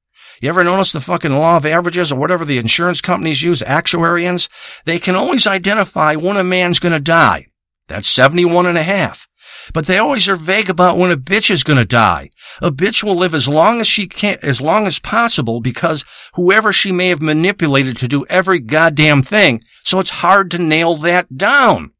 You 0.41 0.47
ever 0.47 0.63
notice 0.63 0.93
the 0.93 1.01
fucking 1.01 1.33
law 1.33 1.57
of 1.57 1.65
averages 1.65 2.09
or 2.09 2.15
whatever 2.17 2.45
the 2.45 2.57
insurance 2.57 3.01
companies 3.01 3.43
use, 3.43 3.61
actuarians? 3.63 4.47
They 4.85 4.97
can 4.97 5.15
always 5.15 5.45
identify 5.45 6.15
when 6.15 6.37
a 6.37 6.43
man's 6.45 6.79
gonna 6.79 7.01
die. 7.01 7.47
That's 7.89 8.07
71 8.07 8.65
and 8.65 8.77
a 8.77 8.83
half. 8.83 9.27
But 9.73 9.87
they 9.87 9.97
always 9.97 10.29
are 10.29 10.37
vague 10.37 10.69
about 10.69 10.97
when 10.97 11.11
a 11.11 11.17
bitch 11.17 11.51
is 11.51 11.65
gonna 11.65 11.83
die. 11.83 12.29
A 12.61 12.71
bitch 12.71 13.03
will 13.03 13.17
live 13.17 13.35
as 13.35 13.49
long 13.49 13.81
as 13.81 13.87
she 13.87 14.07
can, 14.07 14.37
as 14.41 14.61
long 14.61 14.87
as 14.87 14.99
possible 14.99 15.59
because 15.59 16.05
whoever 16.35 16.71
she 16.71 16.93
may 16.93 17.09
have 17.09 17.21
manipulated 17.21 17.97
to 17.97 18.07
do 18.07 18.25
every 18.29 18.61
goddamn 18.61 19.21
thing, 19.21 19.61
so 19.83 19.99
it's 19.99 20.09
hard 20.09 20.51
to 20.51 20.57
nail 20.57 20.95
that 20.97 21.35
down. 21.35 21.91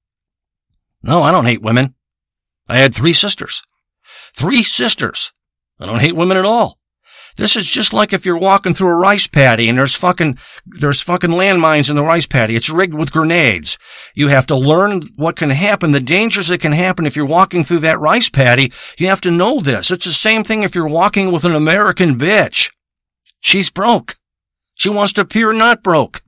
No, 1.04 1.22
I 1.22 1.32
don't 1.32 1.46
hate 1.46 1.62
women. 1.62 1.96
I 2.68 2.78
had 2.78 2.96
three 2.96 3.14
sisters. 3.14 3.62
Three 4.34 4.64
sisters. 4.64 5.32
I 5.80 5.86
don't 5.86 6.00
hate 6.00 6.16
women 6.16 6.38
at 6.38 6.46
all. 6.46 6.80
This 7.36 7.56
is 7.56 7.66
just 7.66 7.94
like 7.94 8.14
if 8.14 8.26
you're 8.26 8.38
walking 8.38 8.74
through 8.74 8.90
a 8.90 8.96
rice 8.96 9.26
paddy 9.28 9.68
and 9.68 9.78
there's 9.78 9.96
fucking, 9.96 10.38
there's 10.66 11.02
fucking 11.02 11.32
landmines 11.32 11.90
in 11.90 11.96
the 11.96 12.04
rice 12.04 12.28
paddy. 12.28 12.56
It's 12.56 12.70
rigged 12.70 12.94
with 12.94 13.12
grenades. 13.12 13.78
You 14.14 14.28
have 14.28 14.46
to 14.48 14.56
learn 14.56 15.04
what 15.16 15.36
can 15.36 15.50
happen, 15.50 15.92
the 15.92 16.00
dangers 16.00 16.50
that 16.50 16.62
can 16.62 16.74
happen 16.74 17.08
if 17.08 17.16
you're 17.16 17.26
walking 17.26 17.64
through 17.64 17.80
that 17.80 18.00
rice 18.00 18.30
paddy. 18.30 18.72
You 19.00 19.08
have 19.08 19.22
to 19.22 19.32
know 19.32 19.62
this. 19.62 19.90
It's 19.90 20.06
the 20.06 20.14
same 20.14 20.44
thing 20.44 20.62
if 20.62 20.76
you're 20.76 20.88
walking 20.88 21.32
with 21.32 21.44
an 21.44 21.56
American 21.56 22.20
bitch. 22.20 22.72
She's 23.40 23.72
broke. 23.72 24.16
She 24.76 24.90
wants 24.90 25.14
to 25.14 25.22
appear 25.22 25.52
not 25.54 25.84
broke. 25.84 26.22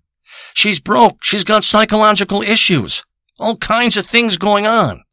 She's 0.55 0.79
broke. 0.79 1.23
She's 1.23 1.43
got 1.43 1.63
psychological 1.63 2.41
issues. 2.41 3.03
All 3.39 3.57
kinds 3.57 3.97
of 3.97 4.07
things 4.07 4.37
going 4.37 4.65
on. 4.65 5.03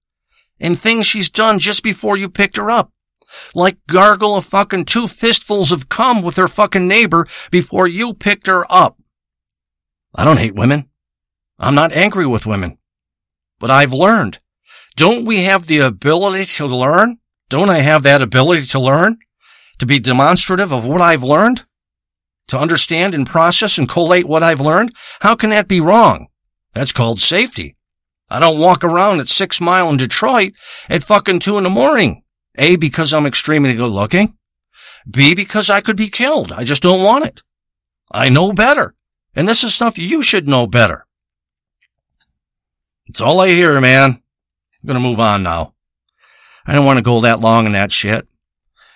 And 0.58 0.78
things 0.78 1.06
she's 1.06 1.28
done 1.28 1.58
just 1.58 1.82
before 1.82 2.16
you 2.16 2.30
picked 2.30 2.56
her 2.56 2.70
up 2.70 2.92
like 3.54 3.78
gargle 3.86 4.36
a 4.36 4.40
fucking 4.40 4.84
two 4.84 5.06
fistfuls 5.06 5.72
of 5.72 5.88
cum 5.88 6.22
with 6.22 6.36
her 6.36 6.48
fucking 6.48 6.86
neighbor 6.86 7.26
before 7.50 7.86
you 7.86 8.14
picked 8.14 8.46
her 8.46 8.64
up. 8.70 8.98
I 10.14 10.24
don't 10.24 10.38
hate 10.38 10.54
women. 10.54 10.90
I'm 11.58 11.74
not 11.74 11.92
angry 11.92 12.26
with 12.26 12.46
women. 12.46 12.78
But 13.58 13.70
I've 13.70 13.92
learned. 13.92 14.40
Don't 14.96 15.24
we 15.24 15.44
have 15.44 15.66
the 15.66 15.78
ability 15.78 16.44
to 16.56 16.66
learn? 16.66 17.18
Don't 17.48 17.70
I 17.70 17.78
have 17.78 18.02
that 18.02 18.22
ability 18.22 18.66
to 18.66 18.80
learn? 18.80 19.18
To 19.78 19.86
be 19.86 19.98
demonstrative 19.98 20.72
of 20.72 20.86
what 20.86 21.00
I've 21.00 21.22
learned? 21.22 21.64
To 22.48 22.58
understand 22.58 23.14
and 23.14 23.26
process 23.26 23.78
and 23.78 23.88
collate 23.88 24.26
what 24.26 24.42
I've 24.42 24.60
learned? 24.60 24.94
How 25.20 25.34
can 25.34 25.50
that 25.50 25.68
be 25.68 25.80
wrong? 25.80 26.28
That's 26.74 26.92
called 26.92 27.20
safety. 27.20 27.76
I 28.30 28.40
don't 28.40 28.58
walk 28.58 28.82
around 28.82 29.20
at 29.20 29.28
Six 29.28 29.60
Mile 29.60 29.90
in 29.90 29.96
Detroit 29.96 30.52
at 30.88 31.04
fucking 31.04 31.40
two 31.40 31.58
in 31.58 31.64
the 31.64 31.70
morning. 31.70 32.22
A, 32.56 32.76
because 32.76 33.12
I'm 33.12 33.26
extremely 33.26 33.74
good 33.74 33.90
looking. 33.90 34.36
B, 35.10 35.34
because 35.34 35.68
I 35.70 35.80
could 35.80 35.96
be 35.96 36.08
killed. 36.08 36.52
I 36.52 36.64
just 36.64 36.82
don't 36.82 37.02
want 37.02 37.24
it. 37.24 37.42
I 38.10 38.28
know 38.28 38.52
better. 38.52 38.94
And 39.34 39.48
this 39.48 39.64
is 39.64 39.74
stuff 39.74 39.98
you 39.98 40.22
should 40.22 40.46
know 40.46 40.66
better. 40.66 41.06
It's 43.06 43.20
all 43.20 43.40
I 43.40 43.48
hear, 43.48 43.80
man. 43.80 44.22
I'm 44.82 44.86
gonna 44.86 45.00
move 45.00 45.20
on 45.20 45.42
now. 45.42 45.74
I 46.66 46.74
don't 46.74 46.86
want 46.86 46.98
to 46.98 47.02
go 47.02 47.20
that 47.20 47.40
long 47.40 47.66
in 47.66 47.72
that 47.72 47.92
shit. 47.92 48.28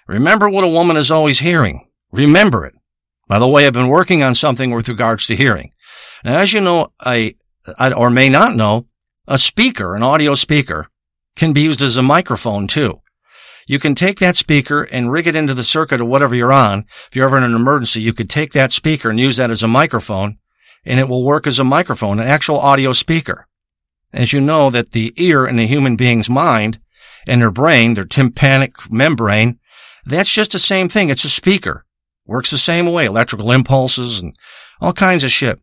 Remember 0.06 0.48
what 0.48 0.64
a 0.64 0.68
woman 0.68 0.96
is 0.96 1.10
always 1.10 1.40
hearing. 1.40 1.88
Remember 2.12 2.64
it. 2.64 2.75
By 3.28 3.38
the 3.38 3.48
way, 3.48 3.66
I've 3.66 3.72
been 3.72 3.88
working 3.88 4.22
on 4.22 4.34
something 4.34 4.70
with 4.70 4.88
regards 4.88 5.26
to 5.26 5.36
hearing. 5.36 5.72
Now, 6.24 6.38
as 6.38 6.52
you 6.52 6.60
know, 6.60 6.92
I, 7.00 7.34
I 7.78 7.92
or 7.92 8.10
may 8.10 8.28
not 8.28 8.54
know, 8.54 8.86
a 9.26 9.38
speaker, 9.38 9.94
an 9.94 10.02
audio 10.02 10.34
speaker, 10.34 10.88
can 11.34 11.52
be 11.52 11.62
used 11.62 11.82
as 11.82 11.96
a 11.96 12.02
microphone 12.02 12.66
too. 12.66 13.00
You 13.66 13.80
can 13.80 13.96
take 13.96 14.20
that 14.20 14.36
speaker 14.36 14.84
and 14.84 15.10
rig 15.10 15.26
it 15.26 15.34
into 15.34 15.52
the 15.52 15.64
circuit 15.64 16.00
of 16.00 16.06
whatever 16.06 16.36
you're 16.36 16.52
on. 16.52 16.84
If 17.08 17.16
you're 17.16 17.26
ever 17.26 17.36
in 17.36 17.42
an 17.42 17.54
emergency, 17.54 18.00
you 18.00 18.12
could 18.12 18.30
take 18.30 18.52
that 18.52 18.70
speaker 18.70 19.10
and 19.10 19.18
use 19.18 19.36
that 19.36 19.50
as 19.50 19.64
a 19.64 19.68
microphone 19.68 20.38
and 20.86 21.00
it 21.00 21.08
will 21.08 21.24
work 21.24 21.46
as 21.46 21.58
a 21.58 21.64
microphone, 21.64 22.20
an 22.20 22.28
actual 22.28 22.58
audio 22.58 22.92
speaker. 22.92 23.48
As 24.12 24.32
you 24.32 24.40
know 24.40 24.70
that 24.70 24.92
the 24.92 25.12
ear 25.16 25.46
in 25.46 25.56
the 25.56 25.66
human 25.66 25.96
being's 25.96 26.30
mind 26.30 26.78
and 27.26 27.42
their 27.42 27.50
brain, 27.50 27.94
their 27.94 28.04
tympanic 28.04 28.72
membrane, 28.90 29.58
that's 30.06 30.32
just 30.32 30.52
the 30.52 30.60
same 30.60 30.88
thing. 30.88 31.10
It's 31.10 31.24
a 31.24 31.28
speaker. 31.28 31.84
Works 32.26 32.50
the 32.50 32.58
same 32.58 32.92
way. 32.92 33.06
Electrical 33.06 33.52
impulses 33.52 34.20
and 34.20 34.36
all 34.80 34.92
kinds 34.92 35.24
of 35.24 35.30
shit. 35.30 35.60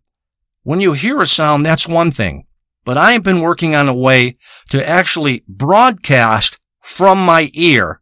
When 0.64 0.80
you 0.80 0.94
hear 0.94 1.22
a 1.22 1.28
sound, 1.28 1.66
that's 1.66 1.88
one 1.88 2.12
thing. 2.12 2.46
But 2.86 2.98
I 2.98 3.14
have 3.14 3.24
been 3.24 3.42
working 3.42 3.76
on 3.76 3.88
a 3.88 3.94
way 3.94 4.38
to 4.70 4.88
actually 4.88 5.44
broadcast 5.48 6.58
from 6.82 7.24
my 7.24 7.50
ear 7.54 8.02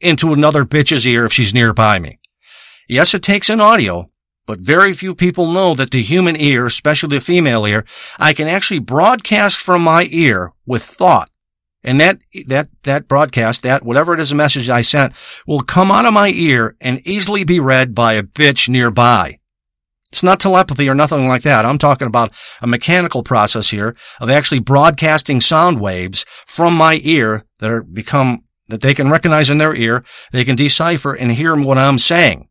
into 0.00 0.32
another 0.32 0.64
bitch's 0.64 1.06
ear 1.06 1.24
if 1.24 1.32
she's 1.32 1.54
nearby 1.54 1.98
me. 1.98 2.18
Yes, 2.88 3.14
it 3.14 3.22
takes 3.22 3.48
an 3.48 3.60
audio, 3.60 4.10
but 4.46 4.60
very 4.60 4.92
few 4.92 5.14
people 5.14 5.52
know 5.52 5.74
that 5.74 5.90
the 5.90 6.02
human 6.02 6.36
ear, 6.36 6.66
especially 6.66 7.16
the 7.16 7.20
female 7.20 7.66
ear, 7.66 7.84
I 8.18 8.32
can 8.32 8.48
actually 8.48 8.80
broadcast 8.80 9.56
from 9.56 9.82
my 9.82 10.08
ear 10.10 10.52
with 10.66 10.82
thought. 10.82 11.30
And 11.84 12.00
that, 12.00 12.18
that, 12.46 12.68
that 12.84 13.08
broadcast, 13.08 13.62
that, 13.64 13.84
whatever 13.84 14.14
it 14.14 14.20
is 14.20 14.30
a 14.30 14.36
message 14.36 14.68
I 14.68 14.82
sent, 14.82 15.14
will 15.46 15.62
come 15.62 15.90
out 15.90 16.06
of 16.06 16.14
my 16.14 16.28
ear 16.28 16.76
and 16.80 17.00
easily 17.06 17.44
be 17.44 17.58
read 17.58 17.94
by 17.94 18.12
a 18.12 18.22
bitch 18.22 18.68
nearby. 18.68 19.40
It's 20.12 20.22
not 20.22 20.40
telepathy 20.40 20.88
or 20.88 20.94
nothing 20.94 21.26
like 21.26 21.42
that. 21.42 21.64
I'm 21.64 21.78
talking 21.78 22.06
about 22.06 22.34
a 22.60 22.66
mechanical 22.66 23.22
process 23.22 23.70
here 23.70 23.96
of 24.20 24.28
actually 24.28 24.58
broadcasting 24.60 25.40
sound 25.40 25.80
waves 25.80 26.26
from 26.46 26.76
my 26.76 27.00
ear 27.02 27.46
that 27.60 27.70
are 27.70 27.82
become, 27.82 28.44
that 28.68 28.82
they 28.82 28.92
can 28.92 29.10
recognize 29.10 29.48
in 29.48 29.58
their 29.58 29.74
ear. 29.74 30.04
They 30.30 30.44
can 30.44 30.54
decipher 30.54 31.14
and 31.14 31.32
hear 31.32 31.56
what 31.56 31.78
I'm 31.78 31.98
saying. 31.98 32.48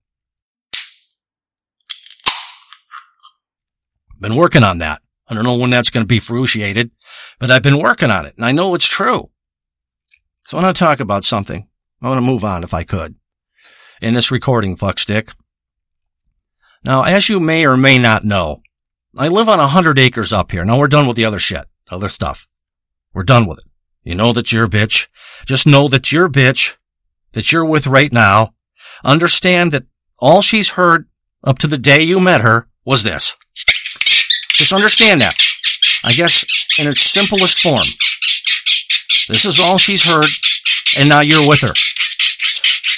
Been 4.19 4.35
working 4.35 4.63
on 4.63 4.79
that. 4.79 5.01
I 5.31 5.33
don't 5.33 5.45
know 5.45 5.55
when 5.55 5.69
that's 5.69 5.89
going 5.89 6.03
to 6.03 6.07
be 6.07 6.19
fruitiated, 6.19 6.91
but 7.39 7.49
I've 7.49 7.63
been 7.63 7.79
working 7.79 8.11
on 8.11 8.25
it 8.25 8.35
and 8.35 8.45
I 8.45 8.51
know 8.51 8.75
it's 8.75 8.87
true. 8.87 9.29
So 10.41 10.57
I 10.57 10.61
want 10.61 10.75
to 10.75 10.79
talk 10.79 10.99
about 10.99 11.23
something. 11.23 11.69
I 12.01 12.09
want 12.09 12.17
to 12.17 12.21
move 12.21 12.43
on 12.43 12.65
if 12.65 12.73
I 12.73 12.83
could 12.83 13.15
in 14.01 14.13
this 14.13 14.29
recording, 14.29 14.75
fuckstick. 14.75 15.33
Now, 16.83 17.03
as 17.03 17.29
you 17.29 17.39
may 17.39 17.65
or 17.65 17.77
may 17.77 17.97
not 17.97 18.25
know, 18.25 18.61
I 19.17 19.29
live 19.29 19.47
on 19.47 19.61
a 19.61 19.67
hundred 19.67 19.97
acres 19.97 20.33
up 20.33 20.51
here. 20.51 20.65
Now 20.65 20.77
we're 20.77 20.89
done 20.89 21.07
with 21.07 21.15
the 21.15 21.25
other 21.25 21.39
shit, 21.39 21.65
other 21.89 22.09
stuff. 22.09 22.45
We're 23.13 23.23
done 23.23 23.47
with 23.47 23.59
it. 23.59 23.65
You 24.03 24.15
know 24.15 24.33
that 24.33 24.51
you're 24.51 24.65
a 24.65 24.69
bitch. 24.69 25.07
Just 25.45 25.65
know 25.65 25.87
that 25.87 26.11
your 26.11 26.27
bitch 26.27 26.75
that 27.31 27.53
you're 27.53 27.63
with 27.63 27.87
right 27.87 28.11
now. 28.11 28.53
Understand 29.05 29.71
that 29.71 29.85
all 30.19 30.41
she's 30.41 30.71
heard 30.71 31.07
up 31.41 31.57
to 31.59 31.67
the 31.67 31.77
day 31.77 32.01
you 32.01 32.19
met 32.19 32.41
her 32.41 32.67
was 32.83 33.03
this. 33.03 33.33
Just 34.53 34.73
understand 34.73 35.21
that. 35.21 35.35
I 36.03 36.13
guess 36.13 36.43
in 36.79 36.87
its 36.87 37.01
simplest 37.01 37.59
form. 37.59 37.85
This 39.27 39.45
is 39.45 39.59
all 39.59 39.77
she's 39.77 40.03
heard, 40.03 40.27
and 40.97 41.07
now 41.07 41.21
you're 41.21 41.47
with 41.47 41.61
her. 41.61 41.73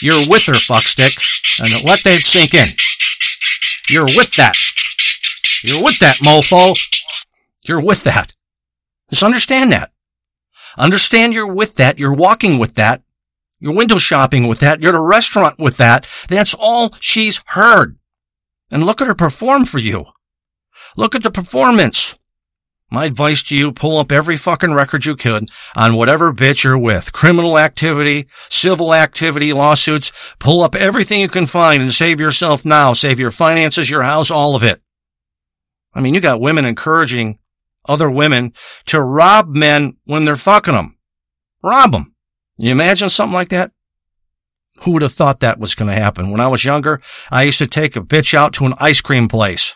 You're 0.01 0.27
with 0.27 0.43
her, 0.43 0.53
fuckstick, 0.53 1.13
and 1.59 1.83
let 1.83 2.03
that 2.03 2.21
sink 2.23 2.53
in. 2.53 2.69
You're 3.89 4.05
with 4.05 4.33
that. 4.35 4.55
You're 5.63 5.83
with 5.83 5.99
that, 5.99 6.17
mofo. 6.17 6.77
You're 7.63 7.81
with 7.81 8.03
that. 8.03 8.33
Just 9.09 9.23
understand 9.23 9.71
that. 9.71 9.91
Understand 10.77 11.33
you're 11.33 11.53
with 11.53 11.75
that. 11.75 11.99
You're 11.99 12.13
walking 12.13 12.57
with 12.57 12.75
that. 12.75 13.03
You're 13.59 13.73
window 13.73 13.97
shopping 13.97 14.47
with 14.47 14.59
that. 14.59 14.81
You're 14.81 14.89
at 14.89 14.95
a 14.95 15.01
restaurant 15.01 15.59
with 15.59 15.77
that. 15.77 16.07
That's 16.27 16.53
all 16.53 16.95
she's 16.99 17.41
heard. 17.45 17.97
And 18.71 18.85
look 18.85 19.01
at 19.01 19.07
her 19.07 19.15
perform 19.15 19.65
for 19.65 19.77
you. 19.77 20.05
Look 20.97 21.15
at 21.15 21.23
the 21.23 21.31
performance. 21.31 22.15
My 22.91 23.05
advice 23.05 23.41
to 23.43 23.55
you, 23.55 23.71
pull 23.71 23.97
up 23.97 24.11
every 24.11 24.37
fucking 24.37 24.73
record 24.73 25.05
you 25.05 25.15
could 25.15 25.49
on 25.75 25.95
whatever 25.95 26.31
bitch 26.31 26.63
you're 26.63 26.77
with. 26.77 27.11
Criminal 27.11 27.57
activity, 27.57 28.27
civil 28.49 28.93
activity, 28.93 29.51
lawsuits. 29.51 30.11
Pull 30.37 30.61
up 30.61 30.75
everything 30.75 31.19
you 31.19 31.27
can 31.27 31.47
find 31.47 31.81
and 31.81 31.91
save 31.91 32.19
yourself 32.19 32.65
now. 32.65 32.93
Save 32.93 33.19
your 33.19 33.31
finances, 33.31 33.89
your 33.89 34.03
house, 34.03 34.29
all 34.29 34.55
of 34.55 34.63
it. 34.63 34.79
I 35.95 36.01
mean, 36.01 36.13
you 36.13 36.21
got 36.21 36.39
women 36.39 36.65
encouraging 36.65 37.39
other 37.85 38.11
women 38.11 38.53
to 38.85 39.01
rob 39.01 39.49
men 39.49 39.97
when 40.05 40.25
they're 40.25 40.35
fucking 40.35 40.75
them. 40.75 40.97
Rob 41.63 41.93
them. 41.93 42.15
You 42.57 42.71
imagine 42.71 43.09
something 43.09 43.33
like 43.33 43.49
that? 43.49 43.71
Who 44.83 44.91
would 44.91 45.01
have 45.01 45.13
thought 45.13 45.39
that 45.39 45.59
was 45.59 45.73
going 45.73 45.89
to 45.89 45.99
happen? 45.99 46.29
When 46.29 46.41
I 46.41 46.47
was 46.47 46.63
younger, 46.63 47.01
I 47.31 47.43
used 47.43 47.59
to 47.59 47.67
take 47.67 47.95
a 47.95 48.01
bitch 48.01 48.35
out 48.35 48.53
to 48.53 48.65
an 48.65 48.75
ice 48.77 49.01
cream 49.01 49.27
place. 49.27 49.75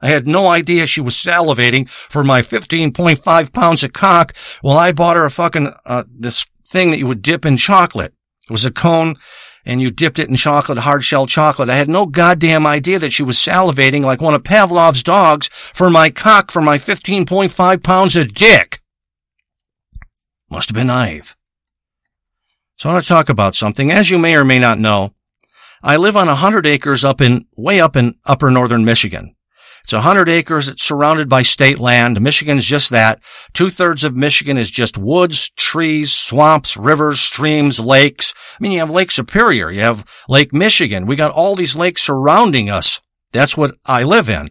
I 0.00 0.08
had 0.08 0.28
no 0.28 0.46
idea 0.46 0.86
she 0.86 1.00
was 1.00 1.16
salivating 1.16 1.88
for 1.88 2.22
my 2.22 2.40
15.5 2.42 3.52
pounds 3.52 3.82
of 3.82 3.92
cock 3.92 4.34
while 4.60 4.78
I 4.78 4.92
bought 4.92 5.16
her 5.16 5.24
a 5.24 5.30
fucking, 5.30 5.72
uh, 5.84 6.04
this 6.08 6.46
thing 6.66 6.90
that 6.90 6.98
you 6.98 7.06
would 7.06 7.22
dip 7.22 7.44
in 7.44 7.56
chocolate. 7.56 8.14
It 8.48 8.52
was 8.52 8.64
a 8.64 8.70
cone 8.70 9.16
and 9.64 9.82
you 9.82 9.90
dipped 9.90 10.18
it 10.18 10.28
in 10.28 10.36
chocolate, 10.36 10.78
hard 10.78 11.04
shell 11.04 11.26
chocolate. 11.26 11.68
I 11.68 11.76
had 11.76 11.90
no 11.90 12.06
goddamn 12.06 12.66
idea 12.66 12.98
that 12.98 13.12
she 13.12 13.22
was 13.22 13.36
salivating 13.36 14.02
like 14.02 14.22
one 14.22 14.34
of 14.34 14.44
Pavlov's 14.44 15.02
dogs 15.02 15.48
for 15.48 15.90
my 15.90 16.10
cock 16.10 16.50
for 16.50 16.62
my 16.62 16.78
15.5 16.78 17.82
pounds 17.82 18.16
of 18.16 18.32
dick. 18.32 18.80
Must 20.50 20.70
have 20.70 20.74
been 20.74 20.86
naive. 20.86 21.36
So 22.76 22.88
I 22.88 22.92
want 22.92 23.04
to 23.04 23.08
talk 23.08 23.28
about 23.28 23.56
something. 23.56 23.90
As 23.90 24.08
you 24.08 24.18
may 24.18 24.36
or 24.36 24.44
may 24.44 24.58
not 24.58 24.78
know, 24.78 25.12
I 25.82 25.96
live 25.96 26.16
on 26.16 26.28
a 26.28 26.36
hundred 26.36 26.64
acres 26.64 27.04
up 27.04 27.20
in, 27.20 27.46
way 27.56 27.80
up 27.80 27.96
in 27.96 28.14
upper 28.24 28.50
northern 28.50 28.84
Michigan. 28.84 29.34
It's 29.84 29.92
a 29.92 30.00
hundred 30.02 30.28
acres. 30.28 30.68
It's 30.68 30.82
surrounded 30.82 31.28
by 31.28 31.42
state 31.42 31.78
land. 31.78 32.20
Michigan's 32.20 32.64
just 32.64 32.90
that. 32.90 33.20
Two 33.52 33.70
thirds 33.70 34.04
of 34.04 34.16
Michigan 34.16 34.58
is 34.58 34.70
just 34.70 34.98
woods, 34.98 35.50
trees, 35.50 36.12
swamps, 36.12 36.76
rivers, 36.76 37.20
streams, 37.20 37.80
lakes. 37.80 38.34
I 38.58 38.62
mean, 38.62 38.72
you 38.72 38.80
have 38.80 38.90
Lake 38.90 39.10
Superior. 39.10 39.70
You 39.70 39.80
have 39.80 40.04
Lake 40.28 40.52
Michigan. 40.52 41.06
We 41.06 41.16
got 41.16 41.32
all 41.32 41.56
these 41.56 41.76
lakes 41.76 42.02
surrounding 42.02 42.68
us. 42.70 43.00
That's 43.32 43.56
what 43.56 43.76
I 43.86 44.02
live 44.02 44.28
in. 44.28 44.50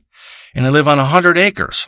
And 0.55 0.65
I 0.65 0.69
live 0.69 0.88
on 0.88 0.99
a 0.99 1.05
hundred 1.05 1.38
acres. 1.38 1.88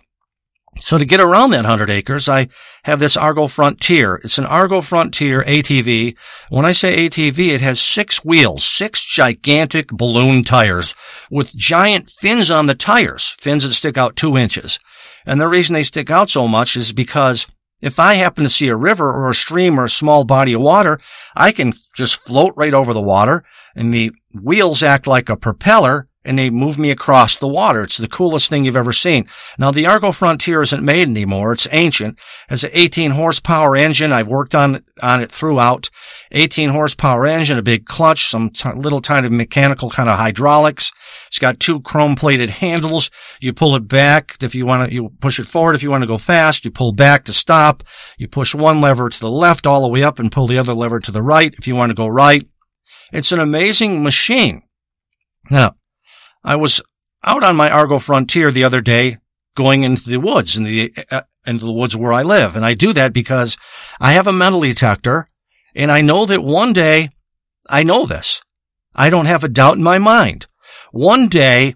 So 0.79 0.97
to 0.97 1.05
get 1.05 1.19
around 1.19 1.51
that 1.51 1.63
100 1.63 1.89
acres, 1.89 2.29
I 2.29 2.47
have 2.83 2.99
this 2.99 3.17
Argo 3.17 3.47
Frontier. 3.47 4.15
It's 4.23 4.37
an 4.37 4.45
Argo 4.45 4.81
Frontier 4.81 5.43
ATV. 5.43 6.15
When 6.49 6.65
I 6.65 6.71
say 6.71 7.07
ATV, 7.07 7.49
it 7.49 7.61
has 7.61 7.81
six 7.81 8.23
wheels, 8.23 8.63
six 8.63 9.03
gigantic 9.03 9.89
balloon 9.89 10.43
tires 10.43 10.95
with 11.29 11.55
giant 11.55 12.09
fins 12.09 12.49
on 12.49 12.67
the 12.67 12.75
tires, 12.75 13.35
fins 13.39 13.63
that 13.63 13.73
stick 13.73 13.97
out 13.97 14.15
two 14.15 14.37
inches. 14.37 14.79
And 15.25 15.39
the 15.39 15.47
reason 15.47 15.73
they 15.73 15.83
stick 15.83 16.09
out 16.09 16.29
so 16.29 16.47
much 16.47 16.75
is 16.75 16.93
because 16.93 17.45
if 17.81 17.99
I 17.99 18.15
happen 18.15 18.43
to 18.43 18.49
see 18.49 18.67
a 18.67 18.75
river 18.75 19.09
or 19.09 19.29
a 19.29 19.33
stream 19.33 19.79
or 19.79 19.85
a 19.85 19.89
small 19.89 20.23
body 20.23 20.53
of 20.53 20.61
water, 20.61 20.99
I 21.35 21.51
can 21.51 21.73
just 21.95 22.21
float 22.21 22.53
right 22.55 22.73
over 22.73 22.93
the 22.93 23.01
water 23.01 23.43
and 23.75 23.93
the 23.93 24.11
wheels 24.41 24.83
act 24.83 25.07
like 25.07 25.29
a 25.29 25.37
propeller 25.37 26.08
and 26.25 26.37
they 26.37 26.49
move 26.49 26.77
me 26.77 26.91
across 26.91 27.37
the 27.37 27.47
water. 27.47 27.83
It's 27.83 27.97
the 27.97 28.07
coolest 28.07 28.49
thing 28.49 28.65
you've 28.65 28.75
ever 28.75 28.91
seen. 28.91 29.25
Now 29.57 29.71
the 29.71 29.85
Argo 29.85 30.11
Frontier 30.11 30.61
isn't 30.61 30.83
made 30.83 31.07
anymore. 31.07 31.53
It's 31.53 31.67
ancient. 31.71 32.19
Has 32.49 32.63
an 32.63 32.71
18 32.73 33.11
horsepower 33.11 33.75
engine. 33.75 34.11
I've 34.11 34.27
worked 34.27 34.53
on 34.53 34.83
on 35.01 35.21
it 35.21 35.31
throughout. 35.31 35.89
18 36.31 36.69
horsepower 36.69 37.25
engine, 37.25 37.57
a 37.57 37.61
big 37.61 37.85
clutch, 37.85 38.27
some 38.27 38.49
t- 38.49 38.69
little 38.75 39.01
tiny 39.01 39.29
mechanical 39.29 39.89
kind 39.89 40.09
of 40.09 40.17
hydraulics. 40.17 40.91
It's 41.27 41.39
got 41.39 41.59
two 41.59 41.79
chrome 41.81 42.15
plated 42.15 42.49
handles. 42.49 43.09
You 43.39 43.53
pull 43.53 43.75
it 43.75 43.87
back 43.87 44.35
if 44.41 44.53
you 44.53 44.65
want 44.65 44.89
to, 44.89 44.93
you 44.93 45.09
push 45.21 45.39
it 45.39 45.47
forward 45.47 45.75
if 45.75 45.83
you 45.83 45.89
want 45.89 46.03
to 46.03 46.07
go 46.07 46.17
fast. 46.17 46.65
You 46.65 46.71
pull 46.71 46.91
back 46.91 47.23
to 47.25 47.33
stop. 47.33 47.83
You 48.17 48.27
push 48.27 48.53
one 48.53 48.81
lever 48.81 49.09
to 49.09 49.19
the 49.19 49.31
left 49.31 49.65
all 49.65 49.83
the 49.83 49.87
way 49.87 50.03
up 50.03 50.19
and 50.19 50.31
pull 50.31 50.47
the 50.47 50.57
other 50.57 50.73
lever 50.73 50.99
to 50.99 51.11
the 51.11 51.23
right 51.23 51.53
if 51.57 51.67
you 51.67 51.75
want 51.75 51.91
to 51.91 51.95
go 51.95 52.07
right. 52.07 52.47
It's 53.11 53.31
an 53.31 53.39
amazing 53.39 54.03
machine. 54.03 54.63
Now, 55.49 55.75
I 56.43 56.55
was 56.55 56.81
out 57.23 57.43
on 57.43 57.55
my 57.55 57.69
Argo 57.69 57.99
Frontier 57.99 58.51
the 58.51 58.63
other 58.63 58.81
day 58.81 59.17
going 59.55 59.83
into 59.83 60.09
the 60.09 60.19
woods 60.19 60.55
in 60.55 60.63
the, 60.63 60.93
uh, 61.11 61.21
into 61.45 61.65
the 61.65 61.73
woods 61.73 61.95
where 61.95 62.13
I 62.13 62.21
live. 62.21 62.55
And 62.55 62.65
I 62.65 62.73
do 62.73 62.93
that 62.93 63.13
because 63.13 63.57
I 63.99 64.13
have 64.13 64.27
a 64.27 64.33
metal 64.33 64.61
detector 64.61 65.27
and 65.75 65.91
I 65.91 66.01
know 66.01 66.25
that 66.25 66.43
one 66.43 66.73
day 66.73 67.09
I 67.69 67.83
know 67.83 68.05
this. 68.05 68.41
I 68.95 69.09
don't 69.09 69.25
have 69.25 69.43
a 69.43 69.49
doubt 69.49 69.77
in 69.77 69.83
my 69.83 69.97
mind. 69.99 70.47
One 70.91 71.27
day 71.27 71.75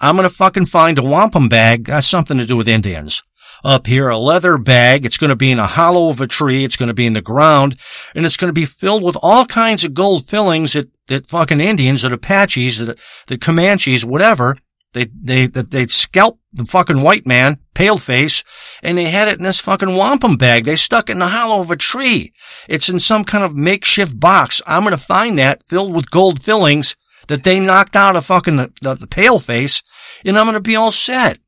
I'm 0.00 0.16
going 0.16 0.28
to 0.28 0.34
fucking 0.34 0.66
find 0.66 0.98
a 0.98 1.02
wampum 1.02 1.48
bag. 1.48 1.84
That's 1.84 2.06
something 2.06 2.38
to 2.38 2.46
do 2.46 2.56
with 2.56 2.68
Indians 2.68 3.22
up 3.64 3.86
here, 3.86 4.08
a 4.08 4.18
leather 4.18 4.58
bag. 4.58 5.06
It's 5.06 5.18
going 5.18 5.30
to 5.30 5.36
be 5.36 5.52
in 5.52 5.58
a 5.58 5.66
hollow 5.66 6.08
of 6.08 6.20
a 6.20 6.26
tree. 6.26 6.64
It's 6.64 6.76
going 6.76 6.88
to 6.88 6.94
be 6.94 7.06
in 7.06 7.12
the 7.12 7.22
ground 7.22 7.78
and 8.14 8.26
it's 8.26 8.36
going 8.36 8.48
to 8.48 8.52
be 8.52 8.66
filled 8.66 9.02
with 9.02 9.16
all 9.22 9.46
kinds 9.46 9.84
of 9.84 9.94
gold 9.94 10.26
fillings 10.26 10.72
that, 10.72 10.88
that 11.12 11.28
fucking 11.28 11.60
Indians, 11.60 12.02
that 12.02 12.12
Apaches, 12.12 12.78
that, 12.78 12.98
that 13.28 13.40
Comanches, 13.40 14.04
whatever, 14.04 14.56
they, 14.92 15.06
they, 15.22 15.46
that 15.46 15.70
they 15.70 15.86
scalped 15.86 16.40
the 16.52 16.64
fucking 16.64 17.02
white 17.02 17.26
man, 17.26 17.58
pale 17.74 17.98
face, 17.98 18.44
and 18.82 18.98
they 18.98 19.04
had 19.04 19.28
it 19.28 19.38
in 19.38 19.44
this 19.44 19.60
fucking 19.60 19.94
wampum 19.94 20.36
bag. 20.36 20.64
They 20.64 20.76
stuck 20.76 21.08
it 21.08 21.12
in 21.12 21.18
the 21.18 21.28
hollow 21.28 21.60
of 21.60 21.70
a 21.70 21.76
tree. 21.76 22.32
It's 22.68 22.88
in 22.88 23.00
some 23.00 23.24
kind 23.24 23.44
of 23.44 23.56
makeshift 23.56 24.18
box. 24.18 24.60
I'm 24.66 24.82
going 24.82 24.92
to 24.92 24.98
find 24.98 25.38
that 25.38 25.66
filled 25.66 25.94
with 25.94 26.10
gold 26.10 26.42
fillings 26.42 26.94
that 27.28 27.44
they 27.44 27.60
knocked 27.60 27.96
out 27.96 28.16
of 28.16 28.26
fucking 28.26 28.56
the, 28.56 28.72
the, 28.82 28.94
the 28.94 29.06
pale 29.06 29.38
face, 29.38 29.82
and 30.24 30.38
I'm 30.38 30.46
going 30.46 30.54
to 30.54 30.60
be 30.60 30.76
all 30.76 30.90
set. 30.90 31.38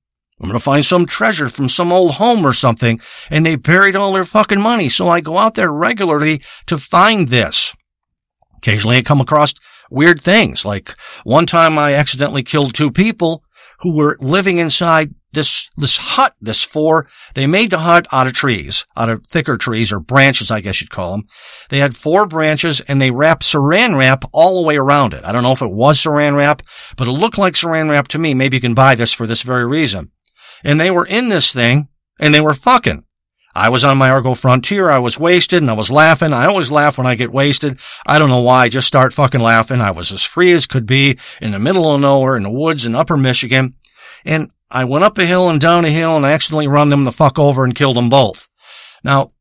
I'm 0.40 0.48
going 0.48 0.58
to 0.58 0.64
find 0.64 0.84
some 0.84 1.06
treasure 1.06 1.48
from 1.48 1.68
some 1.68 1.92
old 1.92 2.12
home 2.12 2.46
or 2.46 2.52
something, 2.52 3.00
and 3.30 3.44
they 3.44 3.56
buried 3.56 3.94
all 3.94 4.12
their 4.12 4.24
fucking 4.24 4.60
money. 4.60 4.88
So 4.88 5.08
I 5.08 5.20
go 5.20 5.38
out 5.38 5.54
there 5.54 5.72
regularly 5.72 6.42
to 6.66 6.78
find 6.78 7.28
this. 7.28 7.74
Occasionally 8.64 8.96
I 8.96 9.02
come 9.02 9.20
across 9.20 9.52
weird 9.90 10.22
things. 10.22 10.64
Like 10.64 10.94
one 11.24 11.44
time 11.44 11.78
I 11.78 11.92
accidentally 11.92 12.42
killed 12.42 12.74
two 12.74 12.90
people 12.90 13.44
who 13.80 13.94
were 13.94 14.16
living 14.20 14.56
inside 14.56 15.14
this, 15.34 15.68
this 15.76 15.98
hut, 15.98 16.34
this 16.40 16.62
four, 16.62 17.06
they 17.34 17.46
made 17.46 17.70
the 17.70 17.80
hut 17.80 18.06
out 18.10 18.26
of 18.26 18.32
trees, 18.32 18.86
out 18.96 19.10
of 19.10 19.26
thicker 19.26 19.58
trees 19.58 19.92
or 19.92 20.00
branches, 20.00 20.50
I 20.50 20.62
guess 20.62 20.80
you'd 20.80 20.88
call 20.88 21.10
them. 21.10 21.26
They 21.68 21.80
had 21.80 21.94
four 21.94 22.24
branches 22.24 22.80
and 22.80 23.02
they 23.02 23.10
wrapped 23.10 23.42
saran 23.42 23.98
wrap 23.98 24.24
all 24.32 24.56
the 24.56 24.66
way 24.66 24.78
around 24.78 25.12
it. 25.12 25.24
I 25.24 25.32
don't 25.32 25.42
know 25.42 25.52
if 25.52 25.60
it 25.60 25.70
was 25.70 26.02
saran 26.02 26.34
wrap, 26.34 26.62
but 26.96 27.06
it 27.06 27.12
looked 27.12 27.36
like 27.36 27.54
saran 27.54 27.90
wrap 27.90 28.08
to 28.08 28.18
me. 28.18 28.32
Maybe 28.32 28.56
you 28.56 28.62
can 28.62 28.74
buy 28.74 28.94
this 28.94 29.12
for 29.12 29.26
this 29.26 29.42
very 29.42 29.66
reason 29.66 30.10
and 30.62 30.80
they 30.80 30.90
were 30.90 31.04
in 31.04 31.28
this 31.28 31.52
thing 31.52 31.88
and 32.18 32.34
they 32.34 32.40
were 32.40 32.54
fucking. 32.54 33.04
I 33.54 33.68
was 33.68 33.84
on 33.84 33.98
my 33.98 34.10
Argo 34.10 34.34
Frontier. 34.34 34.90
I 34.90 34.98
was 34.98 35.18
wasted 35.18 35.62
and 35.62 35.70
I 35.70 35.74
was 35.74 35.90
laughing. 35.90 36.32
I 36.32 36.46
always 36.46 36.70
laugh 36.70 36.98
when 36.98 37.06
I 37.06 37.14
get 37.14 37.32
wasted. 37.32 37.78
I 38.04 38.18
don't 38.18 38.30
know 38.30 38.40
why. 38.40 38.64
I 38.64 38.68
just 38.68 38.88
start 38.88 39.14
fucking 39.14 39.40
laughing. 39.40 39.80
I 39.80 39.92
was 39.92 40.12
as 40.12 40.22
free 40.22 40.52
as 40.52 40.66
could 40.66 40.86
be 40.86 41.18
in 41.40 41.52
the 41.52 41.58
middle 41.58 41.94
of 41.94 42.00
nowhere 42.00 42.36
in 42.36 42.42
the 42.42 42.50
woods 42.50 42.84
in 42.84 42.96
upper 42.96 43.16
Michigan. 43.16 43.74
And 44.24 44.50
I 44.70 44.84
went 44.84 45.04
up 45.04 45.18
a 45.18 45.26
hill 45.26 45.48
and 45.48 45.60
down 45.60 45.84
a 45.84 45.90
hill 45.90 46.16
and 46.16 46.26
I 46.26 46.32
accidentally 46.32 46.66
run 46.66 46.88
them 46.88 47.04
the 47.04 47.12
fuck 47.12 47.38
over 47.38 47.64
and 47.64 47.74
killed 47.74 47.96
them 47.96 48.08
both. 48.08 48.48
Now, 49.04 49.32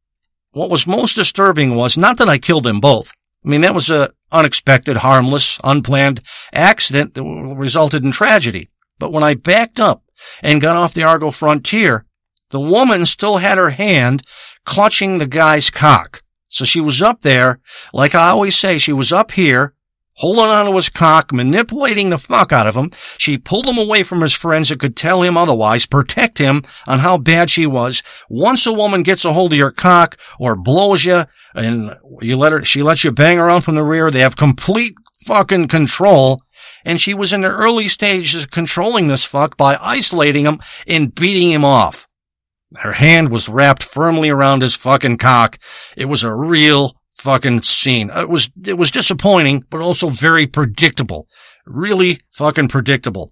what 0.51 0.70
was 0.70 0.86
most 0.86 1.16
disturbing 1.16 1.76
was 1.76 1.97
not 1.97 2.18
that 2.18 2.30
I 2.30 2.38
killed 2.38 2.66
them 2.66 2.80
both. 2.80 3.11
I 3.43 3.49
mean, 3.49 3.61
that 3.61 3.74
was 3.74 3.89
a 3.89 4.14
unexpected, 4.32 4.97
harmless, 4.97 5.59
unplanned 5.64 6.22
accident 6.53 7.16
that 7.16 7.24
resulted 7.24 8.03
in 8.03 8.11
tragedy. 8.11 8.70
But 8.99 9.11
when 9.11 9.24
I 9.24 9.34
backed 9.34 9.80
up 9.80 10.03
and 10.41 10.61
got 10.61 10.76
off 10.76 10.93
the 10.93 11.03
Argo 11.03 11.32
frontier, 11.32 12.05
the 12.54 12.60
woman 12.60 13.04
still 13.08 13.38
had 13.38 13.58
her 13.58 13.72
hand 13.72 14.24
clutching 14.64 15.18
the 15.18 15.26
guy's 15.26 15.72
cock. 15.72 16.22
So 16.47 16.64
she 16.66 16.80
was 16.80 17.01
up 17.01 17.22
there, 17.22 17.60
like 17.93 18.14
I 18.14 18.30
always 18.30 18.56
say, 18.56 18.78
she 18.78 18.93
was 18.93 19.12
up 19.12 19.32
here, 19.32 19.74
holding 20.18 20.45
on 20.45 20.68
to 20.68 20.76
his 20.76 20.88
cock, 20.88 21.34
manipulating 21.34 22.12
the 22.12 22.18
fuck 22.20 22.54
out 22.54 22.68
of 22.68 22.76
him. 22.76 22.91
She 23.18 23.39
pulled 23.39 23.66
him 23.66 23.80
away 23.80 24.04
from 24.04 24.22
his 24.22 24.34
friends 24.34 24.70
that 24.70 24.80
could 24.80 24.95
tell 24.95 25.24
him 25.24 25.36
otherwise, 25.36 25.88
protect 25.88 26.38
him 26.38 26.62
on 26.86 26.99
how 26.99 27.18
bad 27.18 27.49
she 27.49 27.66
was. 27.66 28.04
Once 28.30 28.68
a 28.68 28.72
woman 28.72 29.01
gets 29.01 29.26
a 29.26 29.34
hold 29.34 29.51
of 29.51 29.58
your 29.58 29.72
cock 29.72 30.16
or 30.39 30.56
blows 30.56 31.06
you 31.06 31.26
and 31.56 31.97
you 32.22 32.38
let 32.38 32.51
her, 32.51 32.64
she 32.64 32.84
lets 32.84 33.04
you 33.04 33.12
bang 33.12 33.39
around 33.39 33.64
from 33.64 33.74
the 33.74 33.84
rear, 33.84 34.12
they 34.12 34.20
have 34.20 34.36
complete 34.36 34.93
fucking 35.26 35.70
control 35.70 36.39
and 36.86 37.01
she 37.01 37.16
was 37.16 37.34
in 37.34 37.41
the 37.41 37.49
early 37.49 37.88
stages 37.88 38.43
of 38.43 38.51
controlling 38.51 39.08
this 39.08 39.24
fuck 39.24 39.58
by 39.58 39.76
isolating 39.82 40.45
him 40.45 40.60
and 40.86 41.16
beating 41.16 41.49
him 41.49 41.66
off. 41.66 42.08
Her 42.78 42.93
hand 42.93 43.30
was 43.30 43.49
wrapped 43.49 43.84
firmly 43.84 44.30
around 44.30 44.61
his 44.61 44.76
fucking 44.76 45.17
cock. 45.17 45.59
It 45.95 46.05
was 46.05 46.24
a 46.24 46.34
real 46.34 46.95
fucking 47.19 47.61
scene. 47.61 48.09
It 48.13 48.30
was, 48.30 48.49
it 48.65 48.78
was 48.78 48.91
disappointing, 48.91 49.65
but 49.69 49.82
also 49.82 50.09
very 50.09 50.47
predictable. 50.47 51.28
Really 51.65 52.19
fucking 52.32 52.67
predictable. 52.69 53.32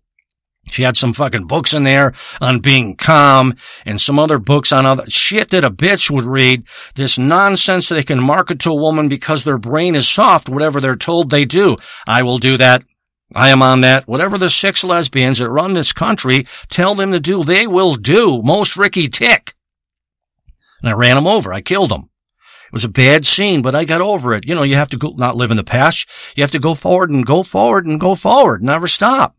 She 0.69 0.83
had 0.83 0.95
some 0.95 1.13
fucking 1.13 1.47
books 1.47 1.73
in 1.73 1.83
there 1.83 2.13
on 2.39 2.59
being 2.59 2.95
calm 2.95 3.55
and 3.83 3.99
some 3.99 4.19
other 4.19 4.37
books 4.37 4.71
on 4.71 4.85
other 4.85 5.03
shit 5.07 5.49
that 5.49 5.63
a 5.63 5.71
bitch 5.71 6.11
would 6.11 6.23
read. 6.23 6.65
This 6.95 7.17
nonsense 7.17 7.89
they 7.89 8.03
can 8.03 8.21
market 8.21 8.59
to 8.59 8.71
a 8.71 8.75
woman 8.75 9.09
because 9.09 9.43
their 9.43 9.57
brain 9.57 9.95
is 9.95 10.07
soft, 10.07 10.49
whatever 10.49 10.79
they're 10.79 10.95
told 10.95 11.29
they 11.29 11.45
do. 11.45 11.77
I 12.05 12.21
will 12.21 12.37
do 12.37 12.57
that. 12.57 12.83
I 13.33 13.49
am 13.49 13.61
on 13.61 13.81
that. 13.81 14.07
Whatever 14.07 14.37
the 14.37 14.49
six 14.49 14.83
lesbians 14.83 15.39
that 15.39 15.49
run 15.49 15.73
this 15.73 15.93
country 15.93 16.45
tell 16.69 16.95
them 16.95 17.11
to 17.11 17.19
do, 17.19 17.43
they 17.43 17.65
will 17.65 17.95
do. 17.95 18.41
Most 18.43 18.75
Ricky 18.75 19.07
Tick. 19.07 19.53
And 20.81 20.89
I 20.89 20.93
ran 20.93 21.17
him 21.17 21.27
over. 21.27 21.53
I 21.53 21.61
killed 21.61 21.91
him. 21.91 22.09
It 22.65 22.73
was 22.73 22.83
a 22.85 22.89
bad 22.89 23.25
scene, 23.25 23.61
but 23.61 23.75
I 23.75 23.85
got 23.85 24.01
over 24.01 24.33
it. 24.33 24.45
You 24.47 24.55
know, 24.55 24.63
you 24.63 24.75
have 24.75 24.89
to 24.89 24.97
go, 24.97 25.09
not 25.11 25.35
live 25.35 25.51
in 25.51 25.57
the 25.57 25.63
past. 25.63 26.09
You 26.35 26.43
have 26.43 26.51
to 26.51 26.59
go 26.59 26.73
forward 26.73 27.09
and 27.09 27.25
go 27.25 27.43
forward 27.43 27.85
and 27.85 27.99
go 27.99 28.15
forward. 28.15 28.63
Never 28.63 28.87
stop. 28.87 29.35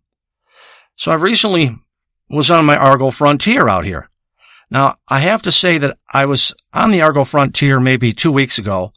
So 0.96 1.10
I 1.10 1.14
recently 1.14 1.76
was 2.28 2.50
on 2.50 2.66
my 2.66 2.76
Argo 2.76 3.10
Frontier 3.10 3.68
out 3.68 3.84
here. 3.84 4.08
Now, 4.70 4.96
I 5.08 5.20
have 5.20 5.42
to 5.42 5.52
say 5.52 5.78
that 5.78 5.98
I 6.12 6.24
was 6.24 6.54
on 6.72 6.90
the 6.90 7.02
Argo 7.02 7.24
Frontier 7.24 7.80
maybe 7.80 8.12
two 8.12 8.32
weeks 8.32 8.58
ago, 8.58 8.92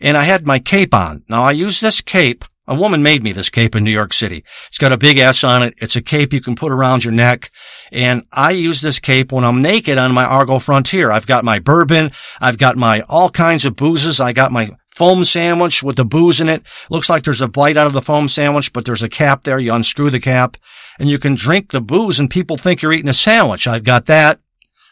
and 0.00 0.16
I 0.16 0.24
had 0.24 0.46
my 0.46 0.58
cape 0.58 0.92
on. 0.92 1.24
Now, 1.28 1.44
I 1.44 1.52
use 1.52 1.80
this 1.80 2.00
cape. 2.00 2.44
A 2.66 2.74
woman 2.74 3.02
made 3.02 3.22
me 3.22 3.32
this 3.32 3.50
cape 3.50 3.76
in 3.76 3.84
New 3.84 3.90
York 3.90 4.12
City. 4.14 4.42
It's 4.68 4.78
got 4.78 4.92
a 4.92 4.96
big 4.96 5.18
S 5.18 5.44
on 5.44 5.62
it. 5.62 5.74
It's 5.78 5.96
a 5.96 6.02
cape 6.02 6.32
you 6.32 6.40
can 6.40 6.56
put 6.56 6.72
around 6.72 7.04
your 7.04 7.12
neck. 7.12 7.50
And 7.92 8.24
I 8.32 8.52
use 8.52 8.80
this 8.80 8.98
cape 8.98 9.32
when 9.32 9.44
I'm 9.44 9.60
naked 9.60 9.98
on 9.98 10.14
my 10.14 10.24
Argo 10.24 10.58
Frontier. 10.58 11.10
I've 11.10 11.26
got 11.26 11.44
my 11.44 11.58
bourbon. 11.58 12.12
I've 12.40 12.56
got 12.56 12.76
my 12.76 13.02
all 13.02 13.28
kinds 13.28 13.66
of 13.66 13.76
boozes. 13.76 14.18
I 14.18 14.32
got 14.32 14.50
my 14.50 14.70
foam 14.94 15.24
sandwich 15.24 15.82
with 15.82 15.96
the 15.96 16.04
booze 16.04 16.40
in 16.40 16.48
it. 16.48 16.62
Looks 16.88 17.10
like 17.10 17.24
there's 17.24 17.42
a 17.42 17.48
bite 17.48 17.76
out 17.76 17.86
of 17.86 17.92
the 17.92 18.00
foam 18.00 18.28
sandwich, 18.28 18.72
but 18.72 18.86
there's 18.86 19.02
a 19.02 19.08
cap 19.08 19.42
there. 19.42 19.58
You 19.58 19.74
unscrew 19.74 20.08
the 20.08 20.20
cap 20.20 20.56
and 20.98 21.10
you 21.10 21.18
can 21.18 21.34
drink 21.34 21.72
the 21.72 21.80
booze 21.82 22.18
and 22.18 22.30
people 22.30 22.56
think 22.56 22.80
you're 22.80 22.92
eating 22.92 23.08
a 23.08 23.14
sandwich. 23.14 23.66
I've 23.66 23.84
got 23.84 24.06
that. 24.06 24.40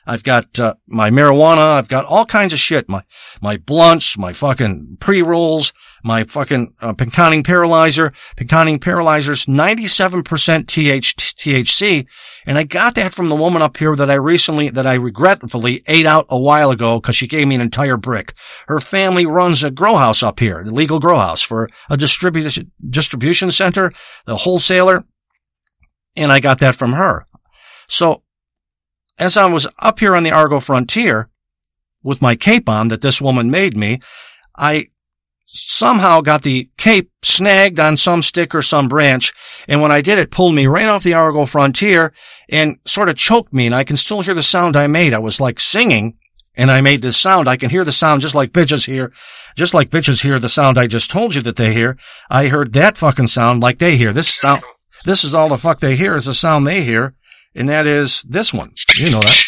I've 0.07 0.25
got 0.25 0.59
uh, 0.59 0.75
my 0.89 1.11
marijuana. 1.11 1.77
I've 1.77 1.89
got 1.89 2.07
all 2.07 2.27
kinds 2.27 2.53
of 2.53 2.59
shit. 2.59 2.89
My 2.89 3.03
my 3.41 3.57
blunts, 3.57 4.19
my 4.19 4.33
fucking 4.33 4.97
pre 4.99 5.23
rolls, 5.23 5.73
my 6.03 6.25
fucking 6.25 6.75
uh, 6.81 6.95
Pinconning 6.95 7.45
paralyzer. 7.45 8.13
Pinconning 8.37 8.81
paralyzer's 8.81 9.47
ninety 9.47 9.87
seven 9.87 10.23
percent 10.25 10.67
THC, 10.67 12.07
and 12.47 12.59
I 12.59 12.65
got 12.65 12.97
that 12.97 13.15
from 13.15 13.29
the 13.29 13.37
woman 13.37 13.63
up 13.63 13.77
here 13.77 13.95
that 13.95 14.11
I 14.11 14.15
recently 14.15 14.71
that 14.71 14.87
I 14.87 14.95
regretfully 14.95 15.83
ate 15.87 16.07
out 16.07 16.27
a 16.29 16.39
while 16.39 16.71
ago 16.71 16.99
because 16.99 17.15
she 17.15 17.29
gave 17.29 17.47
me 17.47 17.55
an 17.55 17.61
entire 17.61 17.97
brick. 17.97 18.35
Her 18.67 18.81
family 18.81 19.25
runs 19.25 19.63
a 19.63 19.71
grow 19.71 19.97
house 19.97 20.23
up 20.23 20.41
here, 20.41 20.65
the 20.65 20.73
legal 20.73 20.99
grow 20.99 21.17
house 21.17 21.43
for 21.43 21.69
a 21.89 21.97
distribution 21.97 22.73
distribution 22.91 23.53
center, 23.53 23.93
the 24.27 24.39
wholesaler, 24.39 25.05
and 26.17 26.33
I 26.33 26.41
got 26.41 26.59
that 26.59 26.75
from 26.75 26.95
her. 26.95 27.27
So 27.87 28.23
as 29.19 29.37
I 29.37 29.47
was 29.47 29.67
up 29.79 30.01
here 30.01 30.15
on 30.15 30.23
the 30.23 30.33
Argo 30.33 30.61
frontier 30.61 31.29
with 32.05 32.23
my 32.23 32.35
cape 32.35 32.69
on 32.69 32.89
that 32.89 33.03
this 33.03 33.21
woman 33.21 33.51
made 33.51 33.77
me, 33.77 34.01
I 34.57 34.89
somehow 35.47 36.21
got 36.21 36.43
the 36.43 36.71
cape 36.79 37.11
snagged 37.23 37.79
on 37.79 37.97
some 37.97 38.23
stick 38.23 38.55
or 38.55 38.63
some 38.63 38.89
branch. 38.89 39.33
And 39.69 39.83
when 39.83 39.93
I 39.93 40.01
did, 40.01 40.19
it 40.19 40.31
pulled 40.31 40.55
me 40.55 40.67
right 40.67 40.87
off 40.87 41.03
the 41.03 41.15
Argo 41.15 41.45
frontier 41.45 42.13
and 42.49 42.79
sort 42.87 43.09
of 43.09 43.17
choked 43.17 43.53
me. 43.53 43.67
And 43.67 43.75
I 43.75 43.85
can 43.85 43.97
still 43.97 44.23
hear 44.23 44.35
the 44.35 44.43
sound 44.43 44.77
I 44.77 44.87
made. 44.87 45.13
I 45.13 45.19
was 45.19 45.41
like 45.41 45.61
singing 45.61 46.17
and 46.57 46.71
I 46.71 46.81
made 46.81 47.03
this 47.03 47.17
sound. 47.17 47.49
I 47.49 47.57
can 47.57 47.71
hear 47.71 47.85
the 47.85 47.93
sound 47.93 48.23
just 48.23 48.35
like 48.35 48.53
bitches 48.53 48.87
hear, 48.87 49.13
just 49.57 49.75
like 49.75 49.91
bitches 49.91 50.23
hear 50.23 50.39
the 50.39 50.49
sound 50.49 50.79
I 50.79 50.87
just 50.87 51.11
told 51.11 51.35
you 51.35 51.43
that 51.43 51.57
they 51.57 51.73
hear. 51.73 51.97
I 52.31 52.49
heard 52.49 52.73
that 52.73 52.97
fucking 52.97 53.29
sound 53.29 53.61
like 53.61 53.79
they 53.79 53.97
hear. 53.97 54.13
This 54.13 54.35
sound, 54.35 54.63
this 55.05 55.25
is 55.25 55.35
all 55.35 55.49
the 55.49 55.57
fuck 55.59 55.81
they 55.81 55.97
hear 55.97 56.17
is 56.17 56.27
the 56.27 56.35
sound 56.35 56.67
they 56.67 56.83
hear 56.83 57.15
and 57.55 57.69
that 57.69 57.87
is 57.87 58.23
this 58.23 58.53
one. 58.53 58.75
You 58.97 59.11
know 59.11 59.21
that. 59.21 59.43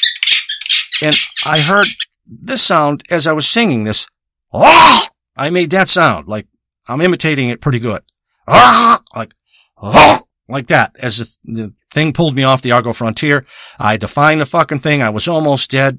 And 1.03 1.17
I 1.45 1.61
heard 1.61 1.89
this 2.27 2.63
sound 2.63 3.03
as 3.11 3.27
I 3.27 3.33
was 3.33 3.49
singing 3.49 3.85
this. 3.85 4.07
Oh! 4.53 5.07
I 5.37 5.51
made 5.51 5.71
that 5.71 5.89
sound 5.89 6.29
like 6.29 6.47
I'm 6.87 7.01
imitating 7.01 7.49
it 7.49 7.61
pretty 7.61 7.79
good. 7.79 8.03
Oh! 8.47 8.99
Like, 9.15 9.35
oh! 9.81 10.21
like 10.49 10.67
that 10.69 10.95
as 10.99 11.19
the, 11.19 11.53
the 11.53 11.73
thing 11.93 12.13
pulled 12.13 12.35
me 12.35 12.43
off 12.43 12.63
the 12.63 12.73
Argo 12.73 12.93
frontier. 12.93 13.45
I 13.79 13.97
defined 13.97 14.41
the 14.41 14.47
fucking 14.47 14.81
thing. 14.81 15.03
I 15.03 15.11
was 15.11 15.29
almost 15.29 15.71
dead. 15.71 15.99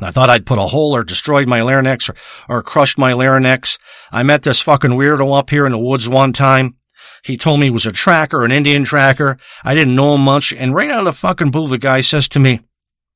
I 0.00 0.10
thought 0.10 0.30
I'd 0.30 0.46
put 0.46 0.58
a 0.58 0.62
hole 0.62 0.96
or 0.96 1.04
destroyed 1.04 1.46
my 1.46 1.62
larynx 1.62 2.08
or, 2.08 2.16
or 2.48 2.62
crushed 2.62 2.98
my 2.98 3.12
larynx. 3.12 3.78
I 4.10 4.22
met 4.22 4.42
this 4.42 4.60
fucking 4.60 4.92
weirdo 4.92 5.38
up 5.38 5.50
here 5.50 5.66
in 5.66 5.72
the 5.72 5.78
woods 5.78 6.08
one 6.08 6.32
time. 6.32 6.76
He 7.22 7.36
told 7.36 7.60
me 7.60 7.66
he 7.66 7.70
was 7.70 7.86
a 7.86 7.92
tracker, 7.92 8.44
an 8.44 8.52
Indian 8.52 8.84
tracker. 8.84 9.38
I 9.64 9.74
didn't 9.74 9.94
know 9.94 10.14
him 10.14 10.22
much. 10.22 10.52
And 10.52 10.74
right 10.74 10.90
out 10.90 11.00
of 11.00 11.04
the 11.04 11.12
fucking 11.12 11.50
blue, 11.50 11.68
the 11.68 11.78
guy 11.78 12.00
says 12.00 12.28
to 12.30 12.40
me, 12.40 12.60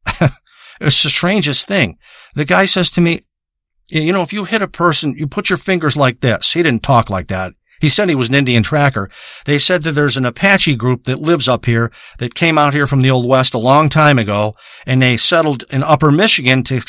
it's 0.80 1.02
the 1.02 1.10
strangest 1.10 1.66
thing. 1.66 1.98
The 2.34 2.44
guy 2.44 2.66
says 2.66 2.90
to 2.90 3.00
me, 3.00 3.22
you 3.88 4.12
know, 4.12 4.22
if 4.22 4.32
you 4.32 4.44
hit 4.44 4.62
a 4.62 4.68
person, 4.68 5.14
you 5.16 5.26
put 5.26 5.50
your 5.50 5.56
fingers 5.56 5.96
like 5.96 6.20
this. 6.20 6.52
He 6.52 6.62
didn't 6.62 6.82
talk 6.82 7.10
like 7.10 7.28
that. 7.28 7.52
He 7.80 7.88
said 7.88 8.08
he 8.08 8.14
was 8.14 8.28
an 8.28 8.34
Indian 8.34 8.62
tracker. 8.62 9.10
They 9.44 9.58
said 9.58 9.82
that 9.82 9.92
there's 9.92 10.16
an 10.16 10.24
Apache 10.24 10.76
group 10.76 11.04
that 11.04 11.20
lives 11.20 11.48
up 11.48 11.66
here 11.66 11.92
that 12.18 12.34
came 12.34 12.58
out 12.58 12.72
here 12.72 12.86
from 12.86 13.02
the 13.02 13.10
Old 13.10 13.26
West 13.26 13.54
a 13.54 13.58
long 13.58 13.88
time 13.88 14.18
ago, 14.18 14.54
and 14.86 15.02
they 15.02 15.16
settled 15.16 15.64
in 15.70 15.82
Upper 15.82 16.10
Michigan 16.10 16.62
to 16.64 16.80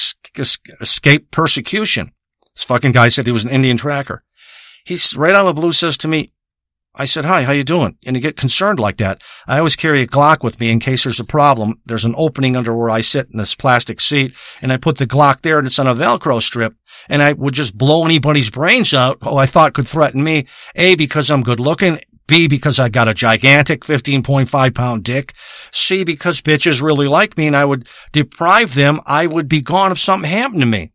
escape 0.79 1.31
persecution. 1.31 2.11
This 2.55 2.63
fucking 2.63 2.93
guy 2.93 3.09
said 3.09 3.25
he 3.25 3.33
was 3.33 3.43
an 3.43 3.51
Indian 3.51 3.77
tracker. 3.77 4.23
He's 4.85 5.15
right 5.15 5.35
out 5.35 5.45
of 5.45 5.55
the 5.55 5.61
blue 5.61 5.73
says 5.73 5.97
to 5.97 6.07
me, 6.07 6.31
I 6.99 7.05
said, 7.05 7.25
hi, 7.25 7.43
how 7.43 7.51
you 7.51 7.63
doing? 7.63 7.95
And 8.05 8.15
you 8.15 8.21
get 8.21 8.35
concerned 8.35 8.79
like 8.79 8.97
that. 8.97 9.21
I 9.45 9.59
always 9.59 9.75
carry 9.75 10.01
a 10.01 10.07
Glock 10.07 10.43
with 10.43 10.59
me 10.59 10.69
in 10.69 10.79
case 10.79 11.03
there's 11.03 11.19
a 11.19 11.23
problem. 11.23 11.79
There's 11.85 12.05
an 12.05 12.15
opening 12.17 12.55
under 12.55 12.75
where 12.75 12.89
I 12.89 13.01
sit 13.01 13.27
in 13.31 13.37
this 13.37 13.53
plastic 13.53 14.01
seat 14.01 14.33
and 14.63 14.73
I 14.73 14.77
put 14.77 14.97
the 14.97 15.05
Glock 15.05 15.43
there 15.43 15.59
and 15.59 15.67
it's 15.67 15.77
on 15.77 15.85
a 15.85 15.93
Velcro 15.93 16.41
strip 16.41 16.75
and 17.07 17.21
I 17.21 17.33
would 17.33 17.53
just 17.53 17.77
blow 17.77 18.03
anybody's 18.03 18.49
brains 18.49 18.95
out 18.95 19.19
who 19.21 19.37
I 19.37 19.45
thought 19.45 19.75
could 19.75 19.87
threaten 19.87 20.23
me. 20.23 20.47
A, 20.75 20.95
because 20.95 21.29
I'm 21.29 21.43
good 21.43 21.59
looking. 21.59 21.99
B, 22.27 22.47
because 22.47 22.77
I 22.77 22.89
got 22.89 23.07
a 23.07 23.13
gigantic 23.13 23.83
15.5 23.85 24.75
pound 24.75 25.03
dick. 25.03 25.33
C, 25.71 26.03
because 26.03 26.41
bitches 26.41 26.81
really 26.81 27.07
like 27.07 27.37
me 27.37 27.47
and 27.47 27.55
I 27.55 27.63
would 27.63 27.87
deprive 28.11 28.73
them. 28.73 28.99
I 29.05 29.27
would 29.27 29.47
be 29.47 29.61
gone 29.61 29.91
if 29.91 29.99
something 29.99 30.29
happened 30.29 30.61
to 30.61 30.65
me. 30.65 30.91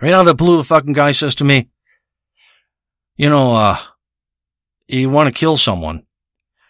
Right 0.00 0.12
out 0.12 0.20
of 0.20 0.26
the 0.26 0.34
blue, 0.34 0.56
the 0.56 0.64
fucking 0.64 0.94
guy 0.94 1.10
says 1.10 1.34
to 1.36 1.44
me, 1.44 1.68
you 3.16 3.28
know, 3.28 3.54
uh, 3.54 3.76
you 4.98 5.10
want 5.10 5.28
to 5.28 5.38
kill 5.38 5.56
someone, 5.56 6.06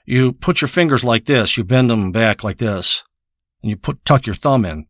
you 0.04 0.32
put 0.32 0.60
your 0.60 0.68
fingers 0.68 1.04
like 1.04 1.24
this, 1.24 1.56
you 1.56 1.64
bend 1.64 1.90
them 1.90 2.12
back 2.12 2.42
like 2.42 2.58
this, 2.58 3.04
and 3.62 3.70
you 3.70 3.76
put, 3.76 4.04
tuck 4.04 4.26
your 4.26 4.34
thumb 4.34 4.64
in. 4.64 4.86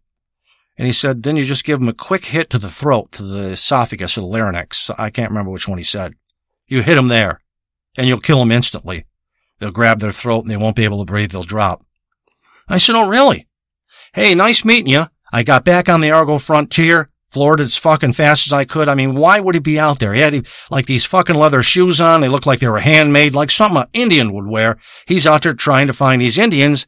And 0.76 0.86
he 0.86 0.92
said, 0.92 1.22
then 1.22 1.36
you 1.36 1.44
just 1.44 1.64
give 1.64 1.78
them 1.78 1.88
a 1.88 1.94
quick 1.94 2.26
hit 2.26 2.48
to 2.50 2.58
the 2.58 2.70
throat, 2.70 3.12
to 3.12 3.22
the 3.22 3.50
esophagus 3.50 4.16
or 4.16 4.22
the 4.22 4.26
larynx. 4.26 4.90
I 4.96 5.10
can't 5.10 5.30
remember 5.30 5.50
which 5.50 5.68
one 5.68 5.76
he 5.76 5.84
said. 5.84 6.14
You 6.66 6.82
hit 6.82 6.94
them 6.94 7.08
there 7.08 7.42
and 7.96 8.06
you'll 8.06 8.20
kill 8.20 8.38
them 8.38 8.50
instantly. 8.50 9.04
They'll 9.58 9.72
grab 9.72 9.98
their 9.98 10.12
throat 10.12 10.42
and 10.42 10.50
they 10.50 10.56
won't 10.56 10.76
be 10.76 10.84
able 10.84 10.98
to 11.00 11.04
breathe. 11.04 11.32
They'll 11.32 11.42
drop. 11.42 11.84
I 12.66 12.78
said, 12.78 12.94
Oh, 12.94 13.08
really? 13.08 13.46
Hey, 14.14 14.34
nice 14.34 14.64
meeting 14.64 14.90
you. 14.90 15.04
I 15.32 15.42
got 15.42 15.64
back 15.64 15.88
on 15.88 16.00
the 16.00 16.12
Argo 16.12 16.38
frontier 16.38 17.10
floored 17.30 17.60
as 17.60 17.76
fucking 17.76 18.12
fast 18.12 18.46
as 18.46 18.52
I 18.52 18.64
could. 18.64 18.88
I 18.88 18.94
mean, 18.94 19.14
why 19.14 19.40
would 19.40 19.54
he 19.54 19.60
be 19.60 19.78
out 19.78 19.98
there? 19.98 20.14
He 20.14 20.20
had 20.20 20.46
like 20.70 20.86
these 20.86 21.04
fucking 21.04 21.36
leather 21.36 21.62
shoes 21.62 22.00
on. 22.00 22.20
They 22.20 22.28
looked 22.28 22.46
like 22.46 22.60
they 22.60 22.68
were 22.68 22.80
handmade, 22.80 23.34
like 23.34 23.50
something 23.50 23.82
an 23.82 23.88
Indian 23.92 24.32
would 24.32 24.46
wear. 24.46 24.76
He's 25.06 25.26
out 25.26 25.42
there 25.42 25.54
trying 25.54 25.86
to 25.86 25.92
find 25.92 26.20
these 26.20 26.38
Indians 26.38 26.86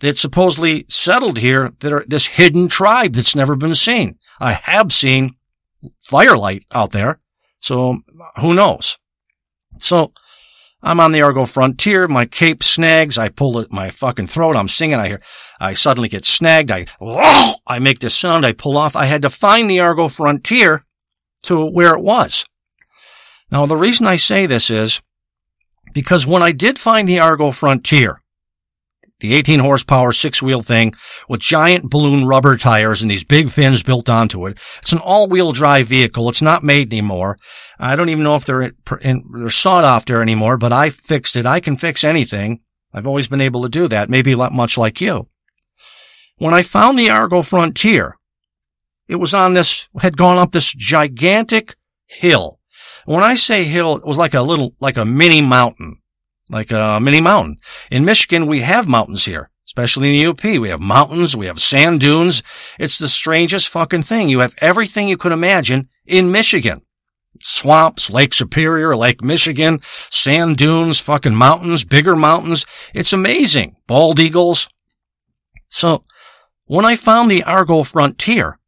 that 0.00 0.18
supposedly 0.18 0.86
settled 0.88 1.38
here 1.38 1.72
that 1.80 1.92
are 1.92 2.04
this 2.06 2.26
hidden 2.26 2.68
tribe 2.68 3.14
that's 3.14 3.34
never 3.34 3.56
been 3.56 3.74
seen. 3.74 4.18
I 4.38 4.52
have 4.52 4.92
seen 4.92 5.36
firelight 6.04 6.64
out 6.72 6.92
there. 6.92 7.20
So 7.60 7.98
who 8.36 8.54
knows? 8.54 8.98
So 9.78 10.12
I'm 10.82 11.00
on 11.00 11.12
the 11.12 11.20
Argo 11.20 11.44
frontier. 11.44 12.08
My 12.08 12.24
cape 12.24 12.62
snags. 12.62 13.18
I 13.18 13.28
pull 13.28 13.58
it, 13.58 13.72
my 13.72 13.90
fucking 13.90 14.28
throat. 14.28 14.56
I'm 14.56 14.68
singing. 14.68 14.98
I 14.98 15.08
hear, 15.08 15.20
I 15.60 15.74
suddenly 15.74 16.08
get 16.08 16.24
snagged. 16.24 16.70
I, 16.70 16.86
I 17.66 17.78
make 17.78 17.98
this 17.98 18.16
sound. 18.16 18.46
I 18.46 18.52
pull 18.52 18.78
off. 18.78 18.96
I 18.96 19.04
had 19.04 19.22
to 19.22 19.30
find 19.30 19.68
the 19.68 19.80
Argo 19.80 20.08
frontier 20.08 20.84
to 21.42 21.66
where 21.66 21.94
it 21.94 22.00
was. 22.00 22.46
Now, 23.52 23.66
the 23.66 23.76
reason 23.76 24.06
I 24.06 24.16
say 24.16 24.46
this 24.46 24.70
is 24.70 25.02
because 25.92 26.26
when 26.26 26.42
I 26.42 26.52
did 26.52 26.78
find 26.78 27.06
the 27.06 27.18
Argo 27.18 27.50
frontier, 27.50 28.22
the 29.20 29.34
18 29.34 29.60
horsepower 29.60 30.12
six 30.12 30.42
wheel 30.42 30.62
thing 30.62 30.94
with 31.28 31.40
giant 31.40 31.90
balloon 31.90 32.26
rubber 32.26 32.56
tires 32.56 33.02
and 33.02 33.10
these 33.10 33.24
big 33.24 33.50
fins 33.50 33.82
built 33.82 34.08
onto 34.08 34.46
it. 34.46 34.58
It's 34.78 34.92
an 34.92 34.98
all 34.98 35.28
wheel 35.28 35.52
drive 35.52 35.88
vehicle. 35.88 36.30
It's 36.30 36.40
not 36.40 36.64
made 36.64 36.90
anymore. 36.90 37.38
I 37.78 37.96
don't 37.96 38.08
even 38.08 38.24
know 38.24 38.36
if 38.36 38.46
they're, 38.46 38.72
in, 39.02 39.24
they're 39.34 39.50
sought 39.50 39.84
after 39.84 40.22
anymore, 40.22 40.56
but 40.56 40.72
I 40.72 40.88
fixed 40.88 41.36
it. 41.36 41.44
I 41.44 41.60
can 41.60 41.76
fix 41.76 42.02
anything. 42.02 42.60
I've 42.94 43.06
always 43.06 43.28
been 43.28 43.42
able 43.42 43.62
to 43.62 43.68
do 43.68 43.88
that, 43.88 44.08
maybe 44.08 44.34
not 44.34 44.52
much 44.52 44.78
like 44.78 45.02
you. 45.02 45.28
When 46.40 46.54
I 46.54 46.62
found 46.62 46.98
the 46.98 47.10
Argo 47.10 47.42
Frontier, 47.42 48.16
it 49.08 49.16
was 49.16 49.34
on 49.34 49.54
this, 49.54 49.88
had 50.00 50.16
gone 50.16 50.38
up 50.38 50.52
this 50.52 50.72
gigantic 50.72 51.76
hill. 52.06 52.58
When 53.04 53.22
I 53.22 53.34
say 53.34 53.64
hill, 53.64 53.96
it 53.96 54.06
was 54.06 54.18
like 54.18 54.34
a 54.34 54.42
little, 54.42 54.74
like 54.80 54.96
a 54.96 55.04
mini 55.04 55.40
mountain 55.42 56.00
like 56.50 56.70
a 56.70 56.98
mini 57.00 57.20
mountain. 57.20 57.58
In 57.90 58.04
Michigan, 58.04 58.46
we 58.46 58.60
have 58.60 58.88
mountains 58.88 59.24
here, 59.24 59.50
especially 59.66 60.08
in 60.08 60.14
the 60.14 60.30
UP. 60.30 60.60
We 60.60 60.68
have 60.68 60.80
mountains, 60.80 61.36
we 61.36 61.46
have 61.46 61.60
sand 61.60 62.00
dunes. 62.00 62.42
It's 62.78 62.98
the 62.98 63.08
strangest 63.08 63.68
fucking 63.68 64.02
thing. 64.02 64.28
You 64.28 64.40
have 64.40 64.54
everything 64.58 65.08
you 65.08 65.16
could 65.16 65.32
imagine 65.32 65.88
in 66.06 66.32
Michigan. 66.32 66.82
Swamps, 67.42 68.10
Lake 68.10 68.34
Superior, 68.34 68.96
Lake 68.96 69.22
Michigan, 69.22 69.80
sand 70.10 70.58
dunes, 70.58 70.98
fucking 70.98 71.34
mountains, 71.34 71.84
bigger 71.84 72.16
mountains. 72.16 72.66
It's 72.92 73.12
amazing. 73.12 73.76
Bald 73.86 74.18
eagles. 74.18 74.68
So 75.68 76.04
when 76.70 76.84
I 76.84 76.94
found 76.94 77.28
the 77.28 77.42
Argo 77.42 77.82
frontier, 77.82 78.60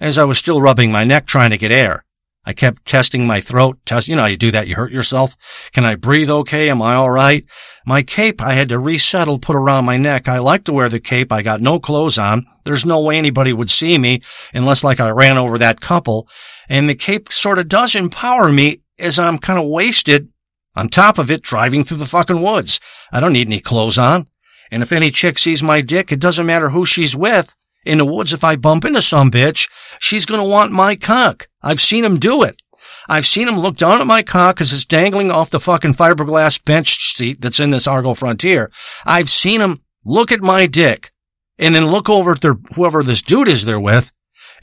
as 0.00 0.18
I 0.18 0.24
was 0.24 0.36
still 0.36 0.60
rubbing 0.60 0.90
my 0.90 1.04
neck 1.04 1.26
trying 1.26 1.50
to 1.50 1.58
get 1.58 1.70
air, 1.70 2.04
I 2.44 2.52
kept 2.52 2.84
testing 2.86 3.24
my 3.24 3.40
throat. 3.40 3.78
Test, 3.86 4.08
you 4.08 4.16
know 4.16 4.26
you 4.26 4.36
do 4.36 4.50
that. 4.50 4.66
You 4.66 4.74
hurt 4.74 4.90
yourself. 4.90 5.36
Can 5.72 5.84
I 5.84 5.94
breathe 5.94 6.28
okay? 6.28 6.68
Am 6.68 6.82
I 6.82 6.94
all 6.94 7.10
right? 7.10 7.44
My 7.86 8.02
cape, 8.02 8.42
I 8.42 8.54
had 8.54 8.68
to 8.70 8.80
resettle, 8.80 9.38
put 9.38 9.54
around 9.54 9.84
my 9.84 9.96
neck. 9.96 10.26
I 10.26 10.38
like 10.38 10.64
to 10.64 10.72
wear 10.72 10.88
the 10.88 10.98
cape. 10.98 11.30
I 11.30 11.42
got 11.42 11.60
no 11.60 11.78
clothes 11.78 12.18
on. 12.18 12.46
There's 12.64 12.84
no 12.84 13.00
way 13.00 13.16
anybody 13.16 13.52
would 13.52 13.70
see 13.70 13.96
me 13.96 14.22
unless 14.52 14.82
like 14.82 14.98
I 14.98 15.10
ran 15.10 15.38
over 15.38 15.56
that 15.56 15.80
couple. 15.80 16.26
And 16.68 16.88
the 16.88 16.96
cape 16.96 17.30
sort 17.30 17.60
of 17.60 17.68
does 17.68 17.94
empower 17.94 18.50
me 18.50 18.80
as 18.98 19.20
I'm 19.20 19.38
kind 19.38 19.60
of 19.60 19.68
wasted 19.68 20.30
on 20.74 20.88
top 20.88 21.16
of 21.16 21.30
it 21.30 21.42
driving 21.42 21.84
through 21.84 21.98
the 21.98 22.06
fucking 22.06 22.42
woods. 22.42 22.80
I 23.12 23.20
don't 23.20 23.34
need 23.34 23.46
any 23.46 23.60
clothes 23.60 23.98
on. 23.98 24.26
And 24.70 24.82
if 24.82 24.92
any 24.92 25.10
chick 25.10 25.38
sees 25.38 25.62
my 25.62 25.80
dick, 25.80 26.12
it 26.12 26.20
doesn't 26.20 26.46
matter 26.46 26.70
who 26.70 26.84
she's 26.84 27.16
with. 27.16 27.54
In 27.84 27.98
the 27.98 28.04
woods, 28.04 28.32
if 28.32 28.44
I 28.44 28.56
bump 28.56 28.84
into 28.84 29.02
some 29.02 29.30
bitch, 29.30 29.68
she's 29.98 30.26
gonna 30.26 30.44
want 30.44 30.72
my 30.72 30.96
cock. 30.96 31.48
I've 31.62 31.80
seen 31.80 32.04
him 32.04 32.18
do 32.18 32.42
it. 32.42 32.60
I've 33.08 33.26
seen 33.26 33.48
him 33.48 33.58
look 33.58 33.76
down 33.76 34.00
at 34.00 34.06
my 34.06 34.22
cock 34.22 34.60
as 34.60 34.72
it's 34.72 34.86
dangling 34.86 35.30
off 35.30 35.50
the 35.50 35.60
fucking 35.60 35.94
fiberglass 35.94 36.62
bench 36.64 37.14
seat 37.14 37.40
that's 37.40 37.60
in 37.60 37.70
this 37.70 37.88
Argo 37.88 38.14
Frontier. 38.14 38.70
I've 39.04 39.30
seen 39.30 39.60
him 39.60 39.80
look 40.04 40.30
at 40.30 40.42
my 40.42 40.66
dick 40.66 41.10
and 41.58 41.74
then 41.74 41.86
look 41.86 42.08
over 42.08 42.32
at 42.32 42.40
their, 42.40 42.56
whoever 42.74 43.02
this 43.02 43.22
dude 43.22 43.48
is 43.48 43.64
they're 43.64 43.80
with 43.80 44.12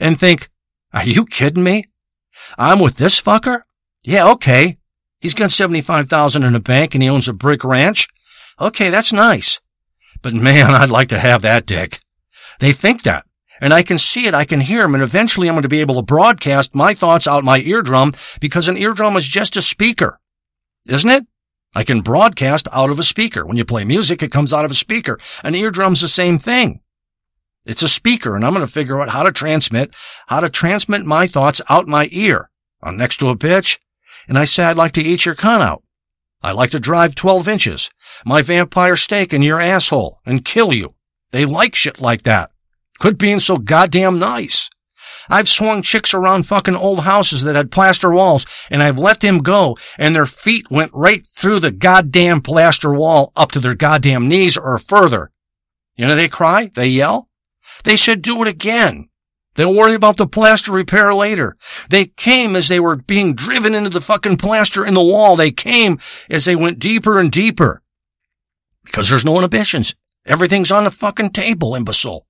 and 0.00 0.18
think, 0.18 0.48
are 0.92 1.04
you 1.04 1.26
kidding 1.26 1.62
me? 1.62 1.84
I'm 2.56 2.78
with 2.78 2.96
this 2.96 3.20
fucker? 3.20 3.60
Yeah, 4.02 4.30
okay. 4.32 4.78
He's 5.20 5.34
got 5.34 5.50
75,000 5.50 6.42
in 6.42 6.52
the 6.52 6.60
bank 6.60 6.94
and 6.94 7.02
he 7.02 7.08
owns 7.08 7.28
a 7.28 7.32
brick 7.32 7.64
ranch. 7.64 8.08
Okay, 8.60 8.90
that's 8.90 9.12
nice. 9.12 9.60
But 10.22 10.34
man, 10.34 10.70
I'd 10.74 10.90
like 10.90 11.08
to 11.08 11.18
have 11.18 11.42
that 11.42 11.66
dick. 11.66 12.00
They 12.60 12.72
think 12.72 13.02
that. 13.02 13.24
And 13.60 13.74
I 13.74 13.82
can 13.82 13.98
see 13.98 14.26
it, 14.26 14.34
I 14.34 14.44
can 14.44 14.60
hear 14.60 14.82
them, 14.82 14.94
and 14.94 15.02
eventually 15.02 15.48
I'm 15.48 15.54
going 15.54 15.62
to 15.62 15.68
be 15.68 15.80
able 15.80 15.96
to 15.96 16.02
broadcast 16.02 16.74
my 16.74 16.94
thoughts 16.94 17.26
out 17.26 17.42
my 17.42 17.58
eardrum 17.58 18.14
because 18.40 18.68
an 18.68 18.76
eardrum 18.76 19.16
is 19.16 19.26
just 19.26 19.56
a 19.56 19.62
speaker. 19.62 20.20
Isn't 20.88 21.10
it? 21.10 21.26
I 21.74 21.84
can 21.84 22.00
broadcast 22.00 22.68
out 22.72 22.90
of 22.90 22.98
a 22.98 23.02
speaker. 23.02 23.44
When 23.44 23.56
you 23.56 23.64
play 23.64 23.84
music, 23.84 24.22
it 24.22 24.32
comes 24.32 24.52
out 24.52 24.64
of 24.64 24.70
a 24.70 24.74
speaker. 24.74 25.18
An 25.42 25.54
eardrum's 25.54 26.00
the 26.00 26.08
same 26.08 26.38
thing. 26.38 26.80
It's 27.66 27.82
a 27.82 27.88
speaker, 27.88 28.34
and 28.34 28.44
I'm 28.44 28.54
going 28.54 28.66
to 28.66 28.72
figure 28.72 29.00
out 29.00 29.10
how 29.10 29.24
to 29.24 29.32
transmit, 29.32 29.94
how 30.28 30.40
to 30.40 30.48
transmit 30.48 31.04
my 31.04 31.26
thoughts 31.26 31.60
out 31.68 31.86
my 31.86 32.08
ear. 32.12 32.50
I'm 32.82 32.96
next 32.96 33.18
to 33.18 33.28
a 33.28 33.36
bitch, 33.36 33.78
and 34.26 34.38
I 34.38 34.44
say 34.44 34.64
I'd 34.64 34.76
like 34.76 34.92
to 34.92 35.02
eat 35.02 35.26
your 35.26 35.34
cunt 35.34 35.60
out. 35.60 35.82
I'd 36.42 36.54
like 36.54 36.70
to 36.70 36.80
drive 36.80 37.14
12 37.14 37.48
inches, 37.48 37.90
my 38.24 38.42
vampire 38.42 38.96
steak 38.96 39.32
in 39.32 39.42
your 39.42 39.60
asshole, 39.60 40.18
and 40.24 40.44
kill 40.44 40.72
you. 40.72 40.94
They 41.32 41.44
like 41.44 41.74
shit 41.74 42.00
like 42.00 42.22
that. 42.22 42.50
Quit 43.00 43.18
being 43.18 43.40
so 43.40 43.58
goddamn 43.58 44.18
nice. 44.18 44.70
I've 45.28 45.48
swung 45.48 45.82
chicks 45.82 46.14
around 46.14 46.44
fucking 46.44 46.76
old 46.76 47.00
houses 47.00 47.42
that 47.42 47.56
had 47.56 47.70
plaster 47.70 48.10
walls 48.10 48.46
and 48.70 48.82
I've 48.82 48.98
let 48.98 49.20
them 49.20 49.38
go 49.38 49.76
and 49.98 50.14
their 50.14 50.26
feet 50.26 50.70
went 50.70 50.90
right 50.94 51.22
through 51.26 51.60
the 51.60 51.70
goddamn 51.70 52.40
plaster 52.40 52.92
wall 52.92 53.32
up 53.36 53.52
to 53.52 53.60
their 53.60 53.74
goddamn 53.74 54.28
knees 54.28 54.56
or 54.56 54.78
further. 54.78 55.30
You 55.96 56.06
know, 56.06 56.16
they 56.16 56.28
cry, 56.28 56.70
they 56.74 56.88
yell. 56.88 57.28
They 57.84 57.96
should 57.96 58.22
do 58.22 58.40
it 58.42 58.48
again. 58.48 59.07
They'll 59.58 59.74
worry 59.74 59.94
about 59.94 60.18
the 60.18 60.26
plaster 60.28 60.70
repair 60.70 61.12
later. 61.12 61.56
They 61.90 62.04
came 62.04 62.54
as 62.54 62.68
they 62.68 62.78
were 62.78 62.94
being 62.94 63.34
driven 63.34 63.74
into 63.74 63.90
the 63.90 64.00
fucking 64.00 64.36
plaster 64.36 64.86
in 64.86 64.94
the 64.94 65.02
wall. 65.02 65.34
They 65.34 65.50
came 65.50 65.98
as 66.30 66.44
they 66.44 66.54
went 66.54 66.78
deeper 66.78 67.18
and 67.18 67.28
deeper. 67.28 67.82
Because 68.84 69.10
there's 69.10 69.24
no 69.24 69.34
inhibitions. 69.34 69.96
Everything's 70.24 70.70
on 70.70 70.84
the 70.84 70.92
fucking 70.92 71.30
table, 71.30 71.74
imbecile. 71.74 72.24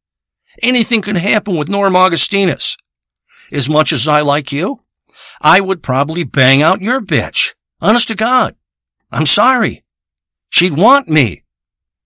Anything 0.62 1.02
can 1.02 1.16
happen 1.16 1.58
with 1.58 1.68
Norm 1.68 1.94
Augustinus. 1.96 2.78
As 3.52 3.68
much 3.68 3.92
as 3.92 4.08
I 4.08 4.22
like 4.22 4.50
you, 4.50 4.80
I 5.38 5.60
would 5.60 5.82
probably 5.82 6.24
bang 6.24 6.62
out 6.62 6.80
your 6.80 7.02
bitch. 7.02 7.52
Honest 7.82 8.08
to 8.08 8.14
God. 8.14 8.56
I'm 9.12 9.26
sorry. 9.26 9.84
She'd 10.48 10.78
want 10.78 11.08
me. 11.08 11.42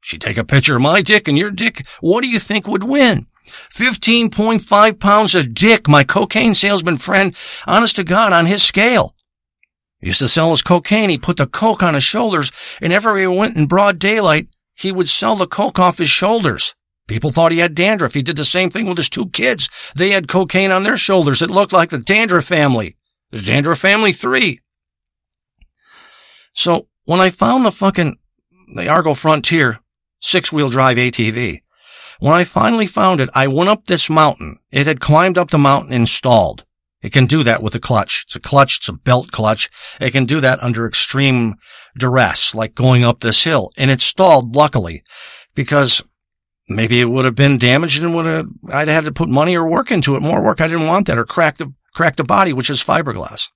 She'd 0.00 0.20
take 0.20 0.36
a 0.36 0.42
picture 0.42 0.74
of 0.74 0.82
my 0.82 1.00
dick 1.00 1.28
and 1.28 1.38
your 1.38 1.52
dick. 1.52 1.86
What 2.00 2.24
do 2.24 2.28
you 2.28 2.40
think 2.40 2.66
would 2.66 2.82
win? 2.82 3.28
15.5 3.46 4.98
pounds 4.98 5.34
of 5.34 5.54
dick, 5.54 5.88
my 5.88 6.04
cocaine 6.04 6.54
salesman 6.54 6.96
friend, 6.96 7.34
honest 7.66 7.96
to 7.96 8.04
God, 8.04 8.32
on 8.32 8.46
his 8.46 8.62
scale. 8.62 9.14
He 10.00 10.08
used 10.08 10.18
to 10.18 10.28
sell 10.28 10.50
his 10.50 10.62
cocaine. 10.62 11.10
He 11.10 11.18
put 11.18 11.36
the 11.36 11.46
coke 11.46 11.82
on 11.82 11.94
his 11.94 12.04
shoulders, 12.04 12.50
and 12.80 12.92
ever 12.92 13.16
he 13.16 13.26
went 13.26 13.56
in 13.56 13.66
broad 13.66 13.98
daylight, 13.98 14.48
he 14.74 14.90
would 14.90 15.08
sell 15.08 15.36
the 15.36 15.46
coke 15.46 15.78
off 15.78 15.98
his 15.98 16.10
shoulders. 16.10 16.74
People 17.08 17.30
thought 17.30 17.52
he 17.52 17.58
had 17.58 17.74
dandruff. 17.74 18.14
He 18.14 18.22
did 18.22 18.36
the 18.36 18.44
same 18.44 18.70
thing 18.70 18.86
with 18.86 18.96
his 18.96 19.10
two 19.10 19.28
kids. 19.30 19.68
They 19.94 20.10
had 20.10 20.28
cocaine 20.28 20.70
on 20.70 20.82
their 20.82 20.96
shoulders. 20.96 21.42
It 21.42 21.50
looked 21.50 21.72
like 21.72 21.90
the 21.90 21.98
Dandruff 21.98 22.44
family. 22.44 22.96
The 23.30 23.40
Dandruff 23.40 23.78
family 23.78 24.12
three. 24.12 24.60
So 26.52 26.88
when 27.04 27.20
I 27.20 27.30
found 27.30 27.64
the 27.64 27.72
fucking, 27.72 28.18
the 28.74 28.88
Argo 28.88 29.14
Frontier 29.14 29.80
six 30.20 30.52
wheel 30.52 30.70
drive 30.70 30.96
ATV, 30.96 31.61
when 32.22 32.34
I 32.34 32.44
finally 32.44 32.86
found 32.86 33.20
it, 33.20 33.28
I 33.34 33.48
went 33.48 33.68
up 33.68 33.86
this 33.86 34.08
mountain. 34.08 34.60
It 34.70 34.86
had 34.86 35.00
climbed 35.00 35.36
up 35.36 35.50
the 35.50 35.58
mountain 35.58 35.92
and 35.92 36.08
stalled. 36.08 36.64
It 37.02 37.12
can 37.12 37.26
do 37.26 37.42
that 37.42 37.64
with 37.64 37.74
a 37.74 37.80
clutch. 37.80 38.22
It's 38.24 38.36
a 38.36 38.40
clutch. 38.40 38.78
It's 38.78 38.88
a 38.88 38.92
belt 38.92 39.32
clutch. 39.32 39.68
It 40.00 40.12
can 40.12 40.24
do 40.24 40.40
that 40.40 40.62
under 40.62 40.86
extreme 40.86 41.56
duress, 41.98 42.54
like 42.54 42.76
going 42.76 43.04
up 43.04 43.18
this 43.18 43.42
hill. 43.42 43.72
And 43.76 43.90
it 43.90 44.00
stalled, 44.00 44.54
luckily, 44.54 45.02
because 45.56 46.04
maybe 46.68 47.00
it 47.00 47.06
would 47.06 47.24
have 47.24 47.34
been 47.34 47.58
damaged 47.58 48.00
and 48.00 48.14
would 48.14 48.26
have, 48.26 48.46
I'd 48.68 48.86
have 48.86 49.02
had 49.02 49.04
to 49.06 49.12
put 49.12 49.28
money 49.28 49.56
or 49.56 49.68
work 49.68 49.90
into 49.90 50.14
it, 50.14 50.22
more 50.22 50.44
work. 50.44 50.60
I 50.60 50.68
didn't 50.68 50.86
want 50.86 51.08
that 51.08 51.18
or 51.18 51.24
crack 51.24 51.58
the, 51.58 51.74
crack 51.92 52.14
the 52.14 52.22
body, 52.22 52.52
which 52.52 52.70
is 52.70 52.84
fiberglass. 52.84 53.50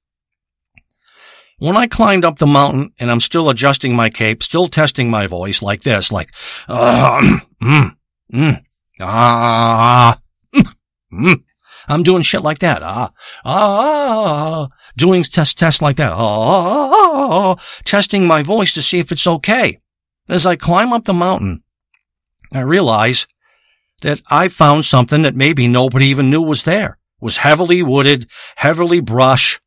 When 1.59 1.77
I 1.77 1.87
climbed 1.87 2.25
up 2.25 2.39
the 2.39 2.49
mountain 2.49 2.95
and 2.99 3.13
I'm 3.13 3.21
still 3.21 3.49
adjusting 3.49 3.95
my 3.95 4.11
cape, 4.11 4.43
still 4.43 4.67
testing 4.67 5.09
my 5.09 5.29
voice 5.29 5.63
like 5.63 5.83
this, 5.83 6.11
like, 6.11 6.31
uh, 6.67 7.39
mm, 8.33 8.63
ah, 9.01 10.21
mm, 10.55 10.75
mm. 11.13 11.43
I'm 11.89 12.03
doing 12.03 12.23
shit 12.23 12.43
like 12.43 12.59
that. 12.59 12.83
Ah, 12.83 13.11
ah, 13.45 14.69
doing 14.97 15.23
test 15.23 15.59
tests 15.59 15.83
like 15.83 15.97
that. 15.97 16.13
Ah, 16.15 17.57
testing 17.85 18.27
my 18.27 18.43
voice 18.43 18.73
to 18.75 18.83
see 18.83 18.99
if 18.99 19.13
it's 19.13 19.27
okay. 19.27 19.81
As 20.29 20.47
I 20.47 20.57
climb 20.57 20.93
up 20.93 21.05
the 21.05 21.15
mountain, 21.15 21.63
I 22.53 22.61
realize 22.61 23.27
that 24.03 24.21
I 24.29 24.49
found 24.49 24.85
something 24.85 25.23
that 25.23 25.37
maybe 25.37 25.69
nobody 25.69 26.07
even 26.07 26.31
knew 26.31 26.43
was 26.43 26.65
there. 26.65 26.99
It 27.21 27.25
was 27.25 27.39
heavily 27.39 27.83
wooded, 27.83 28.29
heavily 28.57 29.01
brush, 29.01 29.61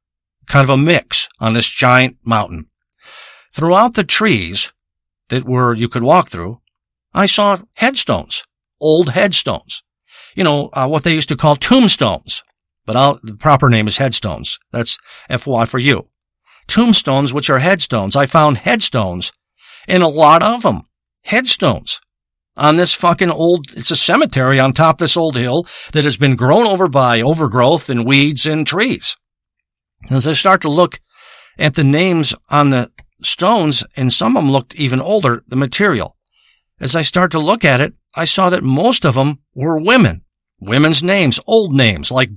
kind 0.48 0.64
of 0.64 0.70
a 0.70 0.78
mix 0.78 1.30
on 1.40 1.54
this 1.54 1.70
giant 1.70 2.18
mountain. 2.24 2.68
Throughout 3.52 3.96
the 3.96 4.04
trees 4.04 4.72
that 5.30 5.46
were 5.46 5.74
you 5.74 5.90
could 5.90 6.04
walk 6.04 6.30
through, 6.30 6.62
I 7.14 7.26
saw 7.26 7.58
headstones, 7.74 8.44
old 8.80 9.10
headstones. 9.10 9.84
You 10.36 10.44
know, 10.44 10.70
uh, 10.74 10.88
what 10.88 11.04
they 11.04 11.14
used 11.14 11.30
to 11.30 11.38
call 11.38 11.56
tombstones, 11.56 12.44
but 12.86 12.96
I'll, 12.96 13.20
the 13.24 13.36
proper 13.36 13.70
name 13.70 13.88
is 13.88 13.98
headstones. 13.98 14.60
That's 14.72 14.98
FY 15.30 15.66
for 15.66 15.80
you. 15.80 16.08
Tombstones, 16.68 17.34
which 17.34 17.50
are 17.50 17.60
headstones. 17.60 18.16
I 18.16 18.26
found 18.26 18.60
headstones 18.60 19.32
and 19.88 20.04
a 20.04 20.08
lot 20.08 20.44
of 20.44 20.62
them. 20.64 20.84
Headstones 21.24 22.00
on 22.60 22.76
this 22.76 22.94
fucking 22.94 23.32
old, 23.32 23.72
it's 23.76 23.92
a 23.92 23.96
cemetery 23.96 24.60
on 24.60 24.74
top 24.74 24.96
of 24.96 25.00
this 25.00 25.18
old 25.18 25.36
hill 25.38 25.66
that 25.94 26.04
has 26.04 26.18
been 26.18 26.36
grown 26.36 26.68
over 26.68 26.88
by 26.88 27.22
overgrowth 27.22 27.90
and 27.90 28.06
weeds 28.06 28.46
and 28.46 28.68
trees. 28.68 29.16
As 30.10 30.28
I 30.28 30.34
start 30.34 30.62
to 30.62 30.70
look 30.70 31.00
at 31.58 31.76
the 31.76 31.84
names 31.84 32.36
on 32.50 32.70
the 32.70 32.92
stones, 33.24 33.84
and 33.96 34.12
some 34.12 34.36
of 34.36 34.44
them 34.44 34.52
looked 34.52 34.76
even 34.76 35.02
older, 35.02 35.44
the 35.48 35.56
material. 35.56 36.16
As 36.80 36.96
I 36.96 37.02
start 37.02 37.32
to 37.32 37.40
look 37.40 37.66
at 37.66 37.82
it, 37.82 37.94
I 38.16 38.26
saw 38.26 38.50
that 38.50 38.64
most 38.64 39.06
of 39.06 39.16
them 39.16 39.40
were 39.54 39.78
women. 39.78 40.24
Women's 40.62 41.02
names, 41.04 41.40
old 41.48 41.74
names, 41.74 42.12
like, 42.12 42.30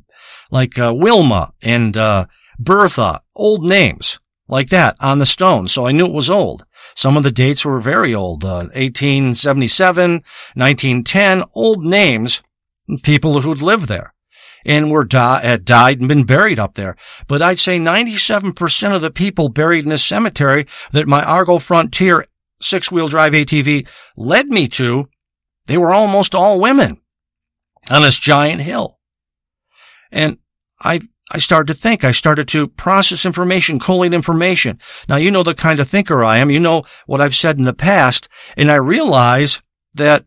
like, 0.50 0.78
uh, 0.78 0.92
Wilma 0.94 1.52
and, 1.62 1.96
uh, 1.96 2.26
Bertha, 2.58 3.22
old 3.34 3.64
names, 3.64 4.20
like 4.46 4.68
that 4.68 4.96
on 5.00 5.18
the 5.18 5.26
stone. 5.26 5.66
So 5.66 5.86
I 5.86 5.92
knew 5.92 6.06
it 6.06 6.12
was 6.12 6.30
old. 6.30 6.64
Some 6.94 7.16
of 7.16 7.22
the 7.22 7.32
dates 7.32 7.64
were 7.64 7.80
very 7.80 8.14
old, 8.14 8.44
uh, 8.44 8.68
1877, 8.74 10.22
1910, 10.54 11.44
old 11.54 11.84
names, 11.84 12.42
people 13.02 13.40
who'd 13.40 13.62
lived 13.62 13.88
there 13.88 14.12
and 14.64 14.90
were 14.90 15.04
di- 15.04 15.40
had 15.42 15.64
died 15.64 15.98
and 15.98 16.08
been 16.08 16.24
buried 16.24 16.58
up 16.58 16.74
there. 16.74 16.96
But 17.26 17.42
I'd 17.42 17.58
say 17.58 17.78
97% 17.78 18.94
of 18.94 19.02
the 19.02 19.10
people 19.10 19.48
buried 19.48 19.84
in 19.84 19.90
this 19.90 20.04
cemetery 20.04 20.66
that 20.92 21.08
my 21.08 21.22
Argo 21.22 21.58
Frontier 21.58 22.26
six-wheel 22.60 23.08
drive 23.08 23.32
ATV 23.32 23.88
led 24.16 24.48
me 24.48 24.68
to, 24.68 25.08
they 25.66 25.78
were 25.78 25.92
almost 25.92 26.34
all 26.34 26.60
women 26.60 27.00
on 27.90 28.02
this 28.02 28.18
giant 28.18 28.62
hill. 28.62 28.98
And 30.10 30.38
I 30.80 31.00
I 31.30 31.38
started 31.38 31.72
to 31.72 31.80
think. 31.80 32.04
I 32.04 32.12
started 32.12 32.46
to 32.48 32.68
process 32.68 33.24
information, 33.24 33.78
collate 33.78 34.12
information. 34.12 34.78
Now, 35.08 35.16
you 35.16 35.30
know 35.30 35.42
the 35.42 35.54
kind 35.54 35.80
of 35.80 35.88
thinker 35.88 36.22
I 36.22 36.38
am. 36.38 36.50
You 36.50 36.60
know 36.60 36.84
what 37.06 37.22
I've 37.22 37.34
said 37.34 37.56
in 37.56 37.64
the 37.64 37.72
past. 37.72 38.28
And 38.56 38.70
I 38.70 38.74
realize 38.74 39.62
that 39.94 40.26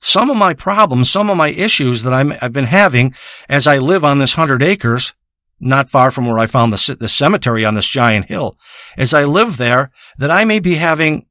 some 0.00 0.30
of 0.30 0.36
my 0.36 0.54
problems, 0.54 1.10
some 1.10 1.30
of 1.30 1.36
my 1.36 1.48
issues 1.48 2.02
that 2.02 2.12
i 2.12 2.22
have 2.36 2.52
been 2.52 2.66
having 2.66 3.12
as 3.48 3.66
I 3.66 3.78
live 3.78 4.04
on 4.04 4.18
this 4.18 4.34
hundred 4.34 4.62
acres 4.62 5.14
not 5.58 5.90
far 5.90 6.10
from 6.10 6.26
where 6.26 6.38
I 6.38 6.46
found 6.46 6.72
the, 6.72 6.96
the 7.00 7.08
cemetery 7.08 7.64
on 7.64 7.74
this 7.74 7.88
giant 7.88 8.26
hill. 8.26 8.56
As 8.96 9.14
I 9.14 9.24
live 9.24 9.56
there, 9.56 9.90
that 10.18 10.30
I 10.30 10.44
may 10.44 10.60
be 10.60 10.74
having 10.74 11.26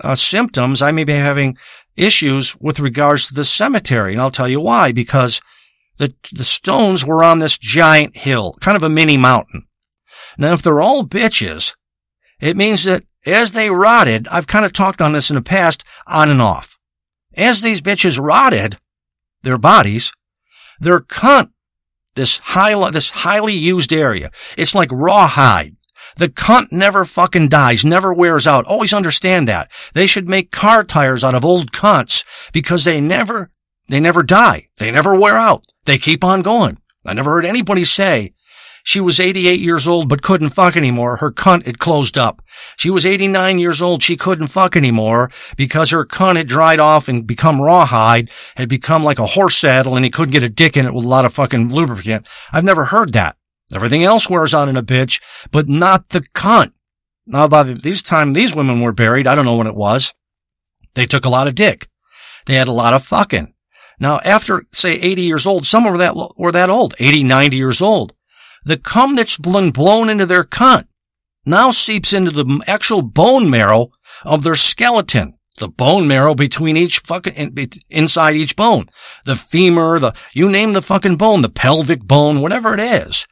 uh, 0.00 0.14
symptoms, 0.14 0.80
I 0.80 0.92
may 0.92 1.04
be 1.04 1.12
having 1.12 1.56
issues 1.96 2.56
with 2.56 2.80
regards 2.80 3.26
to 3.26 3.34
the 3.34 3.44
cemetery. 3.44 4.12
And 4.12 4.20
I'll 4.20 4.30
tell 4.30 4.48
you 4.48 4.60
why, 4.60 4.92
because 4.92 5.40
the, 5.98 6.14
the 6.32 6.44
stones 6.44 7.04
were 7.04 7.22
on 7.22 7.38
this 7.38 7.58
giant 7.58 8.16
hill, 8.16 8.56
kind 8.60 8.76
of 8.76 8.82
a 8.82 8.88
mini 8.88 9.16
mountain. 9.16 9.66
Now, 10.36 10.52
if 10.52 10.62
they're 10.62 10.80
all 10.80 11.04
bitches, 11.04 11.74
it 12.40 12.56
means 12.56 12.84
that 12.84 13.04
as 13.26 13.52
they 13.52 13.70
rotted, 13.70 14.28
I've 14.28 14.46
kind 14.46 14.64
of 14.64 14.72
talked 14.72 15.00
on 15.00 15.12
this 15.12 15.30
in 15.30 15.36
the 15.36 15.42
past, 15.42 15.84
on 16.06 16.28
and 16.28 16.42
off. 16.42 16.76
As 17.36 17.60
these 17.60 17.80
bitches 17.80 18.22
rotted, 18.22 18.78
their 19.42 19.58
bodies, 19.58 20.12
their 20.80 21.00
cunt, 21.00 21.50
this 22.14 22.38
high, 22.38 22.90
this 22.90 23.10
highly 23.10 23.54
used 23.54 23.92
area, 23.92 24.30
it's 24.56 24.74
like 24.74 24.90
rawhide. 24.92 25.76
The 26.16 26.28
cunt 26.28 26.70
never 26.70 27.04
fucking 27.04 27.48
dies, 27.48 27.84
never 27.84 28.12
wears 28.12 28.46
out. 28.46 28.66
Always 28.66 28.94
understand 28.94 29.48
that. 29.48 29.70
They 29.94 30.06
should 30.06 30.28
make 30.28 30.50
car 30.50 30.84
tires 30.84 31.24
out 31.24 31.34
of 31.34 31.44
old 31.44 31.72
cunts 31.72 32.24
because 32.52 32.84
they 32.84 33.00
never, 33.00 33.50
they 33.88 34.00
never 34.00 34.22
die. 34.22 34.66
They 34.78 34.90
never 34.90 35.18
wear 35.18 35.36
out. 35.36 35.66
They 35.84 35.98
keep 35.98 36.24
on 36.24 36.42
going. 36.42 36.78
I 37.06 37.12
never 37.12 37.32
heard 37.32 37.44
anybody 37.44 37.84
say 37.84 38.32
she 38.86 39.00
was 39.00 39.18
88 39.18 39.60
years 39.60 39.88
old 39.88 40.10
but 40.10 40.22
couldn't 40.22 40.50
fuck 40.50 40.76
anymore. 40.76 41.16
Her 41.16 41.32
cunt 41.32 41.64
had 41.64 41.78
closed 41.78 42.18
up. 42.18 42.42
She 42.76 42.90
was 42.90 43.06
89 43.06 43.58
years 43.58 43.80
old. 43.80 44.02
She 44.02 44.16
couldn't 44.16 44.48
fuck 44.48 44.76
anymore 44.76 45.30
because 45.56 45.90
her 45.90 46.04
cunt 46.04 46.36
had 46.36 46.46
dried 46.46 46.78
off 46.78 47.08
and 47.08 47.26
become 47.26 47.62
rawhide, 47.62 48.30
had 48.56 48.68
become 48.68 49.02
like 49.02 49.18
a 49.18 49.26
horse 49.26 49.56
saddle 49.56 49.96
and 49.96 50.04
he 50.04 50.10
couldn't 50.10 50.32
get 50.32 50.42
a 50.42 50.50
dick 50.50 50.76
in 50.76 50.86
it 50.86 50.92
with 50.92 51.04
a 51.04 51.08
lot 51.08 51.24
of 51.24 51.32
fucking 51.32 51.70
lubricant. 51.70 52.28
I've 52.52 52.62
never 52.62 52.84
heard 52.84 53.14
that. 53.14 53.36
Everything 53.72 54.04
else 54.04 54.28
wears 54.28 54.54
out 54.54 54.68
in 54.68 54.76
a 54.76 54.82
bitch, 54.82 55.20
but 55.50 55.68
not 55.68 56.10
the 56.10 56.20
cunt. 56.34 56.72
Now, 57.26 57.48
by 57.48 57.62
this 57.62 58.02
time 58.02 58.32
these 58.32 58.54
women 58.54 58.80
were 58.80 58.92
buried, 58.92 59.26
I 59.26 59.34
don't 59.34 59.44
know 59.44 59.56
when 59.56 59.66
it 59.66 59.74
was. 59.74 60.12
They 60.94 61.06
took 61.06 61.24
a 61.24 61.30
lot 61.30 61.48
of 61.48 61.54
dick. 61.54 61.88
They 62.46 62.54
had 62.54 62.68
a 62.68 62.72
lot 62.72 62.92
of 62.92 63.04
fucking. 63.04 63.54
Now, 63.98 64.20
after, 64.24 64.64
say, 64.72 64.94
80 64.94 65.22
years 65.22 65.46
old, 65.46 65.66
some 65.66 65.84
were 65.84 65.96
that, 65.98 66.14
were 66.36 66.52
that 66.52 66.70
old, 66.70 66.94
80, 66.98 67.24
90 67.24 67.56
years 67.56 67.80
old. 67.80 68.12
The 68.64 68.76
cum 68.76 69.14
that's 69.14 69.38
been 69.38 69.70
blown 69.70 70.08
into 70.08 70.26
their 70.26 70.44
cunt 70.44 70.86
now 71.46 71.70
seeps 71.70 72.12
into 72.12 72.30
the 72.30 72.62
actual 72.66 73.02
bone 73.02 73.50
marrow 73.50 73.90
of 74.24 74.42
their 74.42 74.56
skeleton. 74.56 75.38
The 75.58 75.68
bone 75.68 76.08
marrow 76.08 76.34
between 76.34 76.76
each 76.76 76.98
fucking, 77.00 77.56
inside 77.88 78.34
each 78.34 78.56
bone. 78.56 78.88
The 79.24 79.36
femur, 79.36 80.00
the, 80.00 80.12
you 80.32 80.48
name 80.48 80.72
the 80.72 80.82
fucking 80.82 81.16
bone, 81.16 81.42
the 81.42 81.48
pelvic 81.48 82.02
bone, 82.02 82.40
whatever 82.40 82.74
it 82.74 82.80
is. 82.80 83.26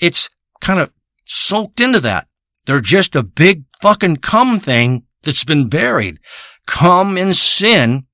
It's 0.00 0.30
kind 0.60 0.78
of 0.78 0.92
soaked 1.24 1.80
into 1.80 2.00
that. 2.00 2.28
They're 2.66 2.80
just 2.80 3.16
a 3.16 3.22
big 3.22 3.64
fucking 3.82 4.18
cum 4.18 4.60
thing 4.60 5.04
that's 5.22 5.44
been 5.44 5.68
buried. 5.68 6.18
Cum 6.66 7.18
and 7.18 7.34
sin 7.36 8.06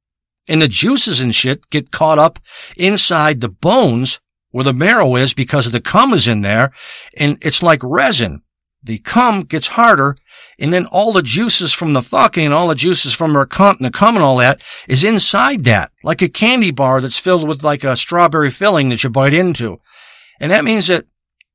and 0.48 0.62
the 0.62 0.68
juices 0.68 1.20
and 1.20 1.34
shit 1.34 1.68
get 1.70 1.92
caught 1.92 2.18
up 2.18 2.38
inside 2.76 3.40
the 3.40 3.48
bones 3.48 4.20
where 4.50 4.64
the 4.64 4.72
marrow 4.72 5.14
is 5.16 5.34
because 5.34 5.70
the 5.70 5.80
cum 5.80 6.12
is 6.12 6.26
in 6.26 6.40
there 6.40 6.72
and 7.16 7.38
it's 7.42 7.62
like 7.62 7.80
resin. 7.84 8.42
The 8.82 8.98
cum 8.98 9.42
gets 9.42 9.68
harder 9.68 10.16
and 10.58 10.72
then 10.72 10.86
all 10.86 11.12
the 11.12 11.22
juices 11.22 11.72
from 11.72 11.92
the 11.92 12.02
fucking 12.02 12.44
and 12.44 12.54
all 12.54 12.68
the 12.68 12.74
juices 12.74 13.14
from 13.14 13.34
her 13.34 13.46
and 13.58 13.84
the 13.84 13.90
cum 13.90 14.16
and 14.16 14.24
all 14.24 14.36
that 14.38 14.62
is 14.88 15.04
inside 15.04 15.64
that, 15.64 15.92
like 16.02 16.22
a 16.22 16.28
candy 16.28 16.70
bar 16.70 17.00
that's 17.00 17.18
filled 17.18 17.46
with 17.46 17.62
like 17.62 17.84
a 17.84 17.96
strawberry 17.96 18.50
filling 18.50 18.88
that 18.88 19.04
you 19.04 19.10
bite 19.10 19.34
into. 19.34 19.80
And 20.40 20.50
that 20.50 20.64
means 20.64 20.86
that 20.86 21.06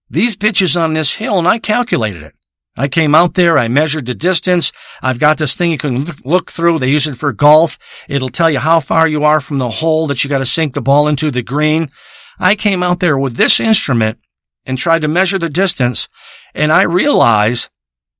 these 0.09 0.35
bitches 0.35 0.79
on 0.79 0.93
this 0.93 1.13
hill, 1.13 1.39
and 1.39 1.47
I 1.47 1.57
calculated 1.57 2.21
it. 2.21 2.35
I 2.77 2.87
came 2.87 3.15
out 3.15 3.35
there, 3.35 3.57
I 3.57 3.69
measured 3.69 4.05
the 4.05 4.13
distance. 4.13 4.71
I've 5.01 5.19
got 5.19 5.37
this 5.37 5.55
thing 5.55 5.71
you 5.71 5.77
can 5.77 6.05
look 6.25 6.51
through. 6.51 6.79
They 6.79 6.89
use 6.89 7.07
it 7.07 7.15
for 7.15 7.31
golf. 7.31 7.79
It'll 8.09 8.29
tell 8.29 8.51
you 8.51 8.59
how 8.59 8.81
far 8.81 9.07
you 9.07 9.23
are 9.23 9.39
from 9.39 9.57
the 9.57 9.69
hole 9.69 10.07
that 10.07 10.23
you 10.23 10.29
got 10.29 10.39
to 10.39 10.45
sink 10.45 10.73
the 10.73 10.81
ball 10.81 11.07
into 11.07 11.31
the 11.31 11.41
green. 11.41 11.89
I 12.37 12.55
came 12.55 12.83
out 12.83 12.99
there 12.99 13.17
with 13.17 13.37
this 13.37 13.59
instrument 13.59 14.19
and 14.65 14.77
tried 14.77 15.01
to 15.01 15.07
measure 15.07 15.39
the 15.39 15.49
distance. 15.49 16.07
And 16.53 16.71
I 16.71 16.83
realized 16.83 17.69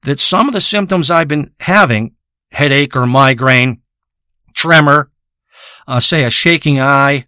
that 0.04 0.20
some 0.20 0.48
of 0.48 0.54
the 0.54 0.62
symptoms 0.62 1.10
I've 1.10 1.28
been 1.28 1.52
having, 1.60 2.16
headache 2.52 2.96
or 2.96 3.06
migraine, 3.06 3.82
tremor, 4.54 5.12
uh, 5.88 6.00
say 6.00 6.24
a 6.24 6.30
shaking 6.30 6.80
eye, 6.80 7.26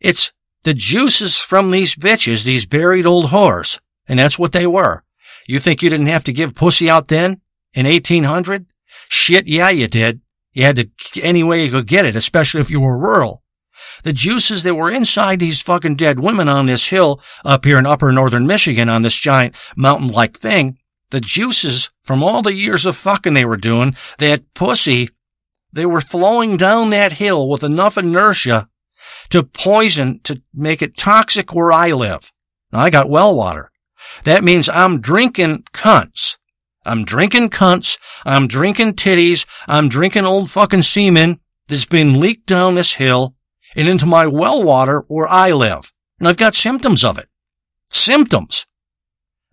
it's 0.00 0.32
the 0.64 0.74
juices 0.74 1.38
from 1.38 1.70
these 1.70 1.94
bitches, 1.94 2.44
these 2.44 2.66
buried 2.66 3.06
old 3.06 3.26
whores. 3.26 3.78
And 4.06 4.18
that's 4.18 4.38
what 4.38 4.52
they 4.52 4.66
were. 4.66 5.04
You 5.46 5.58
think 5.58 5.82
you 5.82 5.90
didn't 5.90 6.06
have 6.06 6.24
to 6.24 6.32
give 6.32 6.54
pussy 6.54 6.90
out 6.90 7.08
then 7.08 7.40
in 7.74 7.86
1800? 7.86 8.66
Shit, 9.08 9.46
yeah, 9.46 9.70
you 9.70 9.86
did. 9.86 10.20
You 10.52 10.64
had 10.64 10.76
to 10.76 11.22
any 11.22 11.42
way 11.42 11.64
you 11.64 11.70
could 11.70 11.86
get 11.86 12.04
it, 12.04 12.16
especially 12.16 12.60
if 12.60 12.70
you 12.70 12.80
were 12.80 12.98
rural. 12.98 13.42
The 14.02 14.12
juices 14.12 14.62
that 14.62 14.74
were 14.74 14.90
inside 14.90 15.40
these 15.40 15.60
fucking 15.60 15.96
dead 15.96 16.20
women 16.20 16.48
on 16.48 16.66
this 16.66 16.88
hill 16.88 17.20
up 17.44 17.64
here 17.64 17.78
in 17.78 17.86
upper 17.86 18.12
northern 18.12 18.46
Michigan 18.46 18.88
on 18.88 19.02
this 19.02 19.16
giant 19.16 19.56
mountain-like 19.76 20.36
thing, 20.36 20.78
the 21.10 21.20
juices 21.20 21.90
from 22.02 22.22
all 22.22 22.42
the 22.42 22.54
years 22.54 22.86
of 22.86 22.96
fucking 22.96 23.34
they 23.34 23.44
were 23.44 23.56
doing, 23.56 23.96
that 24.18 24.54
pussy, 24.54 25.10
they 25.72 25.86
were 25.86 26.00
flowing 26.00 26.56
down 26.56 26.90
that 26.90 27.12
hill 27.12 27.48
with 27.48 27.62
enough 27.62 27.98
inertia 27.98 28.68
to 29.30 29.42
poison, 29.42 30.20
to 30.24 30.42
make 30.54 30.82
it 30.82 30.96
toxic 30.96 31.54
where 31.54 31.72
I 31.72 31.92
live. 31.92 32.32
Now 32.72 32.80
I 32.80 32.90
got 32.90 33.08
well 33.08 33.34
water. 33.34 33.70
That 34.24 34.44
means 34.44 34.68
I'm 34.68 35.00
drinking 35.00 35.64
cunts. 35.72 36.36
I'm 36.84 37.04
drinking 37.04 37.50
cunts. 37.50 37.98
I'm 38.24 38.48
drinking 38.48 38.94
titties. 38.94 39.44
I'm 39.66 39.88
drinking 39.88 40.24
old 40.24 40.50
fucking 40.50 40.82
semen 40.82 41.40
that's 41.68 41.86
been 41.86 42.18
leaked 42.18 42.46
down 42.46 42.74
this 42.74 42.94
hill 42.94 43.34
and 43.78 43.88
into 43.88 44.04
my 44.04 44.26
well 44.26 44.62
water 44.62 45.04
where 45.06 45.28
I 45.28 45.52
live. 45.52 45.92
And 46.18 46.28
I've 46.28 46.36
got 46.36 46.56
symptoms 46.56 47.04
of 47.04 47.16
it. 47.16 47.28
Symptoms. 47.90 48.66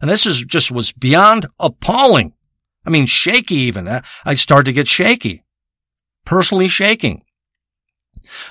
And 0.02 0.10
this 0.10 0.26
is 0.26 0.44
just 0.44 0.72
was 0.72 0.92
beyond 0.92 1.46
appalling. 1.60 2.34
I 2.86 2.90
mean, 2.90 3.06
shaky 3.06 3.56
even. 3.56 3.88
I 4.26 4.34
started 4.34 4.66
to 4.66 4.74
get 4.74 4.88
shaky. 4.88 5.44
Personally 6.26 6.68
shaking. 6.68 7.24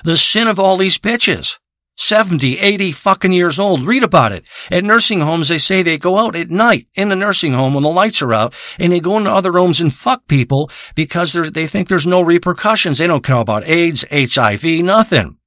The 0.05 0.15
sin 0.15 0.47
of 0.47 0.59
all 0.59 0.77
these 0.77 0.97
bitches. 0.97 1.59
70, 1.97 2.59
80 2.59 2.91
fucking 2.93 3.33
years 3.33 3.59
old. 3.59 3.85
Read 3.85 4.03
about 4.03 4.31
it. 4.31 4.45
At 4.71 4.83
nursing 4.83 5.21
homes, 5.21 5.49
they 5.49 5.57
say 5.57 5.81
they 5.81 5.97
go 5.97 6.17
out 6.17 6.35
at 6.35 6.49
night 6.49 6.87
in 6.95 7.09
the 7.09 7.15
nursing 7.15 7.53
home 7.53 7.73
when 7.73 7.83
the 7.83 7.89
lights 7.89 8.21
are 8.21 8.33
out 8.33 8.53
and 8.79 8.91
they 8.91 8.99
go 8.99 9.17
into 9.17 9.31
other 9.31 9.51
rooms 9.51 9.79
and 9.79 9.93
fuck 9.93 10.27
people 10.27 10.69
because 10.93 11.33
they 11.33 11.67
think 11.67 11.87
there's 11.87 12.07
no 12.07 12.21
repercussions. 12.21 12.97
They 12.97 13.07
don't 13.07 13.23
care 13.23 13.37
about 13.37 13.65
AIDS, 13.65 14.05
HIV, 14.11 14.63
nothing. 14.83 15.37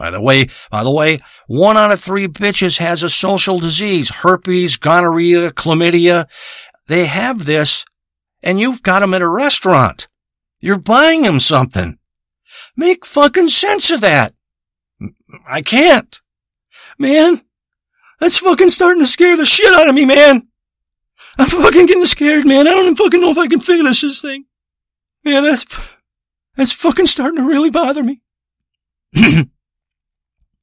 By 0.00 0.10
the 0.10 0.20
way, 0.22 0.46
by 0.70 0.82
the 0.82 0.90
way, 0.90 1.18
one 1.46 1.76
out 1.76 1.92
of 1.92 2.00
three 2.00 2.26
bitches 2.26 2.78
has 2.78 3.02
a 3.02 3.10
social 3.10 3.58
disease, 3.58 4.08
herpes, 4.08 4.78
gonorrhea, 4.78 5.50
chlamydia. 5.50 6.26
They 6.88 7.04
have 7.04 7.44
this 7.44 7.84
and 8.42 8.58
you've 8.58 8.82
got 8.82 9.00
them 9.00 9.12
at 9.12 9.20
a 9.20 9.28
restaurant. 9.28 10.08
You're 10.58 10.78
buying 10.78 11.20
them 11.20 11.38
something. 11.38 11.98
Make 12.78 13.04
fucking 13.04 13.50
sense 13.50 13.90
of 13.90 14.00
that. 14.00 14.32
I 15.46 15.60
can't. 15.60 16.18
Man, 16.98 17.42
that's 18.20 18.38
fucking 18.38 18.70
starting 18.70 19.02
to 19.02 19.06
scare 19.06 19.36
the 19.36 19.44
shit 19.44 19.74
out 19.74 19.90
of 19.90 19.94
me, 19.94 20.06
man. 20.06 20.48
I'm 21.36 21.50
fucking 21.50 21.84
getting 21.84 22.06
scared, 22.06 22.46
man. 22.46 22.66
I 22.66 22.70
don't 22.70 22.84
even 22.84 22.96
fucking 22.96 23.20
know 23.20 23.32
if 23.32 23.38
I 23.38 23.48
can 23.48 23.60
finish 23.60 24.00
this 24.00 24.22
thing. 24.22 24.46
Man, 25.24 25.44
that's, 25.44 25.66
that's 26.56 26.72
fucking 26.72 27.04
starting 27.04 27.36
to 27.36 27.46
really 27.46 27.68
bother 27.68 28.02
me. 28.02 28.22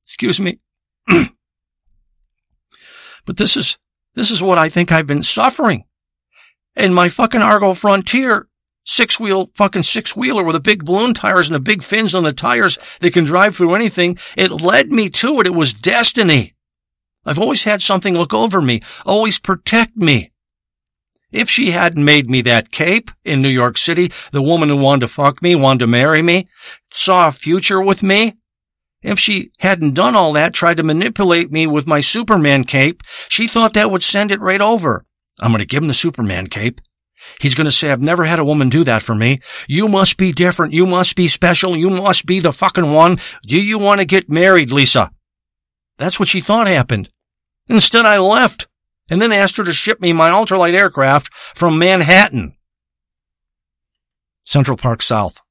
Excuse 0.07 0.39
me. 0.39 0.59
but 3.25 3.35
this 3.37 3.55
is, 3.55 3.77
this 4.15 4.31
is 4.31 4.41
what 4.41 4.57
I 4.57 4.69
think 4.69 4.91
I've 4.91 5.05
been 5.05 5.21
suffering. 5.21 5.83
And 6.75 6.95
my 6.95 7.09
fucking 7.09 7.41
Argo 7.41 7.73
Frontier 7.73 8.47
six 8.87 9.19
wheel, 9.19 9.51
fucking 9.53 9.83
six 9.83 10.15
wheeler 10.15 10.43
with 10.43 10.53
the 10.55 10.59
big 10.59 10.85
balloon 10.85 11.13
tires 11.13 11.49
and 11.49 11.55
the 11.55 11.59
big 11.59 11.83
fins 11.83 12.15
on 12.15 12.23
the 12.23 12.33
tires 12.33 12.79
that 13.01 13.13
can 13.13 13.25
drive 13.25 13.55
through 13.55 13.75
anything. 13.75 14.17
It 14.35 14.49
led 14.49 14.91
me 14.91 15.09
to 15.09 15.39
it. 15.41 15.47
It 15.47 15.53
was 15.53 15.73
destiny. 15.73 16.55
I've 17.25 17.39
always 17.39 17.63
had 17.63 17.81
something 17.81 18.15
look 18.15 18.33
over 18.33 18.61
me, 18.61 18.81
always 19.05 19.37
protect 19.37 19.97
me. 19.97 20.31
If 21.29 21.49
she 21.49 21.71
hadn't 21.71 22.05
made 22.05 22.29
me 22.29 22.41
that 22.43 22.71
cape 22.71 23.11
in 23.25 23.41
New 23.41 23.49
York 23.49 23.77
City, 23.77 24.13
the 24.31 24.41
woman 24.41 24.69
who 24.69 24.77
wanted 24.77 25.01
to 25.01 25.07
fuck 25.09 25.41
me, 25.41 25.53
wanted 25.53 25.79
to 25.79 25.87
marry 25.87 26.21
me, 26.21 26.47
saw 26.93 27.27
a 27.27 27.31
future 27.31 27.81
with 27.81 28.01
me, 28.01 28.37
if 29.01 29.19
she 29.19 29.51
hadn't 29.59 29.93
done 29.93 30.15
all 30.15 30.33
that, 30.33 30.53
tried 30.53 30.77
to 30.77 30.83
manipulate 30.83 31.51
me 31.51 31.67
with 31.67 31.87
my 31.87 32.01
Superman 32.01 32.63
cape, 32.63 33.03
she 33.29 33.47
thought 33.47 33.73
that 33.73 33.91
would 33.91 34.03
send 34.03 34.31
it 34.31 34.41
right 34.41 34.61
over. 34.61 35.05
I'm 35.39 35.51
going 35.51 35.59
to 35.59 35.67
give 35.67 35.81
him 35.83 35.87
the 35.87 35.93
Superman 35.93 36.47
cape. 36.47 36.81
He's 37.41 37.55
going 37.55 37.65
to 37.65 37.71
say, 37.71 37.91
I've 37.91 38.01
never 38.01 38.25
had 38.25 38.39
a 38.39 38.45
woman 38.45 38.69
do 38.69 38.83
that 38.85 39.03
for 39.03 39.13
me. 39.13 39.39
You 39.67 39.87
must 39.87 40.17
be 40.17 40.31
different. 40.31 40.73
You 40.73 40.85
must 40.85 41.15
be 41.15 41.27
special. 41.27 41.75
You 41.75 41.89
must 41.89 42.25
be 42.25 42.39
the 42.39 42.51
fucking 42.51 42.91
one. 42.93 43.19
Do 43.45 43.61
you 43.61 43.77
want 43.77 43.99
to 43.99 44.05
get 44.05 44.29
married, 44.29 44.71
Lisa? 44.71 45.11
That's 45.97 46.19
what 46.19 46.29
she 46.29 46.41
thought 46.41 46.67
happened. 46.67 47.09
Instead, 47.67 48.05
I 48.05 48.17
left. 48.19 48.67
and 49.09 49.21
then 49.21 49.31
asked 49.31 49.57
her 49.57 49.63
to 49.63 49.73
ship 49.73 50.01
me 50.01 50.13
my 50.13 50.29
ultralight 50.29 50.73
aircraft 50.73 51.33
from 51.33 51.79
Manhattan. 51.79 52.55
Central 54.43 54.77
Park 54.77 55.01
South 55.01 55.41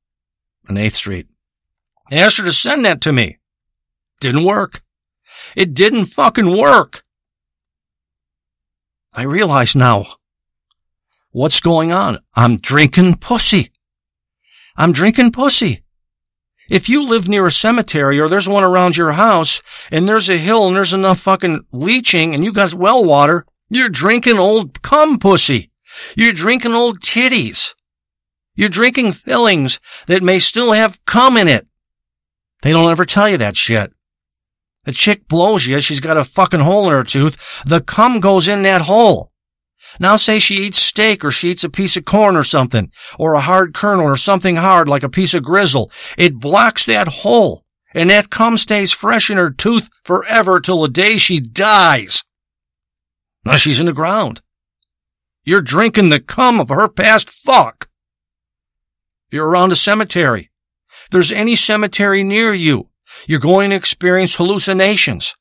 on 0.69 0.77
8th 0.77 0.93
Street. 0.93 1.27
I 2.11 2.17
asked 2.17 2.39
her 2.39 2.45
to 2.45 2.53
send 2.53 2.85
that 2.85 3.01
to 3.03 3.13
me. 3.13 3.39
Didn't 4.21 4.45
work. 4.45 4.83
It 5.55 5.75
didn't 5.75 6.07
fucking 6.07 6.57
work. 6.57 7.05
I 9.15 9.23
realize 9.23 9.75
now 9.75 10.05
what's 11.31 11.61
going 11.61 11.93
on. 11.93 12.19
I'm 12.35 12.59
drinking 12.59 13.17
pussy. 13.17 13.73
I'm 14.77 14.93
drinking 14.93 15.33
pussy. 15.33 15.85
If 16.69 16.89
you 16.89 17.05
live 17.05 17.29
near 17.29 17.47
a 17.47 17.51
cemetery 17.51 18.21
or 18.21 18.29
there's 18.29 18.49
one 18.49 18.65
around 18.65 18.97
your 18.97 19.13
house 19.13 19.63
and 19.91 20.09
there's 20.09 20.29
a 20.29 20.37
hill 20.37 20.67
and 20.67 20.77
there's 20.77 20.93
enough 20.93 21.21
fucking 21.21 21.65
leaching 21.73 22.35
and 22.35 22.45
you 22.45 22.53
got 22.53 22.75
well 22.75 23.05
water, 23.05 23.47
you're 23.69 23.89
drinking 23.89 24.39
old 24.39 24.83
cum 24.83 25.19
pussy. 25.19 25.71
You're 26.15 26.33
drinking 26.33 26.73
old 26.73 27.01
titties. 27.01 27.75
You're 28.55 28.69
drinking 28.69 29.13
fillings 29.13 29.81
that 30.07 30.23
may 30.23 30.39
still 30.39 30.73
have 30.73 31.05
cum 31.05 31.37
in 31.37 31.49
it. 31.49 31.67
They 32.67 32.73
don't 32.73 32.91
ever 32.91 33.05
tell 33.05 33.29
you 33.29 33.37
that 33.37 33.57
shit. 33.57 33.93
The 34.87 34.91
chick 34.91 35.29
blows 35.29 35.69
you, 35.69 35.81
she's 35.81 36.01
got 36.01 36.17
a 36.17 36.25
fucking 36.25 36.59
hole 36.59 36.87
in 36.87 36.93
her 36.95 37.05
tooth, 37.05 37.63
the 37.65 37.81
cum 37.81 38.19
goes 38.19 38.49
in 38.49 38.63
that 38.63 38.83
hole. 38.83 39.31
Now 40.01 40.17
say 40.17 40.41
she 40.41 40.57
eats 40.57 40.79
steak 40.79 41.25
or 41.25 41.31
she 41.31 41.51
eats 41.51 41.63
a 41.63 41.71
piece 41.71 41.97
of 41.97 42.07
corn 42.07 42.35
or 42.35 42.43
something, 42.43 42.91
or 43.21 43.35
a 43.35 43.41
hard 43.41 43.73
kernel 43.73 44.07
or 44.07 44.17
something 44.17 44.57
hard 44.57 44.89
like 44.89 45.05
a 45.05 45.09
piece 45.09 45.33
of 45.33 45.45
grizzle. 45.45 45.93
It 46.19 46.41
blocks 46.41 46.85
that 46.87 47.07
hole, 47.07 47.63
and 47.95 48.11
that 48.11 48.31
cum 48.31 48.57
stays 48.57 48.91
fresh 48.91 49.31
in 49.31 49.37
her 49.37 49.53
tooth 49.53 49.89
forever 50.03 50.59
till 50.59 50.83
the 50.83 50.89
day 50.89 51.19
she 51.19 51.39
dies. 51.39 52.25
Now 53.45 53.55
she's 53.55 53.79
in 53.79 53.87
the 53.87 53.93
ground. 53.93 54.43
You're 55.45 55.63
drinking 55.63 56.09
the 56.09 56.19
cum 56.19 56.59
of 56.59 56.71
her 56.71 56.89
past 56.89 57.31
fuck. 57.31 57.89
If 59.29 59.35
you're 59.35 59.49
around 59.49 59.71
a 59.71 59.77
cemetery, 59.77 60.51
there's 61.11 61.33
any 61.33 61.57
cemetery 61.57 62.23
near 62.23 62.53
you, 62.53 62.89
you're 63.27 63.41
going 63.41 63.71
to 63.71 63.77
experience 63.77 64.35
hallucinations. 64.37 65.35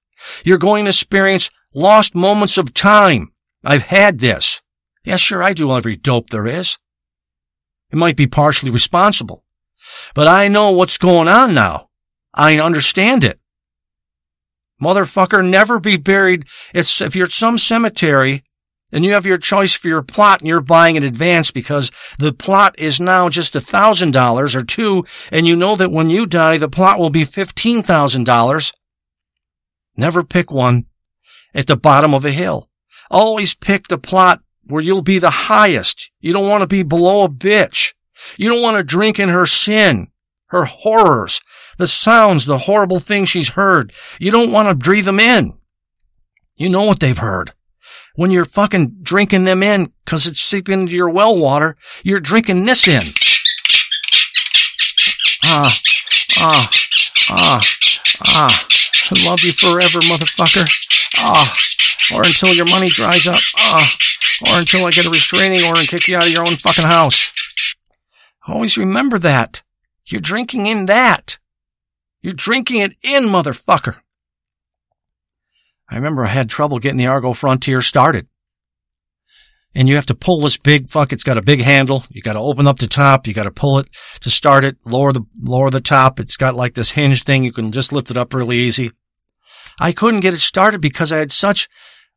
You're 0.43 0.57
going 0.57 0.85
to 0.85 0.89
experience 0.89 1.49
lost 1.73 2.15
moments 2.15 2.57
of 2.57 2.73
time. 2.73 3.31
I've 3.63 3.83
had 3.83 4.19
this. 4.19 4.61
Yeah, 5.03 5.17
sure, 5.17 5.43
I 5.43 5.53
do 5.53 5.75
every 5.75 5.95
dope 5.95 6.29
there 6.29 6.47
is. 6.47 6.77
It 7.91 7.97
might 7.97 8.15
be 8.15 8.27
partially 8.27 8.71
responsible, 8.71 9.43
but 10.13 10.27
I 10.27 10.47
know 10.47 10.71
what's 10.71 10.97
going 10.97 11.27
on 11.27 11.53
now. 11.53 11.89
I 12.33 12.59
understand 12.59 13.23
it. 13.23 13.39
Motherfucker, 14.81 15.47
never 15.47 15.79
be 15.79 15.97
buried. 15.97 16.45
It's, 16.73 17.01
if 17.01 17.15
you're 17.15 17.27
at 17.27 17.31
some 17.31 17.57
cemetery 17.57 18.43
and 18.95 19.03
you 19.03 19.11
have 19.11 19.25
your 19.25 19.37
choice 19.37 19.73
for 19.73 19.89
your 19.89 20.01
plot 20.01 20.39
and 20.39 20.47
you're 20.47 20.61
buying 20.61 20.95
in 20.95 21.03
advance 21.03 21.51
because 21.51 21.91
the 22.17 22.31
plot 22.31 22.73
is 22.79 23.01
now 23.01 23.27
just 23.27 23.53
a 23.53 23.59
thousand 23.59 24.11
dollars 24.11 24.55
or 24.55 24.63
two 24.63 25.03
and 25.31 25.45
you 25.45 25.53
know 25.53 25.75
that 25.75 25.91
when 25.91 26.09
you 26.09 26.25
die 26.25 26.57
the 26.57 26.69
plot 26.69 26.97
will 26.97 27.09
be 27.09 27.25
fifteen 27.25 27.83
thousand 27.83 28.23
dollars. 28.23 28.73
Never 29.97 30.23
pick 30.23 30.49
one 30.49 30.85
at 31.53 31.67
the 31.67 31.75
bottom 31.75 32.13
of 32.13 32.23
a 32.23 32.31
hill. 32.31 32.69
Always 33.11 33.53
pick 33.53 33.89
the 33.89 33.97
plot 33.97 34.41
where 34.63 34.81
you'll 34.81 35.01
be 35.01 35.19
the 35.19 35.29
highest. 35.29 36.09
You 36.21 36.31
don't 36.31 36.49
want 36.49 36.61
to 36.61 36.67
be 36.67 36.81
below 36.81 37.23
a 37.23 37.29
bitch. 37.29 37.93
You 38.37 38.49
don't 38.49 38.61
want 38.61 38.77
to 38.77 38.83
drink 38.83 39.19
in 39.19 39.27
her 39.29 39.45
sin, 39.45 40.07
her 40.47 40.65
horrors, 40.65 41.41
the 41.77 41.87
sounds, 41.87 42.45
the 42.45 42.59
horrible 42.59 42.99
things 42.99 43.29
she's 43.29 43.49
heard. 43.49 43.91
You 44.19 44.31
don't 44.31 44.53
want 44.53 44.69
to 44.69 44.75
breathe 44.75 45.05
them 45.05 45.19
in. 45.19 45.53
You 46.55 46.69
know 46.69 46.83
what 46.83 47.01
they've 47.01 47.17
heard. 47.17 47.51
When 48.15 48.31
you're 48.31 48.45
fucking 48.45 48.97
drinking 49.01 49.43
them 49.43 49.61
in 49.61 49.91
because 50.03 50.27
it's 50.27 50.41
seeping 50.41 50.81
into 50.81 50.95
your 50.95 51.09
well 51.09 51.37
water, 51.37 51.75
you're 52.03 52.19
drinking 52.19 52.63
this 52.63 52.87
in. 52.87 53.03
Ah, 55.43 55.77
ah, 56.37 56.71
ah, 57.29 57.61
ah. 58.21 58.67
I 59.11 59.25
love 59.25 59.41
you 59.41 59.51
forever, 59.51 59.99
motherfucker. 59.99 60.67
Ah 61.17 61.55
or 62.13 62.23
until 62.23 62.53
your 62.53 62.65
money 62.65 62.89
dries 62.89 63.27
up, 63.27 63.39
Ah, 63.57 63.89
or 64.47 64.59
until 64.59 64.85
I 64.85 64.91
get 64.91 65.05
a 65.05 65.09
restraining 65.09 65.63
order 65.65 65.79
and 65.79 65.89
kick 65.89 66.07
you 66.07 66.17
out 66.17 66.23
of 66.23 66.29
your 66.29 66.45
own 66.45 66.57
fucking 66.57 66.85
house. 66.85 67.31
Always 68.47 68.77
remember 68.77 69.17
that. 69.19 69.63
You're 70.05 70.21
drinking 70.21 70.67
in 70.67 70.85
that. 70.85 71.39
You're 72.21 72.33
drinking 72.33 72.81
it 72.81 72.95
in, 73.01 73.25
motherfucker. 73.25 73.97
I 75.89 75.95
remember 75.95 76.25
I 76.25 76.29
had 76.29 76.49
trouble 76.49 76.79
getting 76.79 76.97
the 76.97 77.07
Argo 77.07 77.33
Frontier 77.33 77.81
started. 77.81 78.27
And 79.73 79.89
you 79.89 79.95
have 79.95 80.05
to 80.05 80.15
pull 80.15 80.41
this 80.41 80.55
big 80.55 80.89
fuck. 80.89 81.11
It's 81.11 81.23
got 81.23 81.37
a 81.37 81.41
big 81.41 81.61
handle. 81.61 82.05
You 82.09 82.21
got 82.21 82.33
to 82.33 82.39
open 82.39 82.65
up 82.65 82.79
the 82.79 82.87
top. 82.87 83.27
You 83.27 83.33
got 83.33 83.43
to 83.43 83.51
pull 83.51 83.77
it 83.77 83.89
to 84.21 84.29
start 84.29 84.63
it. 84.63 84.77
Lower 84.85 85.11
the 85.11 85.25
lower 85.37 85.69
the 85.69 85.81
top. 85.81 86.17
It's 86.19 86.37
got 86.37 86.55
like 86.55 86.75
this 86.75 86.91
hinge 86.91 87.23
thing. 87.23 87.43
You 87.43 87.51
can 87.51 87.73
just 87.73 87.91
lift 87.91 88.09
it 88.09 88.15
up 88.15 88.33
really 88.33 88.57
easy. 88.57 88.91
I 89.77 89.91
couldn't 89.91 90.21
get 90.21 90.33
it 90.33 90.39
started 90.39 90.79
because 90.79 91.11
I 91.11 91.17
had 91.17 91.33
such 91.33 91.67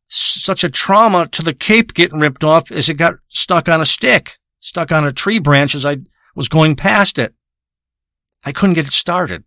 such 0.07 0.63
a 0.63 0.69
trauma 0.69 1.27
to 1.27 1.43
the 1.43 1.53
cape 1.53 1.93
getting 1.93 2.19
ripped 2.19 2.45
off 2.45 2.71
as 2.71 2.87
it 2.87 2.95
got 2.95 3.15
stuck 3.27 3.67
on 3.67 3.81
a 3.81 3.85
stick, 3.85 4.37
stuck 4.61 4.91
on 4.91 5.05
a 5.05 5.11
tree 5.11 5.37
branch 5.37 5.75
as 5.75 5.85
I 5.85 5.97
was 6.35 6.47
going 6.47 6.75
past 6.75 7.19
it. 7.19 7.35
I 8.43 8.51
couldn't 8.53 8.75
get 8.75 8.87
it 8.87 8.93
started. 8.93 9.43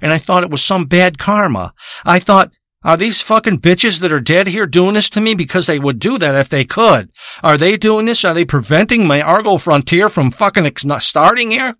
And 0.00 0.12
I 0.12 0.18
thought 0.18 0.42
it 0.42 0.50
was 0.50 0.62
some 0.62 0.84
bad 0.84 1.18
karma. 1.18 1.72
I 2.04 2.18
thought, 2.18 2.52
are 2.84 2.96
these 2.96 3.20
fucking 3.20 3.60
bitches 3.60 4.00
that 4.00 4.12
are 4.12 4.20
dead 4.20 4.46
here 4.46 4.66
doing 4.66 4.94
this 4.94 5.10
to 5.10 5.20
me 5.20 5.34
because 5.34 5.66
they 5.66 5.78
would 5.78 5.98
do 5.98 6.18
that 6.18 6.34
if 6.34 6.48
they 6.48 6.64
could? 6.64 7.10
Are 7.42 7.56
they 7.56 7.76
doing 7.76 8.06
this? 8.06 8.24
Are 8.24 8.34
they 8.34 8.44
preventing 8.44 9.06
my 9.06 9.20
Argo 9.20 9.56
Frontier 9.56 10.08
from 10.08 10.30
fucking 10.30 10.66
ex- 10.66 10.84
starting 11.00 11.50
here? 11.50 11.76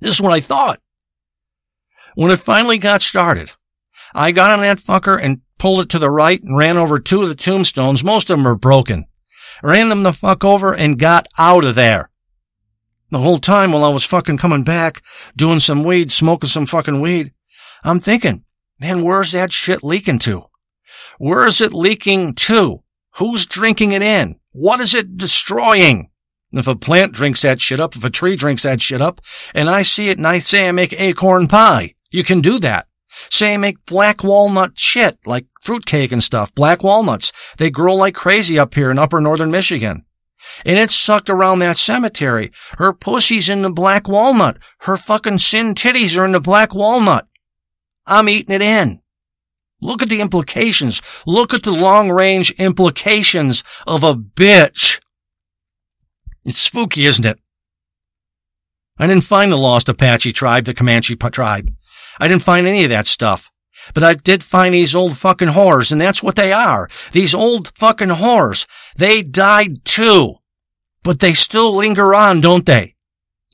This 0.00 0.16
is 0.16 0.20
what 0.20 0.32
I 0.32 0.40
thought. 0.40 0.80
When 2.14 2.30
it 2.30 2.40
finally 2.40 2.78
got 2.78 3.00
started, 3.00 3.52
I 4.14 4.32
got 4.32 4.50
on 4.50 4.60
that 4.60 4.78
fucker 4.78 5.18
and 5.20 5.40
pulled 5.58 5.80
it 5.80 5.88
to 5.90 5.98
the 5.98 6.10
right 6.10 6.42
and 6.42 6.56
ran 6.56 6.76
over 6.76 6.98
two 6.98 7.22
of 7.22 7.28
the 7.28 7.34
tombstones. 7.34 8.04
Most 8.04 8.30
of 8.30 8.38
them 8.38 8.46
are 8.46 8.54
broken. 8.54 9.06
Ran 9.62 9.88
them 9.88 10.02
the 10.02 10.12
fuck 10.12 10.44
over 10.44 10.74
and 10.74 10.98
got 10.98 11.26
out 11.38 11.64
of 11.64 11.74
there. 11.74 12.10
The 13.10 13.20
whole 13.20 13.38
time 13.38 13.72
while 13.72 13.84
I 13.84 13.88
was 13.88 14.04
fucking 14.04 14.38
coming 14.38 14.64
back, 14.64 15.02
doing 15.36 15.60
some 15.60 15.84
weed, 15.84 16.12
smoking 16.12 16.48
some 16.48 16.66
fucking 16.66 17.00
weed, 17.00 17.32
I'm 17.82 18.00
thinking, 18.00 18.44
man, 18.78 19.04
where's 19.04 19.32
that 19.32 19.52
shit 19.52 19.82
leaking 19.82 20.18
to? 20.20 20.44
Where 21.18 21.46
is 21.46 21.60
it 21.60 21.72
leaking 21.72 22.34
to? 22.34 22.82
Who's 23.16 23.46
drinking 23.46 23.92
it 23.92 24.02
in? 24.02 24.40
What 24.52 24.80
is 24.80 24.94
it 24.94 25.16
destroying? 25.16 26.10
If 26.52 26.68
a 26.68 26.76
plant 26.76 27.12
drinks 27.12 27.42
that 27.42 27.60
shit 27.60 27.80
up, 27.80 27.96
if 27.96 28.04
a 28.04 28.10
tree 28.10 28.36
drinks 28.36 28.62
that 28.62 28.80
shit 28.80 29.00
up, 29.00 29.20
and 29.54 29.68
I 29.68 29.82
see 29.82 30.08
it 30.08 30.18
and 30.18 30.26
I 30.26 30.38
say 30.38 30.68
I 30.68 30.72
make 30.72 30.92
acorn 30.92 31.48
pie, 31.48 31.94
you 32.10 32.22
can 32.22 32.40
do 32.40 32.58
that. 32.60 32.86
Say 33.30 33.54
I 33.54 33.56
make 33.56 33.86
black 33.86 34.22
walnut 34.22 34.78
shit, 34.78 35.18
like 35.26 35.46
fruitcake 35.62 36.12
and 36.12 36.22
stuff, 36.22 36.54
black 36.54 36.82
walnuts. 36.82 37.32
They 37.56 37.70
grow 37.70 37.94
like 37.94 38.14
crazy 38.14 38.58
up 38.58 38.74
here 38.74 38.90
in 38.90 38.98
upper 38.98 39.20
northern 39.20 39.50
Michigan. 39.50 40.04
And 40.64 40.78
it's 40.78 40.94
sucked 40.94 41.30
around 41.30 41.60
that 41.60 41.76
cemetery. 41.76 42.52
Her 42.78 42.92
pussy's 42.92 43.48
in 43.48 43.62
the 43.62 43.70
black 43.70 44.08
walnut. 44.08 44.58
Her 44.80 44.96
fucking 44.96 45.38
sin 45.38 45.74
titties 45.74 46.18
are 46.18 46.24
in 46.24 46.32
the 46.32 46.40
black 46.40 46.74
walnut. 46.74 47.26
I'm 48.06 48.28
eating 48.28 48.54
it 48.54 48.62
in. 48.62 49.00
Look 49.80 50.02
at 50.02 50.08
the 50.08 50.20
implications. 50.20 51.02
Look 51.26 51.52
at 51.52 51.62
the 51.62 51.72
long 51.72 52.10
range 52.10 52.50
implications 52.52 53.62
of 53.86 54.02
a 54.02 54.14
bitch. 54.14 55.00
It's 56.44 56.58
spooky, 56.58 57.06
isn't 57.06 57.24
it? 57.24 57.38
I 58.98 59.06
didn't 59.06 59.24
find 59.24 59.50
the 59.50 59.56
lost 59.56 59.88
Apache 59.88 60.32
tribe, 60.32 60.64
the 60.64 60.74
Comanche 60.74 61.16
tribe. 61.16 61.70
I 62.20 62.28
didn't 62.28 62.44
find 62.44 62.66
any 62.66 62.84
of 62.84 62.90
that 62.90 63.06
stuff. 63.06 63.50
But 63.92 64.04
I 64.04 64.14
did 64.14 64.42
find 64.42 64.72
these 64.72 64.94
old 64.94 65.18
fucking 65.18 65.48
whores, 65.48 65.92
and 65.92 66.00
that's 66.00 66.22
what 66.22 66.36
they 66.36 66.52
are. 66.52 66.88
These 67.12 67.34
old 67.34 67.72
fucking 67.76 68.08
whores. 68.08 68.66
They 68.96 69.22
died 69.22 69.84
too. 69.84 70.36
But 71.02 71.20
they 71.20 71.34
still 71.34 71.74
linger 71.74 72.14
on, 72.14 72.40
don't 72.40 72.64
they? 72.64 72.93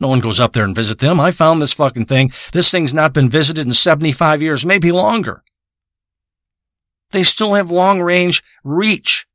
No 0.01 0.09
one 0.09 0.20
goes 0.20 0.40
up 0.40 0.55
there 0.55 0.64
and 0.64 0.74
visit 0.74 0.98
them. 0.98 1.20
I 1.20 1.30
found 1.30 1.61
this 1.61 1.74
fucking 1.74 2.07
thing. 2.07 2.32
This 2.53 2.70
thing's 2.70 2.94
not 2.94 3.12
been 3.12 3.28
visited 3.28 3.66
in 3.66 3.72
75 3.74 4.40
years, 4.40 4.64
maybe 4.64 4.90
longer. 4.90 5.44
They 7.11 7.22
still 7.22 7.55
have 7.55 7.70
long 7.70 8.01
range 8.01 8.42
reach 8.64 9.26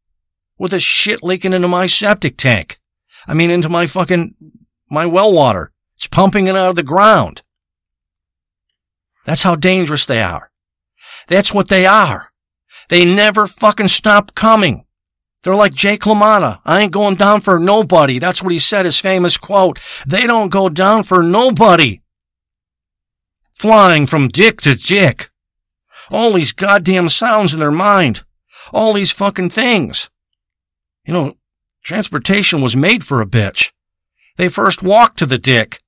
with 0.57 0.73
a 0.73 0.79
shit 0.79 1.21
leaking 1.21 1.53
into 1.53 1.67
my 1.67 1.85
septic 1.85 2.37
tank. 2.37 2.79
I 3.27 3.33
mean, 3.33 3.51
into 3.51 3.69
my 3.69 3.85
fucking, 3.85 4.33
my 4.89 5.05
well 5.05 5.31
water. 5.31 5.71
It's 5.95 6.07
pumping 6.07 6.47
it 6.47 6.55
out 6.55 6.69
of 6.69 6.75
the 6.75 6.83
ground. 6.83 7.43
That's 9.25 9.43
how 9.43 9.55
dangerous 9.55 10.05
they 10.05 10.21
are. 10.21 10.51
That's 11.27 11.53
what 11.53 11.69
they 11.69 11.85
are. 11.85 12.31
They 12.89 13.05
never 13.05 13.47
fucking 13.47 13.87
stop 13.87 14.35
coming. 14.35 14.84
They're 15.45 15.55
like 15.55 15.75
Jake 15.75 16.01
LaMotta. 16.01 16.59
I 16.65 16.81
ain't 16.81 16.91
going 16.91 17.15
down 17.15 17.41
for 17.41 17.59
nobody. 17.59 18.17
That's 18.17 18.41
what 18.41 18.51
he 18.51 18.57
said, 18.57 18.85
his 18.85 18.99
famous 18.99 19.37
quote. 19.37 19.79
They 20.07 20.25
don't 20.25 20.49
go 20.49 20.69
down 20.69 21.03
for 21.03 21.21
nobody. 21.21 22.01
Flying 23.53 24.07
from 24.07 24.29
dick 24.29 24.61
to 24.61 24.73
dick. 24.73 25.29
All 26.09 26.33
these 26.33 26.51
goddamn 26.51 27.09
sounds 27.09 27.53
in 27.53 27.59
their 27.59 27.69
mind. 27.69 28.23
all 28.73 28.93
these 28.93 29.11
fucking 29.11 29.51
things. 29.51 30.09
You 31.05 31.13
know, 31.13 31.37
transportation 31.83 32.59
was 32.59 32.75
made 32.75 33.03
for 33.03 33.21
a 33.21 33.27
bitch. 33.27 33.71
They 34.37 34.49
first 34.49 34.81
walked 34.81 35.19
to 35.19 35.27
the 35.27 35.37
dick. 35.37 35.79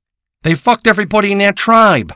They 0.43 0.53
fucked 0.53 0.85
everybody 0.85 1.31
in 1.31 1.39
that 1.39 1.57
tribe. 1.57 2.13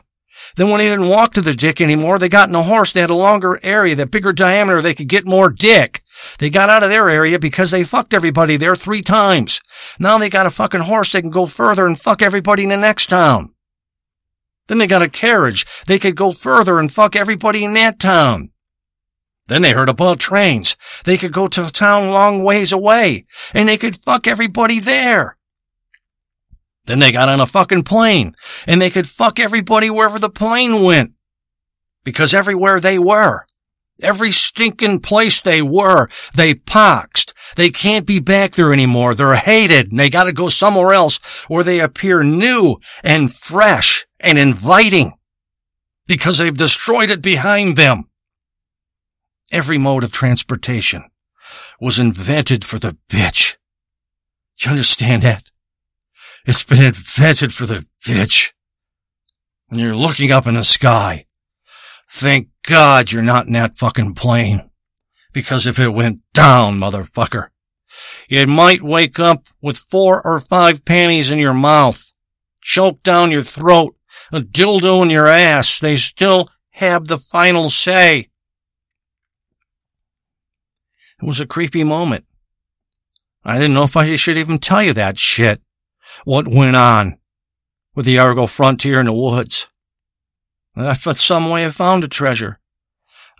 Then 0.54 0.68
when 0.68 0.78
they 0.78 0.88
didn't 0.88 1.08
walk 1.08 1.34
to 1.34 1.40
the 1.40 1.54
dick 1.54 1.80
anymore, 1.80 2.20
they 2.20 2.28
got 2.28 2.48
in 2.48 2.54
a 2.54 2.62
horse. 2.62 2.92
They 2.92 3.00
had 3.00 3.10
a 3.10 3.14
longer 3.14 3.58
area, 3.64 3.96
that 3.96 4.12
bigger 4.12 4.32
diameter. 4.32 4.80
They 4.80 4.94
could 4.94 5.08
get 5.08 5.26
more 5.26 5.50
dick. 5.50 6.01
They 6.38 6.50
got 6.50 6.70
out 6.70 6.82
of 6.82 6.90
their 6.90 7.08
area 7.08 7.38
because 7.38 7.70
they 7.70 7.84
fucked 7.84 8.14
everybody 8.14 8.56
there 8.56 8.76
three 8.76 9.02
times. 9.02 9.60
Now 9.98 10.18
they 10.18 10.30
got 10.30 10.46
a 10.46 10.50
fucking 10.50 10.82
horse. 10.82 11.12
They 11.12 11.20
can 11.20 11.30
go 11.30 11.46
further 11.46 11.86
and 11.86 11.98
fuck 11.98 12.22
everybody 12.22 12.64
in 12.64 12.68
the 12.70 12.76
next 12.76 13.06
town. 13.08 13.54
Then 14.68 14.78
they 14.78 14.86
got 14.86 15.02
a 15.02 15.08
carriage. 15.08 15.66
They 15.86 15.98
could 15.98 16.16
go 16.16 16.32
further 16.32 16.78
and 16.78 16.92
fuck 16.92 17.16
everybody 17.16 17.64
in 17.64 17.74
that 17.74 17.98
town. 17.98 18.50
Then 19.46 19.62
they 19.62 19.72
heard 19.72 19.88
about 19.88 20.20
trains. 20.20 20.76
They 21.04 21.18
could 21.18 21.32
go 21.32 21.48
to 21.48 21.66
a 21.66 21.70
town 21.70 22.10
long 22.10 22.42
ways 22.44 22.72
away 22.72 23.26
and 23.52 23.68
they 23.68 23.76
could 23.76 23.96
fuck 23.96 24.26
everybody 24.26 24.78
there. 24.78 25.36
Then 26.84 26.98
they 26.98 27.12
got 27.12 27.28
on 27.28 27.40
a 27.40 27.46
fucking 27.46 27.84
plane 27.84 28.34
and 28.66 28.80
they 28.80 28.90
could 28.90 29.08
fuck 29.08 29.38
everybody 29.38 29.90
wherever 29.90 30.18
the 30.18 30.30
plane 30.30 30.82
went. 30.82 31.12
Because 32.04 32.34
everywhere 32.34 32.80
they 32.80 32.98
were, 32.98 33.46
every 34.02 34.30
stinking 34.30 35.00
place 35.00 35.40
they 35.40 35.62
were, 35.62 36.08
they 36.34 36.54
poxed. 36.54 37.32
They 37.56 37.70
can't 37.70 38.06
be 38.06 38.20
back 38.20 38.52
there 38.52 38.72
anymore. 38.72 39.14
They're 39.14 39.34
hated 39.34 39.90
and 39.90 40.00
they 40.00 40.10
gotta 40.10 40.32
go 40.32 40.48
somewhere 40.48 40.92
else 40.92 41.18
where 41.48 41.64
they 41.64 41.80
appear 41.80 42.22
new 42.22 42.76
and 43.02 43.32
fresh 43.32 44.06
and 44.20 44.38
inviting 44.38 45.14
because 46.06 46.38
they've 46.38 46.56
destroyed 46.56 47.10
it 47.10 47.22
behind 47.22 47.76
them. 47.76 48.08
Every 49.50 49.78
mode 49.78 50.04
of 50.04 50.12
transportation 50.12 51.10
was 51.80 51.98
invented 51.98 52.64
for 52.64 52.78
the 52.78 52.96
bitch. 53.08 53.56
You 54.58 54.70
understand 54.70 55.22
that? 55.22 55.44
It's 56.44 56.64
been 56.64 56.82
invented 56.82 57.54
for 57.54 57.66
the 57.66 57.86
bitch. 58.04 58.52
And 59.70 59.80
you're 59.80 59.96
looking 59.96 60.30
up 60.30 60.46
in 60.46 60.54
the 60.54 60.64
sky. 60.64 61.26
Thank 62.10 62.48
God 62.62 63.10
you're 63.10 63.22
not 63.22 63.46
in 63.46 63.52
that 63.54 63.78
fucking 63.78 64.14
plane. 64.14 64.70
Because 65.32 65.66
if 65.66 65.78
it 65.78 65.88
went 65.88 66.20
down, 66.34 66.78
motherfucker, 66.78 67.48
you 68.28 68.46
might 68.46 68.82
wake 68.82 69.18
up 69.18 69.46
with 69.60 69.78
four 69.78 70.24
or 70.24 70.40
five 70.40 70.84
panties 70.84 71.30
in 71.30 71.38
your 71.38 71.54
mouth, 71.54 72.12
choke 72.60 73.02
down 73.02 73.30
your 73.30 73.42
throat, 73.42 73.96
a 74.30 74.40
dildo 74.40 75.02
in 75.02 75.10
your 75.10 75.26
ass. 75.26 75.78
They 75.78 75.96
still 75.96 76.48
have 76.72 77.06
the 77.06 77.18
final 77.18 77.70
say. 77.70 78.28
It 81.20 81.26
was 81.26 81.40
a 81.40 81.46
creepy 81.46 81.84
moment. 81.84 82.24
I 83.44 83.58
didn't 83.58 83.74
know 83.74 83.84
if 83.84 83.96
I 83.96 84.16
should 84.16 84.36
even 84.36 84.58
tell 84.58 84.82
you 84.82 84.92
that 84.92 85.18
shit 85.18 85.60
what 86.24 86.46
went 86.46 86.76
on 86.76 87.18
with 87.94 88.06
the 88.06 88.18
Argo 88.18 88.46
frontier 88.46 89.00
in 89.00 89.06
the 89.06 89.12
woods. 89.12 89.68
I 90.76 90.94
thought 90.94 91.16
some 91.16 91.50
way 91.50 91.66
I 91.66 91.70
found 91.70 92.04
a 92.04 92.08
treasure. 92.08 92.58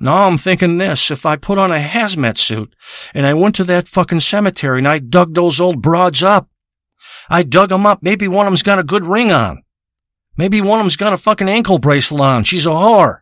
Now 0.01 0.27
I'm 0.27 0.39
thinking 0.39 0.79
this, 0.79 1.11
if 1.11 1.25
I 1.25 1.37
put 1.37 1.59
on 1.59 1.71
a 1.71 1.79
hazmat 1.79 2.37
suit 2.37 2.75
and 3.15 3.25
I 3.25 3.35
went 3.35 3.55
to 3.57 3.65
that 3.65 3.89
fucking 3.89 4.21
cemetery 4.21 4.79
and 4.79 4.89
I 4.89 4.99
dug 4.99 5.35
those 5.35 5.61
old 5.61 5.81
broads 5.81 6.23
up, 6.23 6.49
I 7.31 7.43
dug 7.43 7.69
them 7.69 7.87
up, 7.87 8.03
maybe 8.03 8.29
one 8.29 8.47
of 8.47 8.51
them's 8.51 8.63
got 8.63 8.79
a 8.79 8.85
good 8.85 9.07
ring 9.07 9.31
on. 9.31 9.63
Maybe 10.37 10.61
one 10.61 10.81
of 10.81 10.85
them's 10.85 10.97
got 10.97 11.13
a 11.13 11.19
fucking 11.19 11.49
ankle 11.49 11.79
bracelet 11.79 12.21
on. 12.21 12.45
She's 12.45 12.67
a 12.67 12.71
whore. 12.71 13.21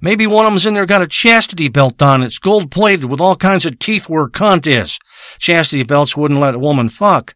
Maybe 0.00 0.26
one 0.26 0.46
of 0.46 0.52
them's 0.52 0.66
in 0.66 0.74
there 0.74 0.86
got 0.86 1.02
a 1.02 1.06
chastity 1.06 1.68
belt 1.68 2.00
on. 2.00 2.22
It's 2.22 2.38
gold 2.38 2.70
plated 2.70 3.06
with 3.06 3.20
all 3.20 3.36
kinds 3.36 3.66
of 3.66 3.78
teeth 3.78 4.08
where 4.08 4.28
cunt 4.28 4.66
is. 4.66 4.98
Chastity 5.38 5.82
belts 5.82 6.16
wouldn't 6.16 6.40
let 6.40 6.54
a 6.54 6.58
woman 6.58 6.88
fuck 6.88 7.34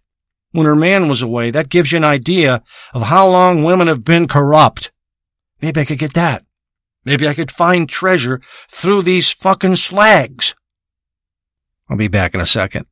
when 0.53 0.67
her 0.67 0.77
man 0.77 1.09
was 1.09 1.23
away. 1.23 1.51
That 1.51 1.69
gives 1.69 1.91
you 1.91 1.97
an 1.97 2.05
idea 2.05 2.63
of 2.95 3.03
how 3.03 3.29
long 3.29 3.65
women 3.65 3.89
have 3.89 4.05
been 4.05 4.29
corrupt. 4.29 4.93
Maybe 5.61 5.81
I 5.81 5.85
could 5.85 5.99
get 5.99 6.15
that. 6.15 6.45
Maybe 7.05 7.27
I 7.27 7.35
could 7.35 7.51
find 7.51 7.89
treasure 7.89 8.41
through 8.69 9.03
these 9.03 9.31
fucking 9.31 9.77
slags. 9.77 10.55
I'll 11.89 11.97
be 11.97 12.09
back 12.09 12.35
in 12.35 12.41
a 12.41 12.47
second. 12.47 12.87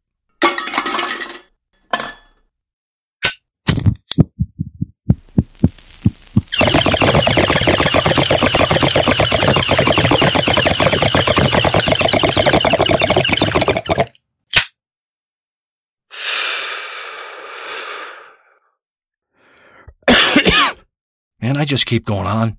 Just 21.66 21.86
keep 21.86 22.04
going 22.04 22.26
on. 22.26 22.58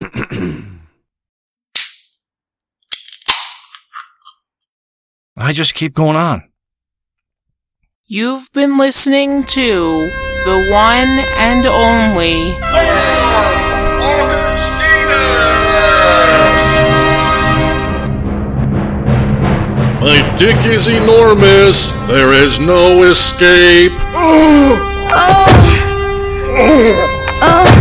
I 5.36 5.52
just 5.52 5.74
keep 5.74 5.94
going 5.94 6.16
on. 6.16 6.50
You've 8.06 8.50
been 8.52 8.76
listening 8.76 9.44
to 9.44 10.10
the 10.44 10.68
one 10.70 11.08
and 11.38 11.64
only 11.66 12.58
My 20.02 20.34
dick 20.36 20.66
is 20.66 20.88
enormous. 20.88 21.92
There 22.08 22.32
is 22.32 22.60
no 22.60 23.02
escape. 23.04 23.92
Oh. 25.14 27.08
Oh. 27.44 27.71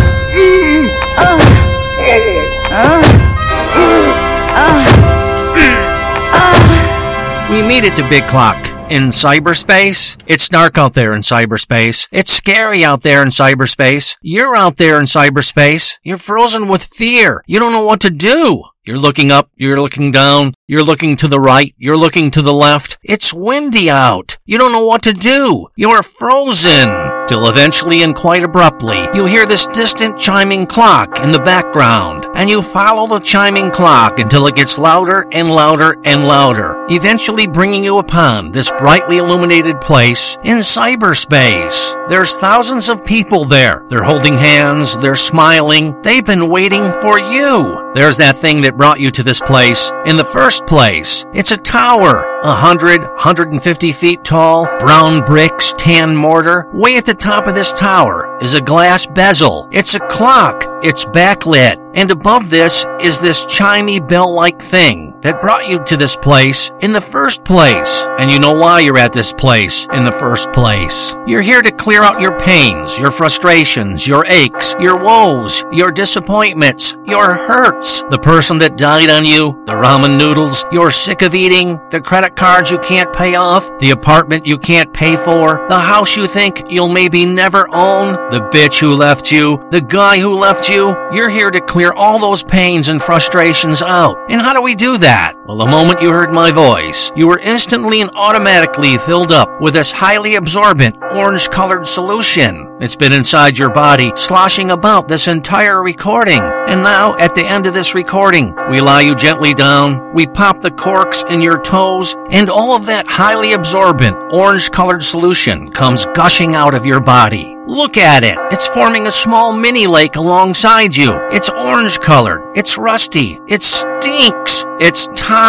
We 7.51 7.61
meet 7.61 7.84
at 7.84 7.97
the 7.97 8.07
big 8.09 8.24
clock. 8.30 8.55
In 8.89 9.07
cyberspace, 9.07 10.22
it's 10.26 10.47
dark 10.47 10.78
out 10.78 10.93
there 10.93 11.13
in 11.13 11.19
cyberspace. 11.19 12.07
It's 12.13 12.32
scary 12.32 12.86
out 12.86 13.01
there 13.01 13.22
in 13.22 13.28
cyberspace. 13.28 14.15
You're 14.22 14.55
out 14.55 14.78
there 14.78 14.97
in 14.99 15.03
cyberspace. 15.03 15.97
You're 16.03 16.15
frozen 16.15 16.69
with 16.69 16.86
fear. 16.86 17.43
You 17.45 17.59
don't 17.59 17.74
know 17.74 17.84
what 17.84 17.99
to 18.01 18.09
do. 18.09 18.63
You're 18.86 18.97
looking 18.97 19.32
up, 19.32 19.49
you're 19.57 19.80
looking 19.80 20.11
down, 20.11 20.53
you're 20.65 20.82
looking 20.82 21.17
to 21.17 21.28
the 21.28 21.41
right, 21.41 21.76
you're 21.78 21.97
looking 21.97 22.32
to 22.32 22.41
the 22.41 22.53
left. 22.53 22.97
It's 23.03 23.34
windy 23.34 23.89
out. 23.89 24.38
You 24.45 24.57
don't 24.57 24.72
know 24.72 24.86
what 24.86 25.03
to 25.03 25.13
do. 25.13 25.67
You're 25.76 26.03
frozen. 26.03 27.11
Till 27.32 27.47
eventually 27.47 28.03
and 28.03 28.13
quite 28.13 28.43
abruptly, 28.43 29.07
you 29.13 29.25
hear 29.25 29.45
this 29.45 29.65
distant 29.67 30.19
chiming 30.19 30.67
clock 30.67 31.23
in 31.23 31.32
the 31.32 31.39
background, 31.39 32.27
and 32.36 32.49
you 32.49 32.61
follow 32.61 33.07
the 33.07 33.21
chiming 33.21 33.71
clock 33.71 34.19
until 34.19 34.47
it 34.47 34.57
gets 34.57 34.77
louder 34.77 35.25
and 35.32 35.49
louder 35.49 35.95
and 36.03 36.27
louder, 36.27 36.86
eventually 36.89 37.47
bringing 37.47 37.86
you 37.86 37.99
upon 37.99 38.51
this 38.51 38.69
brightly 38.71 39.19
illuminated 39.19 39.79
place 39.79 40.38
in 40.43 40.57
cyberspace. 40.57 41.95
There's 42.09 42.36
thousands 42.36 42.89
of 42.89 43.05
people 43.05 43.45
there. 43.45 43.86
They're 43.88 44.03
holding 44.03 44.38
hands, 44.38 44.97
they're 44.97 45.15
smiling. 45.15 46.01
They've 46.01 46.25
been 46.25 46.49
waiting 46.49 46.91
for 47.01 47.17
you. 47.17 47.93
There's 47.95 48.17
that 48.17 48.36
thing 48.36 48.59
that 48.63 48.75
brought 48.75 48.99
you 48.99 49.09
to 49.09 49.23
this 49.23 49.39
place 49.39 49.89
in 50.05 50.17
the 50.17 50.25
first 50.25 50.67
place. 50.67 51.25
It's 51.34 51.53
a 51.53 51.57
tower. 51.57 52.30
A 52.43 52.55
hundred, 52.55 53.01
hundred 53.17 53.51
and 53.51 53.61
fifty 53.61 53.91
feet 53.91 54.23
tall, 54.23 54.65
brown 54.79 55.23
bricks, 55.23 55.75
tan 55.77 56.15
mortar. 56.15 56.67
Way 56.73 56.97
at 56.97 57.05
the 57.05 57.13
top 57.13 57.45
of 57.45 57.53
this 57.53 57.71
tower 57.71 58.35
is 58.41 58.55
a 58.55 58.61
glass 58.61 59.05
bezel. 59.05 59.69
It's 59.71 59.93
a 59.93 59.99
clock. 59.99 60.65
It's 60.83 61.05
backlit. 61.05 61.77
And 61.93 62.09
above 62.09 62.49
this 62.49 62.83
is 62.99 63.19
this 63.19 63.45
chimey 63.45 63.99
bell-like 64.05 64.59
thing 64.59 65.11
that 65.22 65.41
brought 65.41 65.67
you 65.67 65.84
to 65.86 65.97
this 65.97 66.15
place 66.15 66.72
in 66.82 66.93
the 66.93 67.01
first 67.01 67.43
place. 67.43 68.05
And 68.19 68.32
you 68.32 68.39
know 68.39 68.53
why 68.53 68.80
you're 68.80 68.97
at 68.97 69.13
this 69.13 69.34
place 69.34 69.88
in 69.93 70.03
the 70.03 70.11
first 70.11 70.51
place. 70.51 71.15
You're 71.28 71.41
here 71.41 71.61
to 71.61 71.72
clear 71.72 72.01
out 72.01 72.22
your 72.22 72.38
pains, 72.39 72.97
your 72.99 73.11
frustrations, 73.11 74.07
your 74.07 74.26
aches, 74.26 74.76
your 74.80 74.97
woes, 74.97 75.63
your 75.72 75.91
disappointments, 75.91 76.97
your 77.05 77.34
hurts. 77.34 78.01
The 78.09 78.19
person 78.19 78.57
that 78.59 78.78
died 78.78 79.09
on 79.09 79.26
you, 79.26 79.63
the 79.65 79.74
ramen 79.74 80.17
noodles 80.17 80.65
you're 80.72 80.91
sick 80.91 81.22
of 81.22 81.36
eating, 81.36 81.80
the 81.89 82.01
credit 82.01 82.36
cards 82.36 82.72
you 82.72 82.80
can't 82.80 83.13
pay 83.13 83.36
off, 83.36 83.69
the 83.80 83.91
apartment 83.91 84.45
you 84.45 84.57
can't 84.57 84.93
pay 84.93 85.15
for, 85.15 85.65
the 85.67 85.80
house 85.80 86.15
you 86.15 86.28
think 86.28 86.63
you'll 86.69 86.88
maybe 86.88 87.26
never 87.26 87.67
own, 87.72 88.13
the 88.32 88.49
bitch 88.53 88.80
who 88.80 88.95
left 88.95 89.32
you, 89.32 89.57
the 89.72 89.82
guy 89.82 90.19
who 90.19 90.36
left 90.36 90.69
you. 90.69 90.95
You're 91.11 91.30
here 91.30 91.51
to 91.51 91.61
clear 91.61 91.91
all 91.93 92.19
those 92.19 92.43
pains 92.43 92.89
and 92.89 93.01
frustrations 93.01 93.82
out. 93.82 94.17
And 94.30 94.41
how 94.41 94.53
do 94.53 94.61
we 94.61 94.76
do 94.76 94.97
that? 94.97 95.11
that. 95.12 95.40
Well, 95.51 95.65
the 95.65 95.65
moment 95.65 96.01
you 96.01 96.11
heard 96.11 96.31
my 96.31 96.49
voice, 96.49 97.11
you 97.13 97.27
were 97.27 97.39
instantly 97.39 97.99
and 97.99 98.09
automatically 98.13 98.97
filled 98.97 99.33
up 99.33 99.59
with 99.59 99.73
this 99.73 99.91
highly 99.91 100.35
absorbent 100.35 100.95
orange 101.03 101.49
colored 101.49 101.85
solution. 101.85 102.77
It's 102.79 102.95
been 102.95 103.11
inside 103.11 103.57
your 103.57 103.69
body, 103.69 104.13
sloshing 104.15 104.71
about 104.71 105.09
this 105.09 105.27
entire 105.27 105.83
recording. 105.83 106.39
And 106.39 106.81
now, 106.81 107.17
at 107.17 107.35
the 107.35 107.43
end 107.43 107.67
of 107.67 107.73
this 107.73 107.93
recording, 107.93 108.55
we 108.69 108.79
lie 108.79 109.01
you 109.01 109.13
gently 109.13 109.53
down, 109.53 110.13
we 110.13 110.25
pop 110.25 110.61
the 110.61 110.71
corks 110.71 111.25
in 111.29 111.41
your 111.41 111.61
toes, 111.61 112.15
and 112.29 112.49
all 112.49 112.73
of 112.73 112.85
that 112.85 113.05
highly 113.05 113.51
absorbent, 113.51 114.15
orange 114.31 114.71
colored 114.71 115.03
solution 115.03 115.69
comes 115.71 116.05
gushing 116.13 116.55
out 116.55 116.73
of 116.73 116.85
your 116.85 117.01
body. 117.01 117.57
Look 117.67 117.97
at 117.97 118.23
it. 118.23 118.37
It's 118.51 118.67
forming 118.67 119.05
a 119.05 119.11
small 119.11 119.53
mini 119.53 119.85
lake 119.85 120.15
alongside 120.15 120.95
you. 120.95 121.13
It's 121.31 121.49
orange 121.49 121.99
colored. 121.99 122.41
It's 122.55 122.77
rusty. 122.77 123.39
It 123.47 123.61
stinks. 123.61 124.65
It's 124.79 125.07
toxic. 125.15 125.40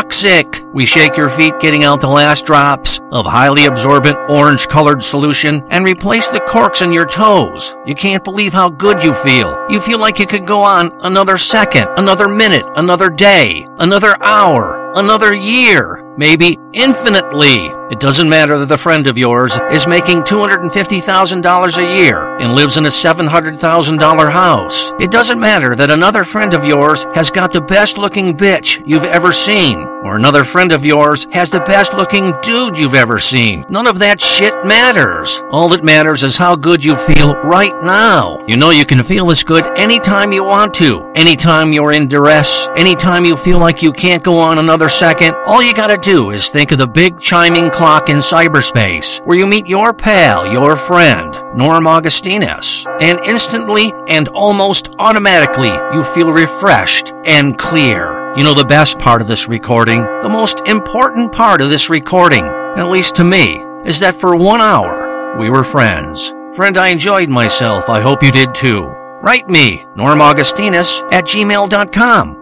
We 0.73 0.87
shake 0.87 1.19
your 1.19 1.29
feet 1.29 1.61
getting 1.61 1.85
out 1.85 2.01
the 2.01 2.09
last 2.09 2.47
drops 2.47 2.99
of 3.13 3.27
highly 3.27 3.67
absorbent 3.67 4.17
orange 4.31 4.67
colored 4.69 5.03
solution 5.03 5.63
and 5.69 5.85
replace 5.85 6.29
the 6.29 6.41
corks 6.41 6.81
in 6.81 6.93
your 6.93 7.07
toes. 7.07 7.77
You 7.85 7.95
can't 7.95 8.25
believe 8.25 8.55
how 8.55 8.71
good 8.71 9.05
you 9.05 9.13
feel. 9.13 9.55
You 9.69 9.81
feel 9.81 9.99
like 9.99 10.19
you 10.19 10.27
could 10.27 10.47
go 10.47 10.63
on 10.63 10.93
another 11.03 11.37
second, 11.37 11.89
another 11.99 12.29
minute, 12.29 12.65
another 12.77 13.11
day, 13.11 13.67
another 13.79 14.17
hour, 14.23 14.93
another 14.95 15.35
year 15.35 16.03
maybe 16.17 16.59
infinitely. 16.73 17.73
It 17.91 18.01
doesn't 18.01 18.29
matter 18.29 18.59
that 18.59 18.71
a 18.71 18.79
friend 18.79 19.07
of 19.07 19.19
yours 19.19 19.61
is 19.71 19.87
making 19.87 20.23
$250,000 20.23 21.79
a 21.79 21.97
year 21.99 22.39
and 22.39 22.55
lives 22.55 22.79
in 22.79 22.87
a 22.87 22.89
$700,000 22.89 24.33
house. 24.33 24.93
It 24.99 25.11
doesn't 25.11 25.39
matter 25.39 25.75
that 25.77 25.91
another 25.91 26.25
friend 26.25 26.55
of 26.55 26.65
yours 26.65 27.05
has 27.15 27.31
got 27.31 27.53
the 27.53 27.61
best 27.61 27.99
looking 27.99 28.35
bitch 28.35 28.83
you've 28.87 29.05
ever 29.05 29.31
seen, 29.31 29.81
or 30.05 30.17
another 30.17 30.43
friend 30.43 30.73
of 30.73 30.87
yours 30.87 31.27
has 31.33 31.51
the 31.51 31.61
best 31.61 31.93
looking 31.93 32.33
dude 32.41 32.79
you've 32.79 32.95
ever 32.95 33.19
seen. 33.19 33.67
None 33.69 33.87
of 33.87 33.99
that 33.99 34.21
shit 34.21 34.55
matters. 34.65 35.43
All 35.51 35.69
that 35.69 35.85
matters 35.85 36.23
is 36.23 36.39
how 36.39 36.57
good 36.57 36.83
you 36.83 36.97
feel 36.97 37.35
right 37.43 37.75
now. 37.83 38.39
You 38.47 38.57
know 38.57 38.71
you 38.71 38.87
can 38.87 39.03
feel 39.05 39.27
this 39.27 39.45
good 39.45 39.67
anytime 39.77 40.33
you 40.33 40.45
want 40.45 40.73
to, 40.75 41.13
anytime 41.15 41.75
you're 41.75 41.93
in 41.93 42.09
duress, 42.09 42.69
anytime 42.75 43.27
you 43.27 43.37
feel 43.37 43.59
like 43.59 43.83
you 43.83 43.93
can't 43.93 44.25
go 44.25 44.39
on 44.39 44.59
another 44.59 44.89
second. 44.89 45.35
All 45.47 45.63
you 45.63 45.75
gotta 45.75 45.99
do 45.99 46.31
is 46.31 46.49
think 46.49 46.62
of 46.71 46.79
the 46.79 46.87
big 46.87 47.19
chiming 47.19 47.71
clock 47.71 48.09
in 48.09 48.19
cyberspace 48.19 49.19
where 49.27 49.37
you 49.37 49.47
meet 49.47 49.67
your 49.67 49.93
pal, 49.93 50.51
your 50.53 50.77
friend, 50.77 51.35
Norm 51.57 51.87
Augustinus, 51.87 52.87
and 53.01 53.19
instantly 53.25 53.93
and 54.07 54.29
almost 54.29 54.95
automatically 55.01 55.73
you 55.93 56.05
feel 56.05 56.33
refreshed 56.33 57.13
and 57.25 57.59
clear. 57.59 58.33
You 58.37 58.45
know 58.45 58.55
the 58.55 58.65
best 58.65 58.99
part 58.99 59.21
of 59.21 59.29
this 59.29 59.49
recording, 59.49 60.03
the 60.23 60.29
most 60.29 60.69
important 60.69 61.33
part 61.33 61.61
of 61.61 61.71
this 61.71 61.91
recording, 61.91 62.45
at 62.45 62.89
least 62.89 63.17
to 63.17 63.25
me, 63.25 63.65
is 63.85 63.99
that 63.99 64.15
for 64.15 64.37
one 64.37 64.61
hour 64.61 65.37
we 65.39 65.51
were 65.51 65.65
friends. 65.65 66.33
Friend, 66.55 66.77
I 66.79 66.89
enjoyed 66.89 67.29
myself. 67.29 67.89
I 67.89 68.01
hope 68.01 68.23
you 68.23 68.31
did 68.31 68.55
too. 68.55 68.85
Write 69.23 69.49
me, 69.49 69.87
Norm 69.97 70.21
Augustinus 70.21 71.03
at 71.11 71.25
gmail.com. 71.25 72.42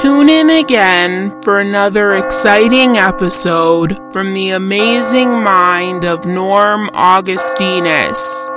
Tune 0.00 0.28
in 0.28 0.50
again 0.50 1.40
for 1.42 1.60
another 1.60 2.14
exciting 2.14 2.98
episode 2.98 3.96
from 4.12 4.34
the 4.34 4.50
amazing 4.50 5.42
mind 5.42 6.04
of 6.04 6.26
Norm 6.26 6.90
Augustinus. 6.92 8.48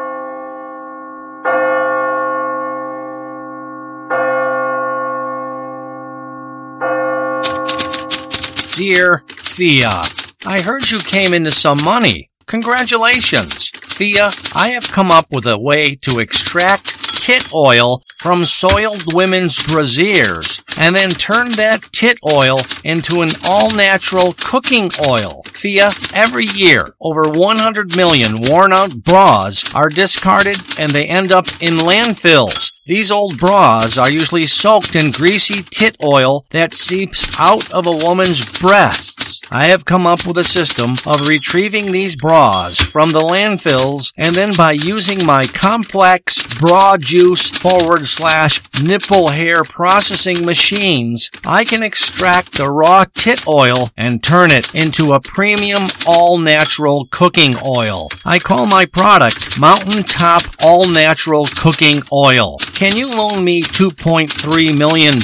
Dear 8.75 9.23
Thea, 9.45 10.03
I 10.45 10.61
heard 10.61 10.89
you 10.91 10.99
came 10.99 11.33
into 11.33 11.51
some 11.51 11.83
money. 11.83 12.29
Congratulations. 12.47 13.73
Thea, 13.91 14.31
I 14.53 14.69
have 14.69 14.87
come 14.87 15.11
up 15.11 15.27
with 15.31 15.45
a 15.45 15.59
way 15.59 15.95
to 15.95 16.19
extract 16.19 16.95
tit 17.19 17.43
oil 17.53 18.03
from 18.19 18.45
soiled 18.45 19.13
women's 19.13 19.59
brasiers 19.59 20.61
and 20.77 20.95
then 20.95 21.09
turn 21.11 21.51
that 21.57 21.81
tit 21.91 22.17
oil 22.25 22.59
into 22.85 23.21
an 23.21 23.33
all 23.43 23.69
natural 23.71 24.33
cooking 24.33 24.91
oil. 25.05 25.43
Thea, 25.53 25.91
every 26.13 26.45
year, 26.45 26.95
over 27.01 27.29
100 27.29 27.97
million 27.97 28.41
worn 28.41 28.71
out 28.71 29.03
bras 29.03 29.65
are 29.73 29.89
discarded 29.89 30.57
and 30.77 30.91
they 30.93 31.05
end 31.05 31.33
up 31.33 31.47
in 31.59 31.77
landfills. 31.77 32.71
These 32.87 33.11
old 33.11 33.37
bras 33.37 33.97
are 33.97 34.09
usually 34.09 34.45
soaked 34.45 34.95
in 34.95 35.11
greasy 35.11 35.61
tit 35.61 35.97
oil 36.01 36.45
that 36.51 36.73
seeps 36.73 37.27
out 37.37 37.69
of 37.73 37.85
a 37.85 37.91
woman's 37.91 38.45
breasts. 38.61 39.41
I 39.51 39.65
have 39.65 39.83
come 39.83 40.07
up 40.07 40.19
with 40.25 40.37
a 40.37 40.45
system 40.45 40.95
of 41.05 41.27
retrieving 41.27 41.91
these 41.91 42.15
bras 42.15 42.79
from 42.79 43.11
the 43.11 43.21
landfills 43.21 44.13
and 44.15 44.33
then 44.33 44.53
by 44.55 44.71
using 44.71 45.25
my 45.25 45.47
complex 45.47 46.41
bra 46.59 46.95
juice 46.95 47.49
forward 47.59 48.07
slash 48.07 48.61
nipple 48.81 49.29
hair 49.29 49.65
processing 49.65 50.45
machines, 50.45 51.29
I 51.45 51.65
can 51.65 51.83
extract 51.83 52.57
the 52.57 52.69
raw 52.71 53.03
tit 53.17 53.45
oil 53.45 53.91
and 53.97 54.23
turn 54.23 54.51
it 54.51 54.65
into 54.73 55.11
a 55.11 55.19
premium 55.19 55.89
all 56.05 56.37
natural 56.37 57.09
cooking 57.11 57.57
oil. 57.65 58.07
I 58.23 58.39
call 58.39 58.65
my 58.65 58.85
product 58.85 59.57
Mountain 59.57 60.05
Top 60.05 60.43
All 60.61 60.87
Natural 60.87 61.47
Cooking 61.57 62.01
Oil. 62.13 62.57
Can 62.77 62.95
you 62.95 63.09
loan 63.09 63.43
me 63.43 63.63
$2.3 63.63 64.77
million 64.77 65.19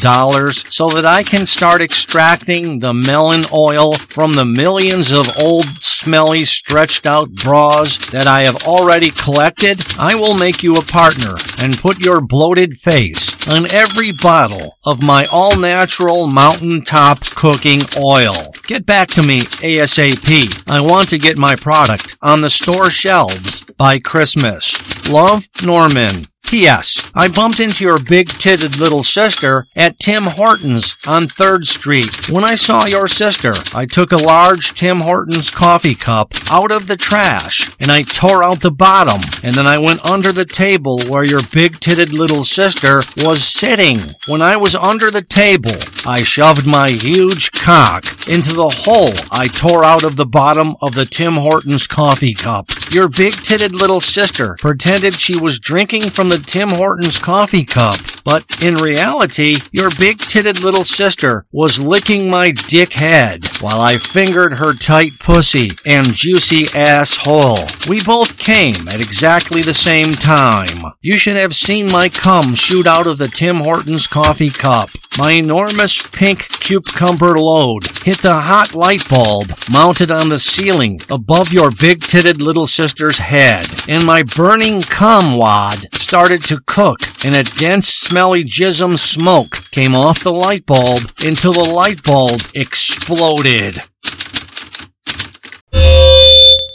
so 0.72 0.90
that 0.90 1.06
I 1.06 1.22
can 1.22 1.46
start 1.46 1.84
extracting 1.84 2.80
the 2.80 2.96
melon 2.96 3.46
oil 3.54 3.94
from 4.08 4.34
the 4.34 4.44
millions 4.44 5.12
of 5.12 5.30
old, 5.38 5.68
smelly, 5.80 6.46
stretched 6.46 7.06
out 7.06 7.32
bras 7.32 8.00
that 8.12 8.26
I 8.26 8.42
have 8.42 8.56
already 8.64 9.12
collected? 9.12 9.84
I 10.00 10.16
will 10.16 10.34
make 10.34 10.64
you 10.64 10.74
a 10.74 10.86
partner 10.86 11.36
and 11.60 11.78
put 11.78 12.00
your 12.00 12.22
bloated 12.22 12.80
face 12.80 13.38
on 13.46 13.72
every 13.72 14.12
bottle 14.12 14.80
of 14.84 15.04
my 15.04 15.28
all 15.28 15.56
natural 15.56 16.26
mountaintop 16.26 17.20
cooking 17.36 17.84
oil. 17.96 18.52
Get 18.66 18.88
back 18.88 19.10
to 19.10 19.22
me 19.22 19.42
ASAP. 19.62 20.64
I 20.66 20.82
want 20.82 21.08
to 21.10 21.20
get 21.20 21.38
my 21.38 21.56
product 21.56 22.18
on 22.20 22.42
the 22.42 22.50
store 22.50 22.90
shelves 22.90 23.64
by 23.78 24.00
Christmas. 24.00 24.82
Love, 25.06 25.48
Norman. 25.62 26.30
P.S. 26.46 27.02
I 27.16 27.28
bumped 27.28 27.60
into 27.60 27.84
your 27.84 28.00
big 28.00 28.28
titted 28.40 28.78
little 28.78 29.02
sister 29.02 29.66
at 29.76 30.00
Tim 30.00 30.26
Hortons 30.26 30.98
on 31.06 31.28
3rd 31.28 31.66
Street. 31.66 32.10
When 32.30 32.44
I 32.44 32.56
saw 32.56 32.86
your 32.86 33.08
sister, 33.08 33.56
I 33.74 33.86
took 33.86 34.12
a 34.12 34.18
large 34.18 34.74
Tim 34.74 35.00
Hortons 35.02 35.50
coffee 35.50 35.96
cup 35.96 36.34
out 36.50 36.72
of 36.72 36.88
the 36.88 36.98
trash 36.98 37.72
and 37.80 37.92
I 37.92 38.04
tore 38.04 38.44
out 38.44 38.62
the 38.62 38.72
bottom 38.72 39.22
and 39.42 39.56
then 39.56 39.66
I 39.66 39.78
went 39.78 40.06
under 40.06 40.32
the 40.32 40.46
table 40.46 41.00
where 41.10 41.24
your 41.24 41.42
big 41.52 41.80
titted 41.80 42.14
little 42.14 42.44
sister 42.44 43.02
was 43.18 43.42
sitting. 43.42 44.14
When 44.28 44.42
I 44.42 44.58
was 44.58 44.76
under 44.76 45.10
the 45.10 45.24
table, 45.24 45.78
I 46.06 46.24
shoved 46.24 46.68
my 46.68 46.90
huge 46.90 47.52
cock 47.52 48.06
into 48.28 48.54
the 48.54 48.70
hole 48.70 49.14
I 49.32 49.48
tore 49.48 49.84
out 49.86 50.04
of 50.04 50.18
the 50.18 50.26
bottom 50.26 50.76
of 50.82 50.94
the 50.94 51.06
Tim 51.06 51.36
Hortons 51.36 51.88
coffee 51.88 52.34
cup. 52.34 52.68
Your 52.94 53.10
big 53.10 53.34
titted 53.38 53.74
little 53.74 54.00
sister 54.00 54.56
pretended 54.62 55.20
she 55.20 55.36
was 55.36 55.60
drinking 55.60 56.12
from 56.12 56.30
the 56.30 56.38
Tim 56.38 56.70
Hortons 56.70 57.18
coffee 57.18 57.66
cup, 57.66 58.00
but 58.24 58.46
in 58.62 58.76
reality, 58.76 59.58
your 59.72 59.90
big 59.98 60.20
titted 60.20 60.62
little 60.62 60.84
sister 60.84 61.48
was 61.52 61.80
licking 61.80 62.30
my 62.30 62.52
dick 62.68 62.94
head 62.94 63.48
while 63.62 63.82
I 63.82 63.98
fingered 63.98 64.54
her 64.54 64.74
tight 64.74 65.14
pussy 65.20 65.72
and 65.88 66.14
juicy 66.14 66.68
asshole. 66.72 67.66
We 67.90 68.04
both 68.04 68.38
came 68.38 68.88
at 68.88 69.02
exactly 69.02 69.64
the 69.64 69.74
same 69.74 70.12
time. 70.12 70.84
You 71.02 71.18
should 71.18 71.36
have 71.36 71.56
seen 71.56 71.92
my 71.92 72.10
cum 72.10 72.54
shoot 72.54 72.86
out 72.86 73.08
of 73.08 73.18
the 73.18 73.28
Tim 73.28 73.58
Hortons 73.58 74.06
coffee 74.06 74.52
cup. 74.52 74.90
My 75.18 75.32
enormous 75.32 76.02
pink 76.12 76.48
cucumber 76.60 77.40
load 77.40 77.88
hit 78.04 78.22
the 78.22 78.40
hot 78.40 78.74
light 78.74 79.08
bulb 79.10 79.52
mounted 79.70 80.12
on 80.12 80.30
the 80.30 80.40
ceiling 80.40 81.02
above 81.10 81.54
your 81.54 81.72
big 81.72 82.02
titted 82.02 82.42
little 82.42 82.66
sister's 82.84 83.18
head, 83.18 83.66
and 83.88 84.06
my 84.06 84.24
burning 84.36 84.82
cum 84.82 85.38
wad 85.38 85.88
started 85.96 86.44
to 86.44 86.60
cook, 86.68 87.00
and 87.24 87.34
a 87.34 87.42
dense, 87.56 87.88
smelly 87.88 88.44
jism 88.44 89.00
smoke 89.00 89.62
came 89.72 89.96
off 89.96 90.22
the 90.22 90.34
light 90.34 90.66
bulb 90.66 91.04
until 91.20 91.54
the 91.54 91.64
light 91.64 92.04
bulb 92.04 92.42
exploded. 92.54 93.82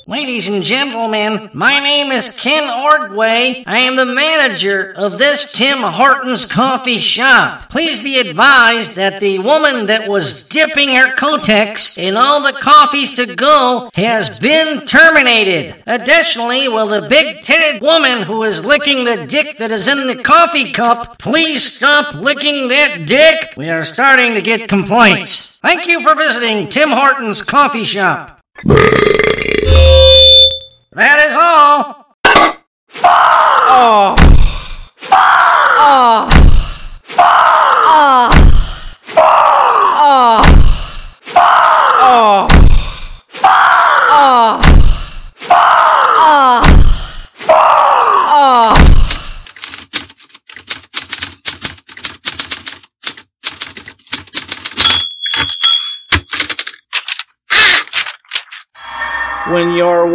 Ladies 0.09 0.48
and 0.48 0.62
gentlemen, 0.62 1.51
my 1.52 1.80
name 1.80 2.12
is 2.12 2.35
Ken 2.35 2.70
Ordway. 2.70 3.62
I 3.66 3.80
am 3.80 3.94
the 3.94 4.06
manager 4.06 4.90
of 4.97 5.18
this 5.18 5.52
Tim 5.52 5.82
Hortons 5.82 6.47
coffee 6.47 6.97
shop. 6.97 7.68
Please 7.68 7.98
be 7.98 8.18
advised 8.18 8.94
that 8.94 9.20
the 9.20 9.39
woman 9.40 9.85
that 9.85 10.09
was 10.09 10.44
dipping 10.44 10.94
her 10.94 11.14
Kotex 11.14 11.98
in 11.98 12.16
all 12.16 12.40
the 12.40 12.55
coffees 12.55 13.16
to 13.16 13.35
go 13.35 13.90
has 13.93 14.39
been 14.39 14.86
terminated. 14.86 15.82
Additionally, 15.86 16.68
will 16.68 16.86
the 16.86 17.06
big 17.06 17.44
titted 17.44 17.82
woman 17.82 18.22
who 18.22 18.44
is 18.44 18.64
licking 18.64 19.05
the 19.05 19.26
dick 19.26 19.59
that 19.59 19.70
is 19.70 19.89
in 19.89 20.06
the 20.06 20.22
coffee 20.22 20.72
cup 20.72 21.18
please 21.18 21.62
stop 21.62 22.14
licking 22.14 22.68
that 22.68 23.06
dick? 23.06 23.52
We 23.59 23.68
are 23.68 23.85
starting 23.85 24.32
to 24.32 24.40
get 24.40 24.70
complaints. 24.70 25.59
Thank 25.59 25.86
you 25.86 26.01
for 26.01 26.14
visiting 26.14 26.70
Tim 26.70 26.89
Hortons 26.89 27.43
coffee 27.43 27.85
shop. 27.85 28.40
That 30.93 31.19
is 31.27 31.36
all. 31.36 32.16
Oh. 33.70 34.18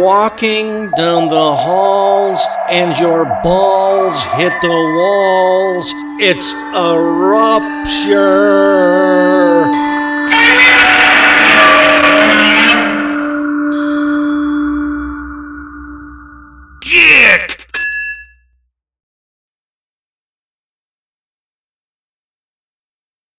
walking 0.04 0.90
down 0.90 1.28
the 1.28 1.56
halls 1.56 2.46
and 2.68 2.94
your 3.00 3.24
balls 3.42 4.22
hit 4.34 4.52
the 4.60 4.68
walls. 4.68 5.90
It's 6.20 6.52
a 6.74 7.00
rupture. 7.00 8.44